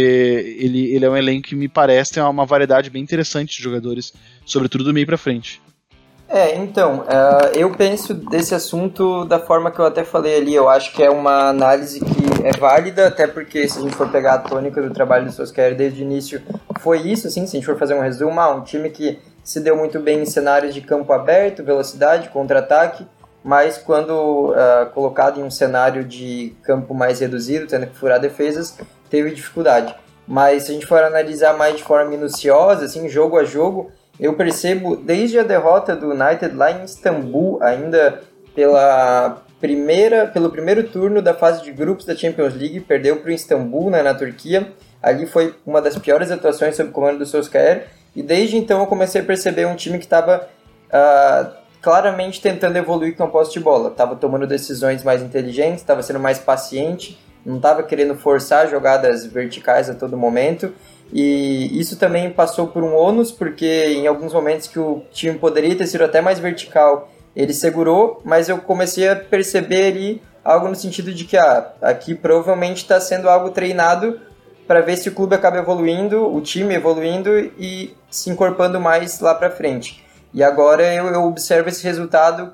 ele, 0.58 0.90
ele 0.94 1.04
é 1.04 1.10
um 1.10 1.16
elenco 1.16 1.48
que 1.48 1.54
me 1.54 1.68
parece 1.68 2.14
ter 2.14 2.22
uma 2.22 2.46
variedade 2.46 2.88
bem 2.88 3.02
interessante 3.02 3.54
de 3.54 3.62
jogadores, 3.62 4.14
sobretudo 4.46 4.84
do 4.84 4.94
meio 4.94 5.06
para 5.06 5.18
frente. 5.18 5.60
É, 6.32 6.54
então, 6.54 7.00
uh, 7.00 7.58
eu 7.58 7.72
penso 7.72 8.14
desse 8.14 8.54
assunto 8.54 9.24
da 9.24 9.40
forma 9.40 9.68
que 9.68 9.80
eu 9.80 9.84
até 9.84 10.04
falei 10.04 10.36
ali. 10.36 10.54
Eu 10.54 10.68
acho 10.68 10.92
que 10.92 11.02
é 11.02 11.10
uma 11.10 11.48
análise 11.48 11.98
que 11.98 12.46
é 12.46 12.52
válida, 12.52 13.08
até 13.08 13.26
porque 13.26 13.68
se 13.68 13.80
a 13.80 13.82
gente 13.82 13.96
for 13.96 14.08
pegar 14.08 14.34
a 14.34 14.38
tônica 14.38 14.80
do 14.80 14.94
trabalho 14.94 15.24
do 15.26 15.32
Solskjaer 15.32 15.74
desde 15.74 16.00
o 16.00 16.04
início, 16.04 16.40
foi 16.78 17.00
isso, 17.00 17.26
assim, 17.26 17.46
se 17.46 17.56
a 17.56 17.58
gente 17.58 17.66
for 17.66 17.76
fazer 17.76 17.94
um 17.94 18.00
resumo, 18.00 18.38
ah, 18.38 18.54
um 18.54 18.62
time 18.62 18.90
que 18.90 19.18
se 19.42 19.58
deu 19.58 19.76
muito 19.76 19.98
bem 19.98 20.22
em 20.22 20.24
cenários 20.24 20.72
de 20.72 20.80
campo 20.80 21.12
aberto, 21.12 21.64
velocidade, 21.64 22.28
contra-ataque, 22.28 23.04
mas 23.42 23.76
quando 23.76 24.50
uh, 24.50 24.86
colocado 24.94 25.40
em 25.40 25.42
um 25.42 25.50
cenário 25.50 26.04
de 26.04 26.54
campo 26.62 26.94
mais 26.94 27.18
reduzido, 27.18 27.66
tendo 27.66 27.88
que 27.88 27.96
furar 27.96 28.20
defesas, 28.20 28.78
teve 29.10 29.32
dificuldade. 29.32 29.96
Mas 30.28 30.62
se 30.62 30.70
a 30.70 30.74
gente 30.74 30.86
for 30.86 31.02
analisar 31.02 31.56
mais 31.56 31.76
de 31.76 31.82
forma 31.82 32.08
minuciosa, 32.08 32.84
assim, 32.84 33.08
jogo 33.08 33.36
a 33.36 33.42
jogo, 33.42 33.90
eu 34.20 34.34
percebo 34.34 34.96
desde 34.96 35.38
a 35.38 35.42
derrota 35.42 35.96
do 35.96 36.10
United 36.10 36.54
lá 36.54 36.70
em 36.70 36.84
Istambul, 36.84 37.58
ainda 37.62 38.20
pela 38.54 39.42
primeira, 39.60 40.26
pelo 40.26 40.50
primeiro 40.50 40.84
turno 40.84 41.22
da 41.22 41.34
fase 41.34 41.62
de 41.62 41.72
grupos 41.72 42.04
da 42.04 42.14
Champions 42.14 42.54
League, 42.54 42.80
perdeu 42.80 43.16
para 43.16 43.30
o 43.30 43.32
Istambul, 43.32 43.90
né, 43.90 44.02
na 44.02 44.14
Turquia. 44.14 44.72
Ali 45.02 45.26
foi 45.26 45.54
uma 45.66 45.80
das 45.80 45.96
piores 45.96 46.30
atuações 46.30 46.76
sob 46.76 46.90
o 46.90 46.92
comando 46.92 47.18
do 47.18 47.26
Solskjaer 47.26 47.86
e 48.14 48.22
desde 48.22 48.56
então 48.56 48.80
eu 48.80 48.86
comecei 48.86 49.20
a 49.20 49.24
perceber 49.24 49.66
um 49.66 49.76
time 49.76 49.98
que 49.98 50.04
estava 50.04 50.38
uh, 50.38 50.92
ah, 50.92 51.52
claramente 51.80 52.40
tentando 52.40 52.76
evoluir 52.76 53.16
com 53.16 53.22
a 53.22 53.28
posse 53.28 53.52
de 53.52 53.60
bola. 53.60 53.90
Estava 53.90 54.16
tomando 54.16 54.46
decisões 54.46 55.04
mais 55.04 55.22
inteligentes, 55.22 55.80
estava 55.80 56.02
sendo 56.02 56.20
mais 56.20 56.38
paciente, 56.38 57.18
não 57.44 57.56
estava 57.56 57.82
querendo 57.82 58.14
forçar 58.14 58.68
jogadas 58.68 59.24
verticais 59.24 59.88
a 59.88 59.94
todo 59.94 60.16
momento. 60.16 60.72
E 61.12 61.78
isso 61.78 61.96
também 61.96 62.30
passou 62.30 62.68
por 62.68 62.84
um 62.84 62.94
ônus, 62.94 63.32
porque 63.32 63.86
em 63.88 64.06
alguns 64.06 64.32
momentos 64.32 64.68
que 64.68 64.78
o 64.78 65.02
time 65.12 65.38
poderia 65.38 65.74
ter 65.76 65.86
sido 65.86 66.04
até 66.04 66.20
mais 66.20 66.38
vertical, 66.38 67.10
ele 67.34 67.52
segurou, 67.52 68.20
mas 68.24 68.48
eu 68.48 68.58
comecei 68.58 69.08
a 69.08 69.16
perceber 69.16 69.88
ali 69.88 70.22
algo 70.44 70.68
no 70.68 70.74
sentido 70.74 71.12
de 71.12 71.24
que 71.24 71.36
ah, 71.36 71.72
aqui 71.82 72.14
provavelmente 72.14 72.78
está 72.78 73.00
sendo 73.00 73.28
algo 73.28 73.50
treinado 73.50 74.20
para 74.66 74.80
ver 74.80 74.96
se 74.96 75.08
o 75.08 75.12
clube 75.12 75.34
acaba 75.34 75.58
evoluindo, 75.58 76.32
o 76.32 76.40
time 76.40 76.74
evoluindo 76.74 77.36
e 77.58 77.94
se 78.10 78.30
encorpando 78.30 78.80
mais 78.80 79.18
lá 79.18 79.34
para 79.34 79.50
frente. 79.50 80.04
E 80.32 80.44
agora 80.44 80.94
eu, 80.94 81.06
eu, 81.06 81.24
observo 81.24 81.68
esse 81.68 81.82
resultado, 81.82 82.52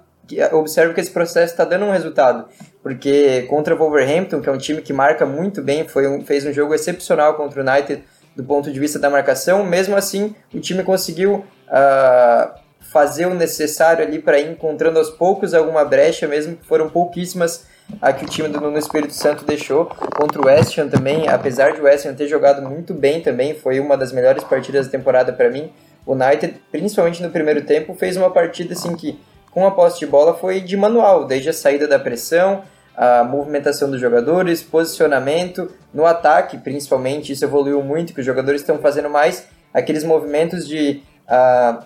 observo 0.53 0.95
que 0.95 1.01
esse 1.01 1.11
processo 1.11 1.53
está 1.53 1.65
dando 1.65 1.85
um 1.85 1.93
resultado, 1.93 2.47
porque 2.83 3.43
contra 3.51 3.75
o 3.75 3.79
Wolverhampton, 3.79 4.41
que 4.41 4.49
é 4.49 4.53
um 4.53 4.57
time 4.57 4.81
que 4.81 4.95
marca 4.95 5.27
muito 5.27 5.61
bem, 5.63 5.87
foi 5.87 6.07
um, 6.07 6.25
fez 6.25 6.47
um 6.47 6.53
jogo 6.55 6.75
excepcional 6.75 7.35
contra 7.35 7.63
o 7.63 7.69
United 7.69 8.03
do 8.37 8.45
ponto 8.45 8.71
de 8.71 8.79
vista 8.79 8.99
da 8.99 9.09
marcação. 9.09 9.65
Mesmo 9.65 9.97
assim, 9.97 10.35
o 10.53 10.61
time 10.61 10.83
conseguiu 10.83 11.45
uh, 11.69 12.51
fazer 12.81 13.27
o 13.27 13.35
necessário 13.35 14.05
ali 14.05 14.19
para 14.19 14.39
ir 14.39 14.51
encontrando 14.51 14.99
aos 14.99 15.11
poucos 15.11 15.55
alguma 15.55 15.85
brecha, 15.85 16.29
mesmo 16.29 16.57
que 16.57 16.67
foram 16.67 16.89
pouquíssimas 16.91 17.67
a 18.01 18.13
que 18.13 18.25
o 18.25 18.29
time 18.29 18.49
do 18.49 18.61
Nuno 18.61 18.79
Espírito 18.79 19.15
Santo 19.15 19.45
deixou 19.45 19.87
contra 19.87 20.41
o 20.41 20.47
West 20.47 20.77
Ham 20.77 20.89
também, 20.89 21.29
apesar 21.29 21.73
de 21.73 21.81
o 21.81 21.85
West 21.85 22.05
Ham 22.05 22.15
ter 22.15 22.27
jogado 22.27 22.61
muito 22.63 22.93
bem 22.93 23.21
também, 23.21 23.55
foi 23.55 23.81
uma 23.81 23.97
das 23.97 24.13
melhores 24.13 24.43
partidas 24.45 24.87
da 24.87 24.93
temporada 24.93 25.33
para 25.33 25.49
mim. 25.49 25.73
O 26.05 26.13
United, 26.13 26.61
principalmente 26.71 27.23
no 27.23 27.31
primeiro 27.31 27.63
tempo, 27.63 27.95
fez 27.95 28.17
uma 28.17 28.31
partida 28.31 28.75
assim 28.75 28.95
que 28.95 29.19
com 29.51 29.67
a 29.67 29.71
posse 29.71 29.99
de 29.99 30.07
bola 30.07 30.35
foi 30.35 30.61
de 30.61 30.77
manual, 30.77 31.25
desde 31.25 31.49
a 31.49 31.53
saída 31.53 31.89
da 31.89 31.99
pressão, 31.99 32.63
a 32.97 33.23
movimentação 33.23 33.91
dos 33.91 34.01
jogadores, 34.01 34.63
posicionamento 34.63 35.71
no 35.93 36.07
ataque, 36.07 36.57
principalmente 36.57 37.33
isso 37.33 37.45
evoluiu 37.45 37.83
muito, 37.83 38.15
que 38.15 38.21
os 38.21 38.27
jogadores 38.27 38.63
estão 38.63 38.79
fazendo 38.79 39.11
mais 39.11 39.47
aqueles 39.73 40.03
movimentos 40.03 40.67
de 40.67 41.03
uh, 41.29 41.85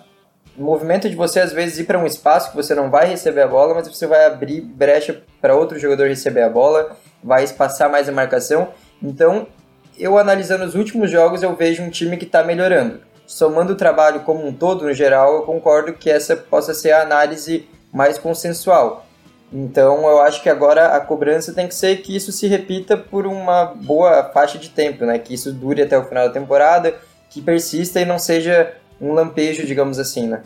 movimento 0.57 1.09
de 1.09 1.15
você 1.15 1.41
às 1.41 1.51
vezes 1.51 1.79
ir 1.79 1.83
para 1.83 1.99
um 1.99 2.05
espaço 2.05 2.51
que 2.51 2.55
você 2.55 2.73
não 2.73 2.89
vai 2.89 3.07
receber 3.07 3.41
a 3.41 3.47
bola, 3.47 3.73
mas 3.73 3.87
você 3.87 4.07
vai 4.07 4.25
abrir 4.25 4.61
brecha 4.61 5.21
para 5.41 5.55
outro 5.55 5.77
jogador 5.77 6.07
receber 6.07 6.43
a 6.43 6.49
bola, 6.49 6.95
vai 7.21 7.43
espaçar 7.43 7.89
mais 7.89 8.07
a 8.07 8.11
marcação. 8.11 8.69
Então, 9.03 9.47
eu 9.97 10.17
analisando 10.17 10.63
os 10.63 10.75
últimos 10.75 11.11
jogos, 11.11 11.43
eu 11.43 11.55
vejo 11.55 11.83
um 11.83 11.89
time 11.89 12.15
que 12.15 12.25
está 12.25 12.43
melhorando. 12.43 13.01
Somando 13.25 13.73
o 13.73 13.77
trabalho 13.77 14.21
como 14.21 14.45
um 14.45 14.53
todo, 14.53 14.85
no 14.85 14.93
geral, 14.93 15.35
eu 15.35 15.41
concordo 15.43 15.93
que 15.93 16.09
essa 16.09 16.35
possa 16.35 16.73
ser 16.73 16.91
a 16.91 17.01
análise 17.01 17.67
mais 17.93 18.17
consensual. 18.17 19.05
Então, 19.51 20.07
eu 20.07 20.21
acho 20.21 20.41
que 20.41 20.49
agora 20.49 20.95
a 20.95 20.99
cobrança 21.01 21.53
tem 21.53 21.67
que 21.67 21.75
ser 21.75 21.97
que 21.97 22.15
isso 22.15 22.31
se 22.31 22.47
repita 22.47 22.95
por 22.95 23.27
uma 23.27 23.65
boa 23.65 24.23
faixa 24.33 24.57
de 24.57 24.69
tempo, 24.69 25.05
né? 25.05 25.19
Que 25.19 25.33
isso 25.33 25.51
dure 25.51 25.81
até 25.81 25.97
o 25.97 26.05
final 26.05 26.27
da 26.27 26.33
temporada, 26.33 26.95
que 27.29 27.41
persista 27.41 27.99
e 27.99 28.05
não 28.05 28.17
seja 28.17 28.73
um 28.99 29.11
lampejo, 29.13 29.65
digamos 29.65 29.99
assim, 29.99 30.27
né? 30.27 30.41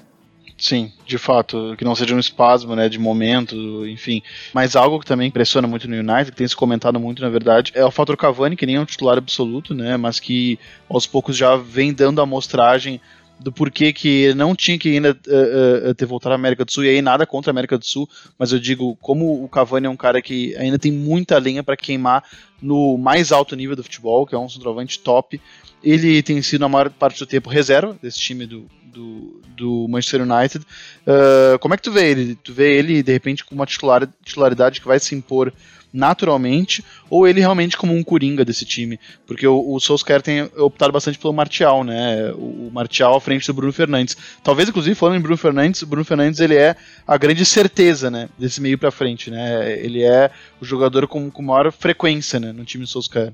Sim, 0.58 0.92
de 1.06 1.18
fato, 1.18 1.76
que 1.78 1.84
não 1.84 1.94
seja 1.94 2.16
um 2.16 2.20
espasmo, 2.20 2.76
né, 2.76 2.88
de 2.88 2.98
momento, 2.98 3.86
enfim. 3.88 4.22
Mas 4.54 4.76
algo 4.76 5.00
que 5.00 5.06
também 5.06 5.28
impressiona 5.28 5.68
muito 5.68 5.88
no 5.88 5.96
United, 5.98 6.32
que 6.32 6.38
tem 6.38 6.48
se 6.48 6.56
comentado 6.56 6.98
muito, 6.98 7.22
na 7.22 7.30
verdade, 7.30 7.74
é 7.76 7.84
o 7.84 7.92
fator 7.92 8.16
Cavani, 8.16 8.56
que 8.56 8.66
nem 8.66 8.76
é 8.76 8.80
um 8.80 8.86
titular 8.86 9.18
absoluto, 9.18 9.74
né, 9.74 9.98
mas 9.98 10.18
que 10.18 10.58
aos 10.90 11.06
poucos 11.06 11.36
já 11.36 11.58
vem 11.58 11.94
dando 11.94 12.22
a 12.22 12.24
amostragem 12.24 13.02
do 13.40 13.52
porquê 13.52 13.92
que 13.92 14.34
não 14.34 14.56
tinha 14.56 14.78
que 14.78 14.90
ainda 14.90 15.12
uh, 15.12 15.90
uh, 15.90 15.96
ter 15.96 16.06
voltado 16.06 16.34
à 16.34 16.36
América 16.36 16.64
do 16.64 16.72
Sul, 16.72 16.86
e 16.86 16.90
aí 16.90 17.02
nada 17.02 17.26
contra 17.26 17.52
a 17.52 17.54
América 17.54 17.78
do 17.78 17.86
Sul, 17.86 18.10
mas 18.40 18.52
eu 18.52 18.60
digo, 18.60 18.96
como 19.02 19.44
o 19.44 19.50
Cavani 19.50 19.88
é 19.88 19.90
um 19.90 19.98
cara 19.98 20.22
que 20.22 20.56
ainda 20.58 20.80
tem 20.80 20.92
muita 20.92 21.38
lenha 21.38 21.64
para 21.64 21.78
queimar 21.78 22.24
no 22.62 22.98
mais 22.98 23.32
alto 23.32 23.56
nível 23.56 23.76
do 23.76 23.84
futebol, 23.84 24.26
que 24.26 24.34
é 24.34 24.38
um 24.38 24.50
centroavante 24.50 25.00
top, 25.00 25.40
ele 25.84 26.24
tem 26.24 26.42
sido 26.42 26.62
na 26.62 26.70
maior 26.70 26.90
parte 26.90 27.20
do 27.20 27.26
tempo 27.26 27.50
reserva 27.50 27.96
desse 28.02 28.20
time 28.20 28.46
do, 28.48 28.66
do, 28.86 29.42
do 29.56 29.88
Manchester 29.88 30.22
United. 30.22 30.66
Uh, 31.06 31.60
como 31.60 31.74
é 31.74 31.78
que 31.78 31.84
tu 31.84 31.92
vê 31.92 32.10
ele? 32.10 32.36
Tu 32.36 32.54
vê 32.54 32.78
ele 32.78 33.04
de 33.04 33.12
repente 33.12 33.46
com 33.46 33.54
uma 33.54 33.66
titular, 33.66 34.10
titularidade 34.24 34.82
que 34.82 34.88
vai 34.88 35.00
se 35.00 35.14
impor 35.14 35.54
naturalmente, 35.96 36.84
ou 37.10 37.28
ele 37.28 37.40
realmente 37.40 37.78
como 37.78 37.94
um 37.94 38.04
coringa 38.04 38.44
desse 38.44 38.66
time? 38.66 39.00
Porque 39.26 39.48
o, 39.48 39.74
o 39.74 39.80
Solskjaer 39.80 40.22
tem 40.22 40.44
optado 40.58 40.92
bastante 40.92 41.18
pelo 41.18 41.34
Martial, 41.34 41.84
né? 41.84 42.32
O, 42.34 42.70
Martial 42.72 43.16
à 43.16 43.22
frente 43.22 43.48
do 43.48 43.54
Bruno 43.54 43.72
Fernandes. 43.72 44.18
Talvez, 44.44 44.68
inclusive, 44.68 44.96
falando 44.96 45.18
em 45.18 45.22
Bruno 45.22 45.38
Fernandes, 45.38 45.82
o 45.82 45.88
Bruno 45.88 46.04
Fernandes 46.04 46.40
ele 46.40 46.56
é 46.56 46.76
a 47.08 47.18
grande 47.18 47.46
certeza, 47.46 48.12
né? 48.12 48.30
Desse 48.38 48.62
meio 48.62 48.78
para 48.78 48.92
frente, 48.92 49.32
né? 49.32 49.80
Ele 49.80 50.04
é 50.04 50.30
o 50.62 50.66
jogador 50.66 51.08
com, 51.08 51.32
com 51.32 51.42
maior 51.42 51.72
frequência, 51.72 52.40
né? 52.40 52.52
No 52.52 52.66
time 52.66 52.84
do 52.84 52.90
Solskjaer. 52.90 53.32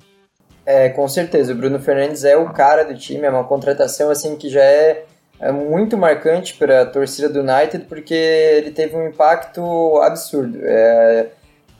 É, 0.66 0.90
com 0.90 1.08
certeza. 1.08 1.54
O 1.54 1.56
Bruno 1.56 1.80
Fernandes 1.80 2.24
é 2.24 2.38
o 2.38 2.50
cara 2.52 2.84
do 2.84 2.96
time, 2.96 3.26
é 3.26 3.30
uma 3.30 3.44
contratação 3.44 4.10
assim 4.10 4.36
que 4.36 4.50
já 4.50 4.64
é, 4.64 5.06
é 5.40 5.52
muito 5.52 5.98
marcante 5.98 6.54
para 6.54 6.84
a 6.84 6.86
torcida 6.86 7.28
do 7.28 7.40
United, 7.40 7.86
porque 7.86 8.14
ele 8.14 8.72
teve 8.72 8.96
um 8.96 9.08
impacto 9.08 9.98
absurdo. 10.02 10.60
É, 10.62 11.28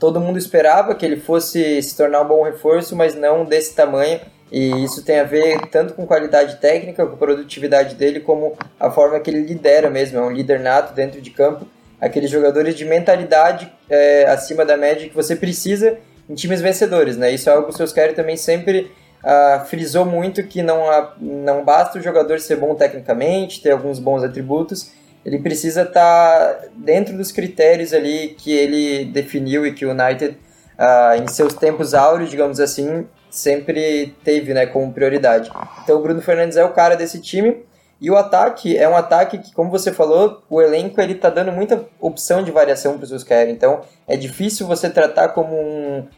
todo 0.02 0.18
mundo 0.18 0.36
esperava 0.36 0.96
que 0.96 1.06
ele 1.06 1.14
fosse 1.14 1.80
se 1.80 1.96
tornar 1.96 2.22
um 2.22 2.26
bom 2.26 2.42
reforço, 2.42 2.96
mas 2.96 3.14
não 3.14 3.44
desse 3.44 3.72
tamanho. 3.72 4.20
E 4.50 4.82
isso 4.82 5.04
tem 5.04 5.20
a 5.20 5.22
ver 5.22 5.68
tanto 5.70 5.94
com 5.94 6.04
qualidade 6.04 6.56
técnica, 6.56 7.06
com 7.06 7.16
produtividade 7.16 7.94
dele, 7.94 8.18
como 8.18 8.56
a 8.80 8.90
forma 8.90 9.20
que 9.20 9.30
ele 9.30 9.46
lidera 9.46 9.88
mesmo. 9.88 10.18
É 10.18 10.22
um 10.22 10.32
líder 10.32 10.58
nato 10.58 10.92
dentro 10.92 11.20
de 11.20 11.30
campo. 11.30 11.68
Aqueles 12.00 12.28
jogadores 12.28 12.74
de 12.74 12.84
mentalidade 12.84 13.72
é, 13.88 14.24
acima 14.24 14.64
da 14.64 14.76
média 14.76 15.08
que 15.08 15.14
você 15.14 15.36
precisa 15.36 15.96
em 16.28 16.34
times 16.34 16.60
vencedores, 16.60 17.16
né? 17.16 17.30
Isso 17.30 17.48
é 17.48 17.52
algo 17.52 17.68
que 17.68 17.72
o 17.72 17.76
Solskjaer 17.76 18.12
também 18.12 18.36
sempre 18.36 18.90
uh, 19.22 19.64
frisou 19.66 20.04
muito 20.04 20.42
que 20.42 20.64
não, 20.64 20.82
não 21.20 21.64
basta 21.64 22.00
o 22.00 22.02
jogador 22.02 22.40
ser 22.40 22.56
bom 22.56 22.74
tecnicamente, 22.74 23.62
ter 23.62 23.70
alguns 23.70 24.00
bons 24.00 24.24
atributos, 24.24 24.90
ele 25.24 25.38
precisa 25.38 25.82
estar 25.82 26.54
tá 26.54 26.66
dentro 26.74 27.16
dos 27.16 27.30
critérios 27.30 27.92
ali 27.92 28.34
que 28.38 28.52
ele 28.52 29.04
definiu 29.06 29.66
e 29.66 29.72
que 29.72 29.86
o 29.86 29.90
United, 29.90 30.36
uh, 30.78 31.22
em 31.22 31.28
seus 31.28 31.54
tempos 31.54 31.94
áureos, 31.94 32.30
digamos 32.30 32.58
assim, 32.58 33.06
sempre 33.30 34.14
teve 34.24 34.52
né, 34.52 34.66
como 34.66 34.92
prioridade. 34.92 35.50
Então 35.82 35.98
o 35.98 36.02
Bruno 36.02 36.20
Fernandes 36.20 36.56
é 36.56 36.64
o 36.64 36.72
cara 36.72 36.96
desse 36.96 37.20
time. 37.20 37.64
E 38.00 38.10
o 38.10 38.16
ataque 38.16 38.76
é 38.76 38.88
um 38.88 38.96
ataque 38.96 39.38
que, 39.38 39.54
como 39.54 39.70
você 39.70 39.92
falou, 39.92 40.42
o 40.50 40.60
elenco 40.60 41.00
ele 41.00 41.14
tá 41.14 41.30
dando 41.30 41.52
muita 41.52 41.86
opção 42.00 42.42
de 42.42 42.50
variação 42.50 42.94
para 42.94 43.04
os 43.04 43.08
seus 43.08 43.22
querem. 43.22 43.54
Então 43.54 43.82
é 44.08 44.16
difícil 44.16 44.66
você 44.66 44.90
tratar 44.90 45.28
como 45.28 45.54
um 45.54 46.08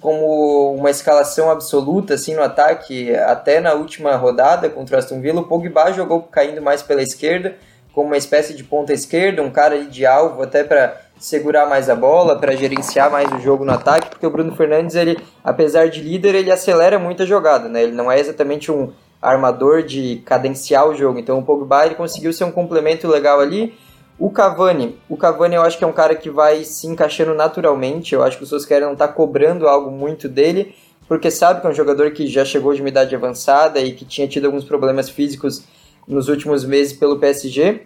como 0.00 0.74
uma 0.74 0.90
escalação 0.90 1.50
absoluta 1.50 2.14
assim 2.14 2.34
no 2.34 2.42
ataque. 2.42 3.14
Até 3.14 3.60
na 3.60 3.74
última 3.74 4.16
rodada 4.16 4.68
contra 4.68 4.96
o 4.96 4.98
Aston 4.98 5.20
Villa, 5.20 5.40
o 5.40 5.46
Pogba 5.46 5.92
jogou 5.92 6.24
caindo 6.24 6.60
mais 6.60 6.82
pela 6.82 7.00
esquerda, 7.00 7.56
como 7.94 8.08
uma 8.08 8.16
espécie 8.16 8.54
de 8.54 8.64
ponta 8.64 8.92
esquerda, 8.92 9.42
um 9.42 9.50
cara 9.50 9.84
de 9.84 10.04
alvo 10.04 10.42
até 10.42 10.64
para 10.64 11.00
segurar 11.18 11.66
mais 11.66 11.88
a 11.88 11.94
bola, 11.94 12.38
para 12.38 12.56
gerenciar 12.56 13.10
mais 13.10 13.30
o 13.32 13.38
jogo 13.38 13.64
no 13.64 13.72
ataque, 13.72 14.10
porque 14.10 14.26
o 14.26 14.30
Bruno 14.30 14.54
Fernandes, 14.56 14.96
ele, 14.96 15.18
apesar 15.42 15.88
de 15.88 16.00
líder, 16.00 16.34
ele 16.34 16.50
acelera 16.50 16.98
muito 16.98 17.22
a 17.22 17.26
jogada, 17.26 17.68
né? 17.68 17.82
Ele 17.82 17.92
não 17.92 18.10
é 18.10 18.18
exatamente 18.18 18.70
um 18.72 18.92
armador 19.22 19.82
de 19.82 20.22
cadenciar 20.26 20.88
o 20.88 20.94
jogo. 20.94 21.18
Então 21.18 21.38
o 21.38 21.42
Pogba 21.42 21.86
ele 21.86 21.94
conseguiu 21.94 22.32
ser 22.32 22.44
um 22.44 22.52
complemento 22.52 23.06
legal 23.08 23.40
ali 23.40 23.72
o 24.18 24.30
Cavani, 24.30 24.96
o 25.08 25.16
Cavani 25.16 25.56
eu 25.56 25.62
acho 25.62 25.76
que 25.76 25.82
é 25.82 25.86
um 25.86 25.92
cara 25.92 26.14
que 26.14 26.30
vai 26.30 26.64
se 26.64 26.86
encaixando 26.86 27.34
naturalmente. 27.34 28.14
Eu 28.14 28.22
acho 28.22 28.38
que 28.38 28.44
o 28.44 28.46
Solskjaer 28.46 28.82
não 28.82 28.92
está 28.92 29.08
cobrando 29.08 29.66
algo 29.66 29.90
muito 29.90 30.28
dele, 30.28 30.74
porque 31.08 31.30
sabe 31.30 31.60
que 31.60 31.66
é 31.66 31.70
um 31.70 31.74
jogador 31.74 32.12
que 32.12 32.26
já 32.28 32.44
chegou 32.44 32.72
de 32.72 32.80
uma 32.80 32.88
idade 32.88 33.14
avançada 33.14 33.80
e 33.80 33.92
que 33.92 34.04
tinha 34.04 34.28
tido 34.28 34.46
alguns 34.46 34.64
problemas 34.64 35.08
físicos 35.08 35.64
nos 36.06 36.28
últimos 36.28 36.64
meses 36.64 36.92
pelo 36.92 37.18
PSG. 37.18 37.82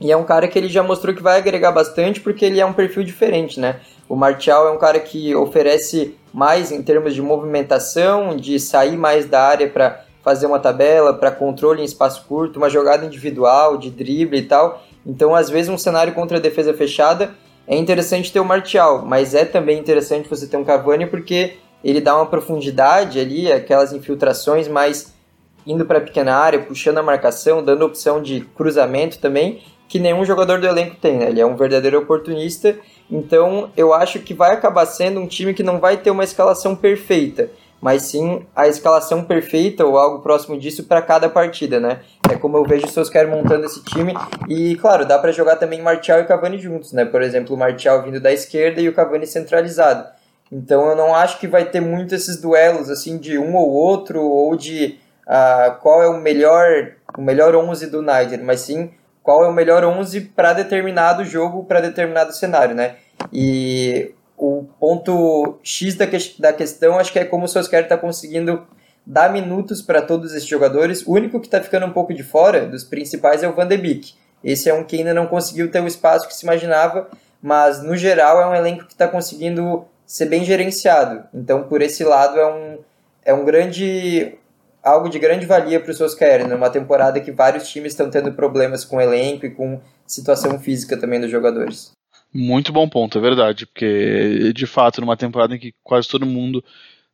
E 0.00 0.12
é 0.12 0.16
um 0.16 0.24
cara 0.24 0.46
que 0.46 0.58
ele 0.58 0.68
já 0.68 0.82
mostrou 0.82 1.14
que 1.14 1.22
vai 1.22 1.38
agregar 1.38 1.72
bastante 1.72 2.20
porque 2.20 2.44
ele 2.44 2.60
é 2.60 2.66
um 2.66 2.72
perfil 2.72 3.02
diferente, 3.02 3.58
né? 3.58 3.80
O 4.08 4.14
Martial 4.14 4.68
é 4.68 4.70
um 4.70 4.78
cara 4.78 5.00
que 5.00 5.34
oferece 5.34 6.14
mais 6.32 6.70
em 6.70 6.82
termos 6.82 7.14
de 7.14 7.20
movimentação, 7.20 8.36
de 8.36 8.60
sair 8.60 8.96
mais 8.96 9.26
da 9.26 9.42
área 9.42 9.68
para 9.68 10.04
fazer 10.22 10.46
uma 10.46 10.58
tabela, 10.58 11.14
para 11.14 11.30
controle 11.30 11.82
em 11.82 11.84
espaço 11.84 12.24
curto, 12.28 12.58
uma 12.58 12.70
jogada 12.70 13.04
individual, 13.04 13.76
de 13.76 13.90
drible 13.90 14.38
e 14.38 14.42
tal. 14.42 14.82
Então, 15.04 15.34
às 15.34 15.50
vezes, 15.50 15.68
um 15.68 15.78
cenário 15.78 16.12
contra 16.12 16.38
a 16.38 16.40
defesa 16.40 16.72
fechada 16.74 17.34
é 17.66 17.76
interessante 17.76 18.32
ter 18.32 18.40
o 18.40 18.44
Martial, 18.44 19.04
mas 19.04 19.34
é 19.34 19.44
também 19.44 19.78
interessante 19.78 20.28
você 20.28 20.46
ter 20.46 20.56
um 20.56 20.64
Cavani 20.64 21.06
porque 21.06 21.56
ele 21.82 22.00
dá 22.00 22.16
uma 22.16 22.26
profundidade 22.26 23.20
ali, 23.20 23.50
aquelas 23.52 23.92
infiltrações 23.92 24.68
mais 24.68 25.12
indo 25.68 25.84
para 25.84 25.98
a 25.98 26.00
pequena 26.00 26.34
área, 26.34 26.58
puxando 26.58 26.96
a 26.96 27.02
marcação, 27.02 27.62
dando 27.62 27.84
opção 27.84 28.22
de 28.22 28.40
cruzamento 28.56 29.18
também, 29.18 29.62
que 29.86 29.98
nenhum 29.98 30.24
jogador 30.24 30.58
do 30.58 30.66
elenco 30.66 30.96
tem, 30.96 31.18
né? 31.18 31.28
Ele 31.28 31.40
é 31.40 31.46
um 31.46 31.56
verdadeiro 31.56 31.98
oportunista, 31.98 32.74
então 33.10 33.70
eu 33.76 33.92
acho 33.92 34.20
que 34.20 34.32
vai 34.32 34.52
acabar 34.52 34.86
sendo 34.86 35.20
um 35.20 35.26
time 35.26 35.52
que 35.52 35.62
não 35.62 35.78
vai 35.78 35.98
ter 35.98 36.10
uma 36.10 36.24
escalação 36.24 36.74
perfeita, 36.74 37.50
mas 37.80 38.02
sim 38.02 38.46
a 38.56 38.66
escalação 38.66 39.22
perfeita 39.22 39.84
ou 39.84 39.98
algo 39.98 40.20
próximo 40.20 40.58
disso 40.58 40.84
para 40.84 41.02
cada 41.02 41.28
partida, 41.28 41.78
né? 41.78 42.00
É 42.30 42.34
como 42.34 42.56
eu 42.56 42.64
vejo 42.64 42.86
o 42.86 42.90
Solskjaer 42.90 43.28
montando 43.28 43.66
esse 43.66 43.82
time 43.84 44.14
e, 44.48 44.74
claro, 44.76 45.06
dá 45.06 45.18
para 45.18 45.32
jogar 45.32 45.56
também 45.56 45.80
Martial 45.82 46.20
e 46.20 46.24
Cavani 46.24 46.58
juntos, 46.58 46.92
né? 46.92 47.04
Por 47.04 47.22
exemplo, 47.22 47.54
o 47.54 47.58
Martial 47.58 48.02
vindo 48.02 48.20
da 48.20 48.32
esquerda 48.32 48.80
e 48.80 48.88
o 48.88 48.94
Cavani 48.94 49.26
centralizado. 49.26 50.06
Então 50.50 50.88
eu 50.88 50.96
não 50.96 51.14
acho 51.14 51.38
que 51.38 51.46
vai 51.46 51.66
ter 51.66 51.80
muito 51.80 52.14
esses 52.14 52.40
duelos 52.40 52.88
assim 52.88 53.18
de 53.18 53.38
um 53.38 53.54
ou 53.54 53.70
outro 53.70 54.22
ou 54.22 54.56
de 54.56 54.98
uh, 55.28 55.78
qual 55.80 56.02
é 56.02 56.08
o 56.08 56.18
melhor 56.18 56.92
o 57.16 57.22
melhor 57.22 57.54
11 57.54 57.86
do 57.88 57.98
United, 58.00 58.42
mas 58.42 58.60
sim 58.60 58.90
qual 59.22 59.44
é 59.44 59.48
o 59.48 59.52
melhor 59.52 59.84
11 59.84 60.22
para 60.22 60.54
determinado 60.54 61.24
jogo, 61.24 61.64
para 61.64 61.80
determinado 61.80 62.32
cenário, 62.32 62.74
né? 62.74 62.96
E 63.32 64.14
o 64.36 64.64
ponto 64.80 65.58
X 65.62 65.96
da, 65.96 66.06
que, 66.06 66.16
da 66.38 66.52
questão 66.52 66.98
acho 66.98 67.12
que 67.12 67.18
é 67.18 67.24
como 67.24 67.44
o 67.44 67.48
Solskjaer 67.48 67.82
está 67.82 67.98
conseguindo 67.98 68.66
dar 69.04 69.30
minutos 69.32 69.82
para 69.82 70.00
todos 70.00 70.32
esses 70.32 70.48
jogadores. 70.48 71.06
O 71.06 71.12
único 71.12 71.40
que 71.40 71.46
está 71.46 71.60
ficando 71.60 71.86
um 71.86 71.92
pouco 71.92 72.14
de 72.14 72.22
fora 72.22 72.66
dos 72.66 72.84
principais 72.84 73.42
é 73.42 73.48
o 73.48 73.54
Van 73.54 73.66
de 73.66 73.76
Beek. 73.76 74.14
Esse 74.42 74.70
é 74.70 74.74
um 74.74 74.84
que 74.84 74.96
ainda 74.96 75.12
não 75.12 75.26
conseguiu 75.26 75.70
ter 75.70 75.82
o 75.82 75.86
espaço 75.86 76.28
que 76.28 76.34
se 76.34 76.46
imaginava, 76.46 77.08
mas 77.42 77.82
no 77.82 77.96
geral 77.96 78.40
é 78.40 78.46
um 78.46 78.54
elenco 78.54 78.86
que 78.86 78.92
está 78.92 79.08
conseguindo 79.08 79.84
ser 80.06 80.26
bem 80.26 80.44
gerenciado. 80.44 81.24
Então, 81.34 81.64
por 81.64 81.82
esse 81.82 82.04
lado, 82.04 82.38
é 82.38 82.46
um, 82.46 82.78
é 83.24 83.34
um 83.34 83.44
grande 83.44 84.37
algo 84.82 85.08
de 85.08 85.18
grande 85.18 85.46
valia 85.46 85.80
para 85.80 85.90
o 85.90 85.94
Solskjaer, 85.94 86.48
numa 86.48 86.70
temporada 86.70 87.20
que 87.20 87.32
vários 87.32 87.68
times 87.68 87.92
estão 87.92 88.10
tendo 88.10 88.32
problemas 88.32 88.84
com 88.84 89.00
elenco 89.00 89.46
e 89.46 89.50
com 89.50 89.80
situação 90.06 90.58
física 90.58 90.96
também 90.96 91.20
dos 91.20 91.30
jogadores. 91.30 91.92
Muito 92.32 92.72
bom 92.72 92.88
ponto, 92.88 93.18
é 93.18 93.20
verdade, 93.20 93.66
porque 93.66 94.52
de 94.52 94.66
fato 94.66 95.00
numa 95.00 95.16
temporada 95.16 95.54
em 95.54 95.58
que 95.58 95.74
quase 95.82 96.08
todo 96.08 96.26
mundo 96.26 96.62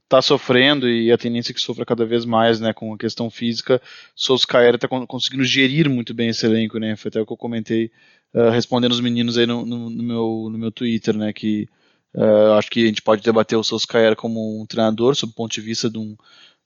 está 0.02 0.20
sofrendo 0.20 0.88
e 0.88 1.10
a 1.10 1.18
tendência 1.18 1.52
é 1.52 1.54
que 1.54 1.60
sofra 1.60 1.84
cada 1.84 2.04
vez 2.04 2.24
mais, 2.24 2.60
né, 2.60 2.72
com 2.72 2.92
a 2.92 2.98
questão 2.98 3.30
física, 3.30 3.80
Solskjaer 4.14 4.74
está 4.74 4.88
conseguindo 4.88 5.44
gerir 5.44 5.88
muito 5.88 6.12
bem 6.12 6.28
esse 6.28 6.44
elenco, 6.44 6.78
né, 6.78 6.96
foi 6.96 7.08
até 7.08 7.20
o 7.20 7.26
que 7.26 7.32
eu 7.32 7.36
comentei 7.36 7.90
uh, 8.34 8.50
respondendo 8.50 8.92
os 8.92 9.00
meninos 9.00 9.38
aí 9.38 9.46
no, 9.46 9.64
no, 9.64 9.88
no, 9.88 10.02
meu, 10.02 10.48
no 10.50 10.58
meu 10.58 10.70
Twitter, 10.70 11.16
né, 11.16 11.32
que 11.32 11.68
uh, 12.14 12.52
acho 12.58 12.70
que 12.70 12.84
a 12.84 12.86
gente 12.86 13.02
pode 13.02 13.22
debater 13.22 13.56
o 13.56 13.64
Solskjaer 13.64 14.14
como 14.16 14.60
um 14.60 14.66
treinador, 14.66 15.14
sob 15.14 15.32
o 15.32 15.34
ponto 15.34 15.52
de 15.52 15.60
vista 15.60 15.88
de 15.88 15.98
um 15.98 16.16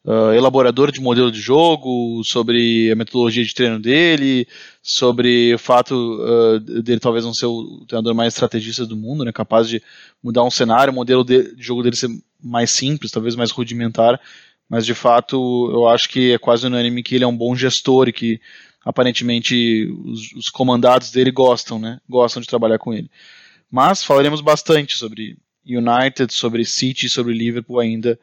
uh, 0.08 0.32
elaborador 0.32 0.90
de 0.90 1.02
modelo 1.02 1.30
de 1.30 1.38
jogo, 1.38 2.22
sobre 2.24 2.90
a 2.90 2.94
metodologia 2.94 3.44
de 3.44 3.54
treino 3.54 3.78
dele, 3.78 4.48
sobre 4.82 5.52
o 5.54 5.58
fato 5.58 5.94
uh, 5.94 6.58
dele 6.58 6.98
talvez 6.98 7.26
não 7.26 7.34
ser 7.34 7.44
o 7.44 7.84
treinador 7.86 8.14
mais 8.14 8.32
estrategista 8.32 8.86
do 8.86 8.96
mundo, 8.96 9.22
né, 9.22 9.32
capaz 9.32 9.68
de 9.68 9.82
mudar 10.22 10.42
um 10.44 10.50
cenário, 10.50 10.92
o 10.92 10.96
modelo 10.96 11.22
de, 11.22 11.54
de 11.54 11.62
jogo 11.62 11.82
dele 11.82 11.94
ser 11.94 12.08
mais 12.42 12.70
simples, 12.70 13.10
talvez 13.10 13.36
mais 13.36 13.50
rudimentar, 13.50 14.18
mas 14.66 14.86
de 14.86 14.94
fato 14.94 15.70
eu 15.70 15.86
acho 15.86 16.08
que 16.08 16.32
é 16.32 16.38
quase 16.38 16.66
unânime 16.66 17.02
que 17.02 17.14
ele 17.14 17.24
é 17.24 17.28
um 17.28 17.36
bom 17.36 17.54
gestor 17.54 18.08
e 18.08 18.12
que 18.12 18.40
aparentemente 18.82 19.86
os, 20.06 20.32
os 20.32 20.48
comandados 20.48 21.10
dele 21.10 21.30
gostam, 21.30 21.78
né, 21.78 22.00
gostam 22.08 22.40
de 22.40 22.48
trabalhar 22.48 22.78
com 22.78 22.94
ele. 22.94 23.10
Mas 23.70 24.02
falaremos 24.02 24.40
bastante 24.40 24.96
sobre 24.96 25.36
United, 25.66 26.32
sobre 26.32 26.64
City, 26.64 27.10
sobre 27.10 27.34
Liverpool 27.34 27.78
ainda 27.78 28.18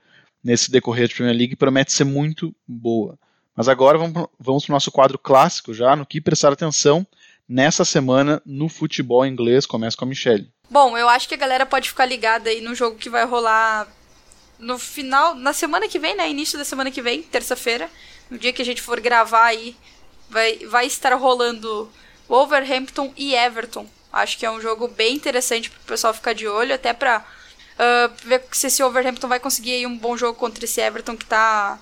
nesse 0.45 0.69
decorrer 0.69 1.07
de 1.07 1.15
Premier 1.15 1.35
League 1.35 1.55
promete 1.55 1.91
ser 1.91 2.03
muito 2.03 2.55
boa. 2.67 3.17
Mas 3.55 3.67
agora 3.67 3.97
vamos, 3.97 4.13
para 4.13 4.51
o 4.51 4.61
nosso 4.69 4.91
quadro 4.91 5.17
clássico 5.17 5.73
já, 5.73 5.95
no 5.95 6.05
que 6.05 6.21
prestar 6.21 6.53
atenção 6.53 7.05
nessa 7.49 7.83
semana 7.83 8.39
no 8.45 8.69
futebol 8.69 9.25
inglês. 9.25 9.65
Começa 9.65 9.97
com 9.97 10.05
a 10.05 10.07
Michelle. 10.07 10.51
Bom, 10.69 10.95
eu 10.95 11.09
acho 11.09 11.27
que 11.27 11.33
a 11.33 11.37
galera 11.37 11.65
pode 11.65 11.89
ficar 11.89 12.05
ligada 12.05 12.51
aí 12.51 12.61
no 12.61 12.75
jogo 12.75 12.95
que 12.95 13.09
vai 13.09 13.25
rolar 13.25 13.87
no 14.59 14.77
final, 14.77 15.33
na 15.33 15.51
semana 15.51 15.87
que 15.87 15.97
vem, 15.97 16.15
né? 16.15 16.29
Início 16.29 16.59
da 16.59 16.65
semana 16.65 16.91
que 16.91 17.01
vem, 17.01 17.23
terça-feira. 17.23 17.89
No 18.29 18.37
dia 18.37 18.53
que 18.53 18.61
a 18.61 18.65
gente 18.65 18.81
for 18.81 18.99
gravar 18.99 19.45
aí, 19.45 19.75
vai, 20.29 20.57
vai 20.67 20.85
estar 20.85 21.13
rolando 21.15 21.89
Wolverhampton 22.29 23.11
e 23.17 23.33
Everton. 23.33 23.87
Acho 24.13 24.37
que 24.37 24.45
é 24.45 24.51
um 24.51 24.61
jogo 24.61 24.87
bem 24.87 25.15
interessante 25.15 25.71
para 25.71 25.79
o 25.79 25.85
pessoal 25.85 26.13
ficar 26.13 26.33
de 26.33 26.47
olho, 26.47 26.73
até 26.73 26.93
para 26.93 27.25
Uh, 27.75 28.13
ver 28.23 28.43
se 28.51 28.67
esse 28.67 28.81
Overhampton 28.81 29.27
vai 29.27 29.39
conseguir 29.39 29.85
um 29.85 29.97
bom 29.97 30.15
jogo 30.15 30.37
contra 30.37 30.63
esse 30.63 30.79
Everton 30.79 31.17
que 31.17 31.25
está 31.25 31.77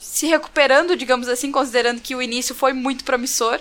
se 0.00 0.26
recuperando, 0.26 0.96
digamos 0.96 1.28
assim, 1.28 1.52
considerando 1.52 2.00
que 2.00 2.14
o 2.14 2.20
início 2.20 2.54
foi 2.54 2.72
muito 2.72 3.04
promissor. 3.04 3.60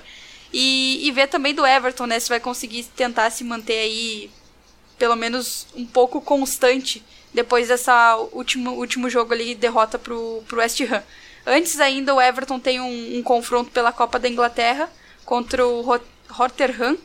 E, 0.53 1.07
e 1.07 1.11
ver 1.11 1.27
também 1.27 1.53
do 1.53 1.65
Everton, 1.65 2.05
né? 2.05 2.19
Se 2.19 2.27
vai 2.27 2.39
conseguir 2.39 2.83
tentar 2.95 3.29
se 3.29 3.43
manter 3.43 3.79
aí, 3.79 4.29
pelo 4.97 5.15
menos 5.15 5.65
um 5.73 5.85
pouco 5.85 6.19
constante, 6.19 7.03
depois 7.33 7.69
dessa 7.69 8.17
último, 8.33 8.71
último 8.71 9.09
jogo 9.09 9.33
ali, 9.33 9.55
derrota 9.55 9.97
pro, 9.97 10.43
pro 10.47 10.59
West 10.59 10.81
Ham. 10.81 11.03
Antes 11.45 11.79
ainda, 11.79 12.13
o 12.13 12.21
Everton 12.21 12.59
tem 12.59 12.81
um, 12.81 13.17
um 13.17 13.23
confronto 13.23 13.71
pela 13.71 13.91
Copa 13.91 14.19
da 14.19 14.27
Inglaterra 14.27 14.91
contra 15.23 15.65
o 15.65 15.81
Rotherham 16.29 16.97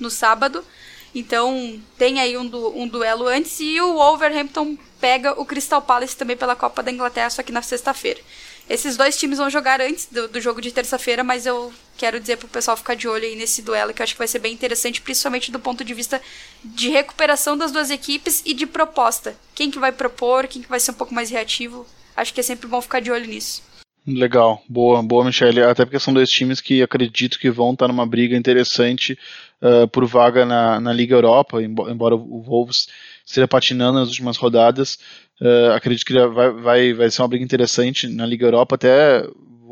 no 0.00 0.10
sábado. 0.10 0.64
Então 1.14 1.80
tem 1.96 2.20
aí 2.20 2.36
um, 2.36 2.46
du 2.46 2.72
um 2.76 2.86
duelo 2.86 3.26
antes 3.26 3.58
e 3.60 3.80
o 3.80 3.94
Wolverhampton 3.94 4.76
pega 5.00 5.40
o 5.40 5.44
Crystal 5.44 5.80
Palace 5.80 6.16
também 6.16 6.36
pela 6.36 6.56
Copa 6.56 6.82
da 6.82 6.90
Inglaterra, 6.90 7.30
só 7.30 7.42
que 7.42 7.52
na 7.52 7.62
sexta-feira. 7.62 8.20
Esses 8.68 8.96
dois 8.96 9.16
times 9.16 9.38
vão 9.38 9.48
jogar 9.48 9.80
antes 9.80 10.06
do, 10.06 10.28
do 10.28 10.40
jogo 10.40 10.60
de 10.60 10.70
terça-feira, 10.70 11.24
mas 11.24 11.46
eu 11.46 11.72
quero 11.96 12.20
dizer 12.20 12.36
pro 12.36 12.46
pessoal 12.46 12.76
ficar 12.76 12.94
de 12.94 13.08
olho 13.08 13.24
aí 13.24 13.34
nesse 13.34 13.62
duelo, 13.62 13.94
que 13.94 14.02
eu 14.02 14.04
acho 14.04 14.12
que 14.12 14.18
vai 14.18 14.28
ser 14.28 14.40
bem 14.40 14.52
interessante, 14.52 15.00
principalmente 15.00 15.50
do 15.50 15.58
ponto 15.58 15.82
de 15.82 15.94
vista 15.94 16.20
de 16.62 16.90
recuperação 16.90 17.56
das 17.56 17.72
duas 17.72 17.90
equipes 17.90 18.42
e 18.44 18.52
de 18.52 18.66
proposta. 18.66 19.34
Quem 19.54 19.70
que 19.70 19.78
vai 19.78 19.90
propor, 19.90 20.46
quem 20.46 20.60
que 20.60 20.68
vai 20.68 20.78
ser 20.78 20.90
um 20.90 20.94
pouco 20.94 21.14
mais 21.14 21.30
reativo. 21.30 21.86
Acho 22.14 22.34
que 22.34 22.40
é 22.40 22.42
sempre 22.42 22.68
bom 22.68 22.80
ficar 22.82 23.00
de 23.00 23.10
olho 23.10 23.26
nisso. 23.26 23.62
Legal, 24.06 24.62
boa, 24.68 25.02
boa, 25.02 25.24
Michele. 25.24 25.62
Até 25.62 25.84
porque 25.84 26.00
são 26.00 26.14
dois 26.14 26.30
times 26.30 26.60
que 26.60 26.82
acredito 26.82 27.38
que 27.38 27.50
vão 27.50 27.72
estar 27.72 27.88
numa 27.88 28.06
briga 28.06 28.36
interessante 28.36 29.18
uh, 29.62 29.88
por 29.88 30.06
vaga 30.06 30.44
na, 30.44 30.80
na 30.80 30.92
Liga 30.92 31.14
Europa, 31.14 31.62
embora 31.62 32.14
o 32.14 32.42
Wolves 32.42 32.88
esteja 33.24 33.48
patinando 33.48 33.98
nas 33.98 34.08
últimas 34.08 34.36
rodadas. 34.36 34.98
Uh, 35.40 35.72
acredito 35.74 36.04
que 36.04 36.14
vai, 36.28 36.50
vai, 36.50 36.92
vai 36.92 37.10
ser 37.10 37.22
uma 37.22 37.28
briga 37.28 37.44
interessante 37.44 38.08
na 38.08 38.26
Liga 38.26 38.46
Europa. 38.46 38.74
Até 38.74 39.24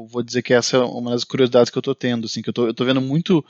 vou 0.05 0.22
dizer 0.22 0.42
que 0.42 0.55
essa 0.55 0.77
é 0.77 0.81
uma 0.81 1.11
das 1.11 1.25
curiosidades 1.25 1.70
que 1.70 1.79
eu 1.79 1.81
estou 1.81 1.94
tendo, 1.94 2.27
assim, 2.27 2.42
que 2.42 2.51
eu 2.51 2.75
tô 2.75 2.85
vendo 2.85 3.01
muito, 3.01 3.44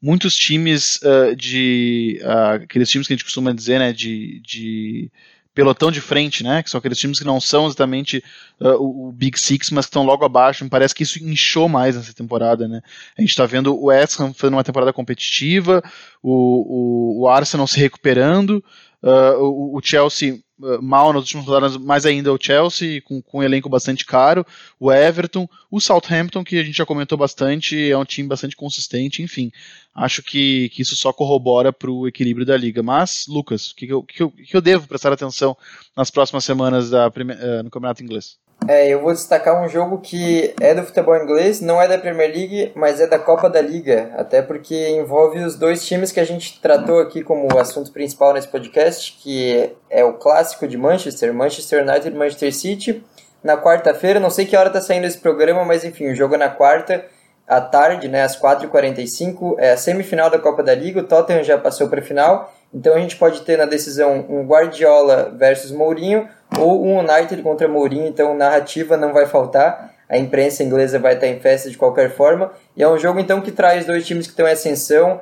muitos 0.00 0.34
times 0.34 1.00
uh, 1.02 1.34
de. 1.36 2.20
aqueles 2.62 2.90
times 2.90 3.06
que 3.06 3.12
a 3.12 3.16
gente 3.16 3.24
costuma 3.24 3.52
dizer, 3.52 3.78
né, 3.78 3.92
de. 3.92 4.40
de 4.40 5.10
pelotão 5.54 5.90
de 5.90 6.00
frente, 6.00 6.42
né? 6.42 6.62
Que 6.62 6.70
são 6.70 6.78
aqueles 6.78 6.98
times 6.98 7.18
que 7.18 7.24
não 7.24 7.40
são 7.40 7.66
exatamente 7.66 8.22
uh, 8.60 8.70
o, 8.76 9.08
o, 9.08 9.12
Big 9.12 9.38
Six, 9.38 9.70
mas 9.70 9.86
que 9.86 9.90
estão 9.90 10.04
logo 10.04 10.24
abaixo. 10.24 10.64
Me 10.64 10.70
parece 10.70 10.94
que 10.94 11.02
isso 11.02 11.22
inchou 11.22 11.68
mais 11.68 11.96
nessa 11.96 12.14
temporada, 12.14 12.66
né? 12.66 12.80
A 13.16 13.20
gente 13.20 13.30
está 13.30 13.44
vendo 13.46 13.74
o 13.74 13.86
West 13.86 14.18
Ham 14.18 14.32
fazendo 14.32 14.54
uma 14.54 14.64
temporada 14.64 14.92
competitiva, 14.92 15.82
o, 16.22 17.20
o, 17.20 17.22
o 17.22 17.28
Arsenal 17.28 17.66
se 17.66 17.78
recuperando, 17.78 18.64
uh, 19.02 19.42
o, 19.42 19.76
o 19.76 19.80
Chelsea 19.82 20.38
mal 20.80 21.12
nas 21.12 21.22
últimas 21.22 21.46
rodadas, 21.46 21.76
mais 21.76 22.06
ainda 22.06 22.32
o 22.32 22.38
Chelsea, 22.40 23.02
com, 23.02 23.20
com 23.20 23.38
um 23.38 23.42
elenco 23.42 23.68
bastante 23.68 24.04
caro, 24.04 24.46
o 24.78 24.92
Everton, 24.92 25.48
o 25.70 25.80
Southampton, 25.80 26.44
que 26.44 26.58
a 26.58 26.64
gente 26.64 26.76
já 26.76 26.86
comentou 26.86 27.18
bastante, 27.18 27.90
é 27.90 27.96
um 27.96 28.04
time 28.04 28.28
bastante 28.28 28.56
consistente, 28.56 29.22
enfim. 29.22 29.50
Acho 29.94 30.22
que, 30.22 30.70
que 30.70 30.82
isso 30.82 30.96
só 30.96 31.12
corrobora 31.12 31.72
para 31.72 31.90
o 31.90 32.08
equilíbrio 32.08 32.46
da 32.46 32.56
liga. 32.56 32.82
Mas, 32.82 33.26
Lucas, 33.28 33.70
o 33.70 33.76
que, 33.76 33.86
que, 33.86 33.92
eu, 33.92 34.02
que, 34.02 34.56
eu, 34.56 34.60
devo 34.60 34.88
prestar 34.88 35.12
atenção 35.12 35.56
nas 35.96 36.10
próximas 36.10 36.44
semanas 36.44 36.90
da, 36.90 37.08
uh, 37.08 37.62
no 37.62 37.70
Campeonato 37.70 38.02
Inglês? 38.02 38.38
É, 38.68 38.88
eu 38.88 39.00
vou 39.00 39.12
destacar 39.12 39.60
um 39.60 39.68
jogo 39.68 39.98
que 39.98 40.54
é 40.60 40.74
do 40.74 40.82
futebol 40.82 41.16
inglês, 41.16 41.60
não 41.60 41.80
é 41.80 41.88
da 41.88 41.98
Premier 41.98 42.30
League, 42.30 42.72
mas 42.74 43.00
é 43.00 43.06
da 43.06 43.18
Copa 43.18 43.50
da 43.50 43.60
Liga, 43.60 44.12
até 44.16 44.40
porque 44.40 44.90
envolve 44.90 45.40
os 45.40 45.56
dois 45.56 45.84
times 45.84 46.12
que 46.12 46.20
a 46.20 46.24
gente 46.24 46.60
tratou 46.60 47.00
aqui 47.00 47.22
como 47.22 47.58
assunto 47.58 47.90
principal 47.92 48.32
nesse 48.32 48.48
podcast, 48.48 49.18
que 49.20 49.72
é 49.90 50.04
o 50.04 50.14
clássico 50.14 50.68
de 50.68 50.76
Manchester, 50.76 51.34
Manchester 51.34 51.82
United 51.82 52.08
e 52.08 52.18
Manchester 52.18 52.54
City, 52.54 53.04
na 53.42 53.56
quarta-feira, 53.56 54.20
não 54.20 54.30
sei 54.30 54.46
que 54.46 54.56
hora 54.56 54.68
está 54.68 54.80
saindo 54.80 55.06
esse 55.06 55.18
programa, 55.18 55.64
mas 55.64 55.84
enfim, 55.84 56.06
o 56.06 56.14
jogo 56.14 56.36
é 56.36 56.38
na 56.38 56.48
quarta, 56.48 57.04
à 57.46 57.60
tarde, 57.60 58.08
né, 58.08 58.22
às 58.22 58.40
4h45, 58.40 59.56
é 59.58 59.72
a 59.72 59.76
semifinal 59.76 60.30
da 60.30 60.38
Copa 60.38 60.62
da 60.62 60.74
Liga, 60.74 61.00
o 61.00 61.04
Tottenham 61.04 61.42
já 61.42 61.58
passou 61.58 61.88
para 61.88 62.00
a 62.00 62.04
final, 62.04 62.52
então 62.74 62.94
a 62.94 62.98
gente 62.98 63.16
pode 63.16 63.42
ter 63.42 63.58
na 63.58 63.66
decisão 63.66 64.24
um 64.28 64.46
Guardiola 64.46 65.30
versus 65.36 65.70
Mourinho, 65.70 66.28
ou 66.58 66.84
um 66.84 66.98
United 66.98 67.42
contra 67.42 67.68
Mourinho, 67.68 68.06
então 68.06 68.34
narrativa 68.34 68.96
não 68.96 69.12
vai 69.12 69.26
faltar. 69.26 69.92
A 70.08 70.16
imprensa 70.18 70.62
inglesa 70.62 70.98
vai 70.98 71.14
estar 71.14 71.26
em 71.26 71.40
festa 71.40 71.70
de 71.70 71.76
qualquer 71.76 72.10
forma. 72.10 72.52
E 72.76 72.82
é 72.82 72.88
um 72.88 72.98
jogo 72.98 73.18
então 73.18 73.40
que 73.40 73.50
traz 73.50 73.86
dois 73.86 74.06
times 74.06 74.26
que 74.26 74.32
estão 74.32 74.46
em 74.46 74.52
ascensão. 74.52 75.20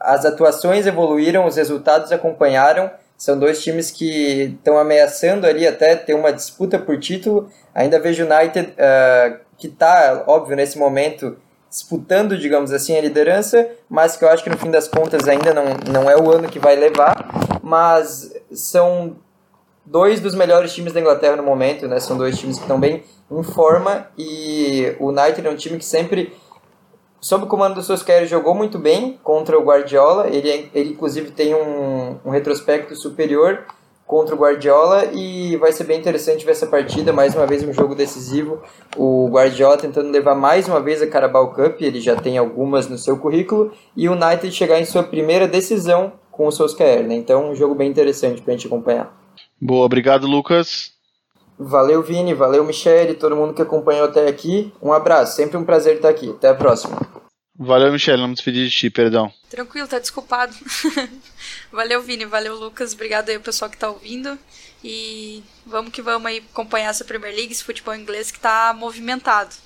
as 0.00 0.24
atuações 0.24 0.86
evoluíram, 0.86 1.46
os 1.46 1.56
resultados 1.56 2.12
acompanharam. 2.12 2.90
São 3.16 3.36
dois 3.36 3.62
times 3.62 3.90
que 3.90 4.56
estão 4.58 4.78
ameaçando 4.78 5.46
ali 5.46 5.66
até 5.66 5.96
ter 5.96 6.14
uma 6.14 6.32
disputa 6.32 6.78
por 6.78 6.98
título. 6.98 7.50
Ainda 7.74 7.98
vejo 7.98 8.24
o 8.24 8.26
United 8.26 8.70
uh, 8.70 9.38
que 9.56 9.66
está, 9.66 10.22
óbvio, 10.26 10.56
nesse 10.56 10.78
momento 10.78 11.36
disputando, 11.68 12.38
digamos 12.38 12.72
assim, 12.72 12.96
a 12.96 13.00
liderança, 13.00 13.68
mas 13.88 14.16
que 14.16 14.24
eu 14.24 14.28
acho 14.28 14.42
que 14.42 14.50
no 14.50 14.58
fim 14.58 14.70
das 14.70 14.88
contas 14.88 15.28
ainda 15.28 15.52
não, 15.52 15.64
não 15.92 16.10
é 16.10 16.16
o 16.16 16.30
ano 16.30 16.48
que 16.48 16.58
vai 16.58 16.76
levar. 16.76 17.60
Mas 17.62 18.32
são 18.52 19.16
dois 19.84 20.20
dos 20.20 20.34
melhores 20.34 20.72
times 20.74 20.92
da 20.92 21.00
Inglaterra 21.00 21.36
no 21.36 21.42
momento, 21.42 21.86
né? 21.86 22.00
São 22.00 22.16
dois 22.16 22.38
times 22.38 22.56
que 22.56 22.62
estão 22.62 22.78
bem 22.78 23.02
em 23.30 23.42
forma 23.42 24.06
e 24.16 24.96
o 24.98 25.08
United 25.08 25.46
é 25.46 25.50
um 25.50 25.56
time 25.56 25.78
que 25.78 25.84
sempre 25.84 26.32
sob 27.20 27.44
o 27.44 27.46
comando 27.46 27.74
do 27.74 27.82
Solskjaer 27.82 28.26
jogou 28.26 28.54
muito 28.54 28.78
bem 28.78 29.18
contra 29.22 29.58
o 29.58 29.62
Guardiola. 29.62 30.28
Ele, 30.28 30.48
é, 30.48 30.68
ele 30.74 30.90
inclusive 30.90 31.30
tem 31.30 31.54
um, 31.54 32.18
um 32.24 32.30
retrospecto 32.30 32.94
superior 32.96 33.64
contra 34.08 34.34
o 34.34 34.38
Guardiola 34.38 35.04
e 35.12 35.54
vai 35.58 35.70
ser 35.70 35.84
bem 35.84 35.98
interessante 35.98 36.42
ver 36.42 36.52
essa 36.52 36.66
partida, 36.66 37.12
mais 37.12 37.34
uma 37.34 37.46
vez 37.46 37.62
um 37.62 37.74
jogo 37.74 37.94
decisivo. 37.94 38.62
O 38.96 39.28
Guardiola 39.28 39.76
tentando 39.76 40.10
levar 40.10 40.34
mais 40.34 40.66
uma 40.66 40.80
vez 40.80 41.02
a 41.02 41.06
Carabao 41.06 41.52
Cup, 41.52 41.82
ele 41.82 42.00
já 42.00 42.16
tem 42.16 42.38
algumas 42.38 42.88
no 42.88 42.96
seu 42.96 43.18
currículo, 43.18 43.70
e 43.94 44.08
o 44.08 44.12
United 44.12 44.50
chegar 44.50 44.80
em 44.80 44.86
sua 44.86 45.02
primeira 45.02 45.46
decisão 45.46 46.14
com 46.32 46.46
o 46.46 46.50
Solskjaer, 46.50 47.06
né? 47.06 47.16
Então 47.16 47.50
um 47.50 47.54
jogo 47.54 47.74
bem 47.74 47.90
interessante 47.90 48.40
para 48.40 48.54
a 48.54 48.56
gente 48.56 48.66
acompanhar. 48.66 49.14
Boa, 49.60 49.84
obrigado, 49.84 50.26
Lucas. 50.26 50.92
Valeu, 51.58 52.02
Vini, 52.02 52.32
valeu, 52.32 52.64
Michele, 52.64 53.12
todo 53.12 53.36
mundo 53.36 53.52
que 53.52 53.60
acompanhou 53.60 54.06
até 54.06 54.26
aqui. 54.26 54.72
Um 54.82 54.92
abraço, 54.92 55.36
sempre 55.36 55.58
um 55.58 55.64
prazer 55.64 55.96
estar 55.96 56.08
aqui. 56.08 56.30
Até 56.30 56.48
a 56.48 56.54
próxima. 56.54 56.98
Valeu, 57.58 57.90
Michelle, 57.90 58.20
não 58.20 58.28
me 58.28 58.34
despedi 58.34 58.68
de 58.68 58.70
ti, 58.70 58.88
perdão. 58.88 59.32
Tranquilo, 59.50 59.88
tá 59.88 59.98
desculpado. 59.98 60.54
valeu, 61.72 62.00
Vini, 62.00 62.24
valeu, 62.24 62.54
Lucas, 62.54 62.94
obrigado 62.94 63.30
aí 63.30 63.34
ao 63.34 63.42
pessoal 63.42 63.68
que 63.68 63.76
tá 63.76 63.90
ouvindo. 63.90 64.38
E 64.84 65.42
vamos 65.66 65.90
que 65.90 66.00
vamos 66.00 66.26
aí 66.26 66.38
acompanhar 66.38 66.90
essa 66.90 67.04
Premier 67.04 67.34
League, 67.34 67.52
esse 67.52 67.64
futebol 67.64 67.96
inglês 67.96 68.30
que 68.30 68.38
tá 68.38 68.72
movimentado. 68.78 69.56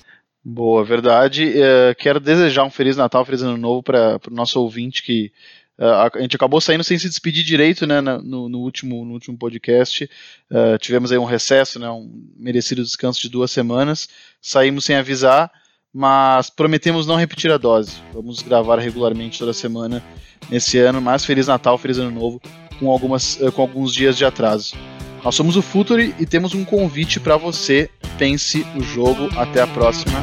Boa, 0.43 0.83
verdade. 0.83 1.49
Uh, 1.49 1.95
quero 1.99 2.19
desejar 2.19 2.63
um 2.63 2.71
Feliz 2.71 2.97
Natal, 2.97 3.23
Feliz 3.23 3.43
Ano 3.43 3.57
Novo 3.57 3.83
para 3.83 4.19
o 4.27 4.33
nosso 4.33 4.59
ouvinte 4.59 5.03
que 5.03 5.31
Uh, 5.75 6.15
a 6.15 6.21
gente 6.21 6.35
acabou 6.35 6.61
saindo 6.61 6.83
sem 6.83 6.99
se 6.99 7.09
despedir 7.09 7.43
direito 7.43 7.87
né, 7.87 7.99
no, 7.99 8.47
no 8.47 8.59
último, 8.59 9.03
no 9.03 9.13
último 9.13 9.35
podcast. 9.35 10.07
Uh, 10.49 10.77
tivemos 10.77 11.11
aí 11.11 11.17
um 11.17 11.25
recesso, 11.25 11.79
né, 11.79 11.89
um 11.89 12.09
merecido 12.37 12.83
descanso 12.83 13.19
de 13.19 13.27
duas 13.27 13.49
semanas. 13.49 14.07
Saímos 14.39 14.85
sem 14.85 14.95
avisar, 14.95 15.51
mas 15.93 16.49
prometemos 16.49 17.05
não 17.05 17.15
repetir 17.15 17.51
a 17.51 17.57
dose. 17.57 17.91
Vamos 18.13 18.41
gravar 18.41 18.79
regularmente 18.79 19.37
toda 19.37 19.53
semana 19.53 20.03
nesse 20.49 20.79
ano. 20.79 21.01
Mas 21.01 21.23
Feliz 21.23 21.47
Natal, 21.47 21.77
Feliz 21.77 21.99
Ano 21.99 22.11
Novo, 22.11 22.41
com, 22.79 22.89
algumas, 22.89 23.35
uh, 23.39 23.51
com 23.51 23.61
alguns 23.61 23.93
dias 23.93 24.17
de 24.17 24.25
atraso. 24.25 24.75
Nós 25.23 25.35
somos 25.35 25.55
o 25.55 25.61
Futuri 25.61 26.13
e 26.19 26.25
temos 26.25 26.53
um 26.53 26.65
convite 26.65 27.19
para 27.19 27.37
você. 27.37 27.89
Pense 28.17 28.65
o 28.75 28.81
jogo. 28.81 29.29
Até 29.37 29.61
a 29.61 29.67
próxima. 29.67 30.19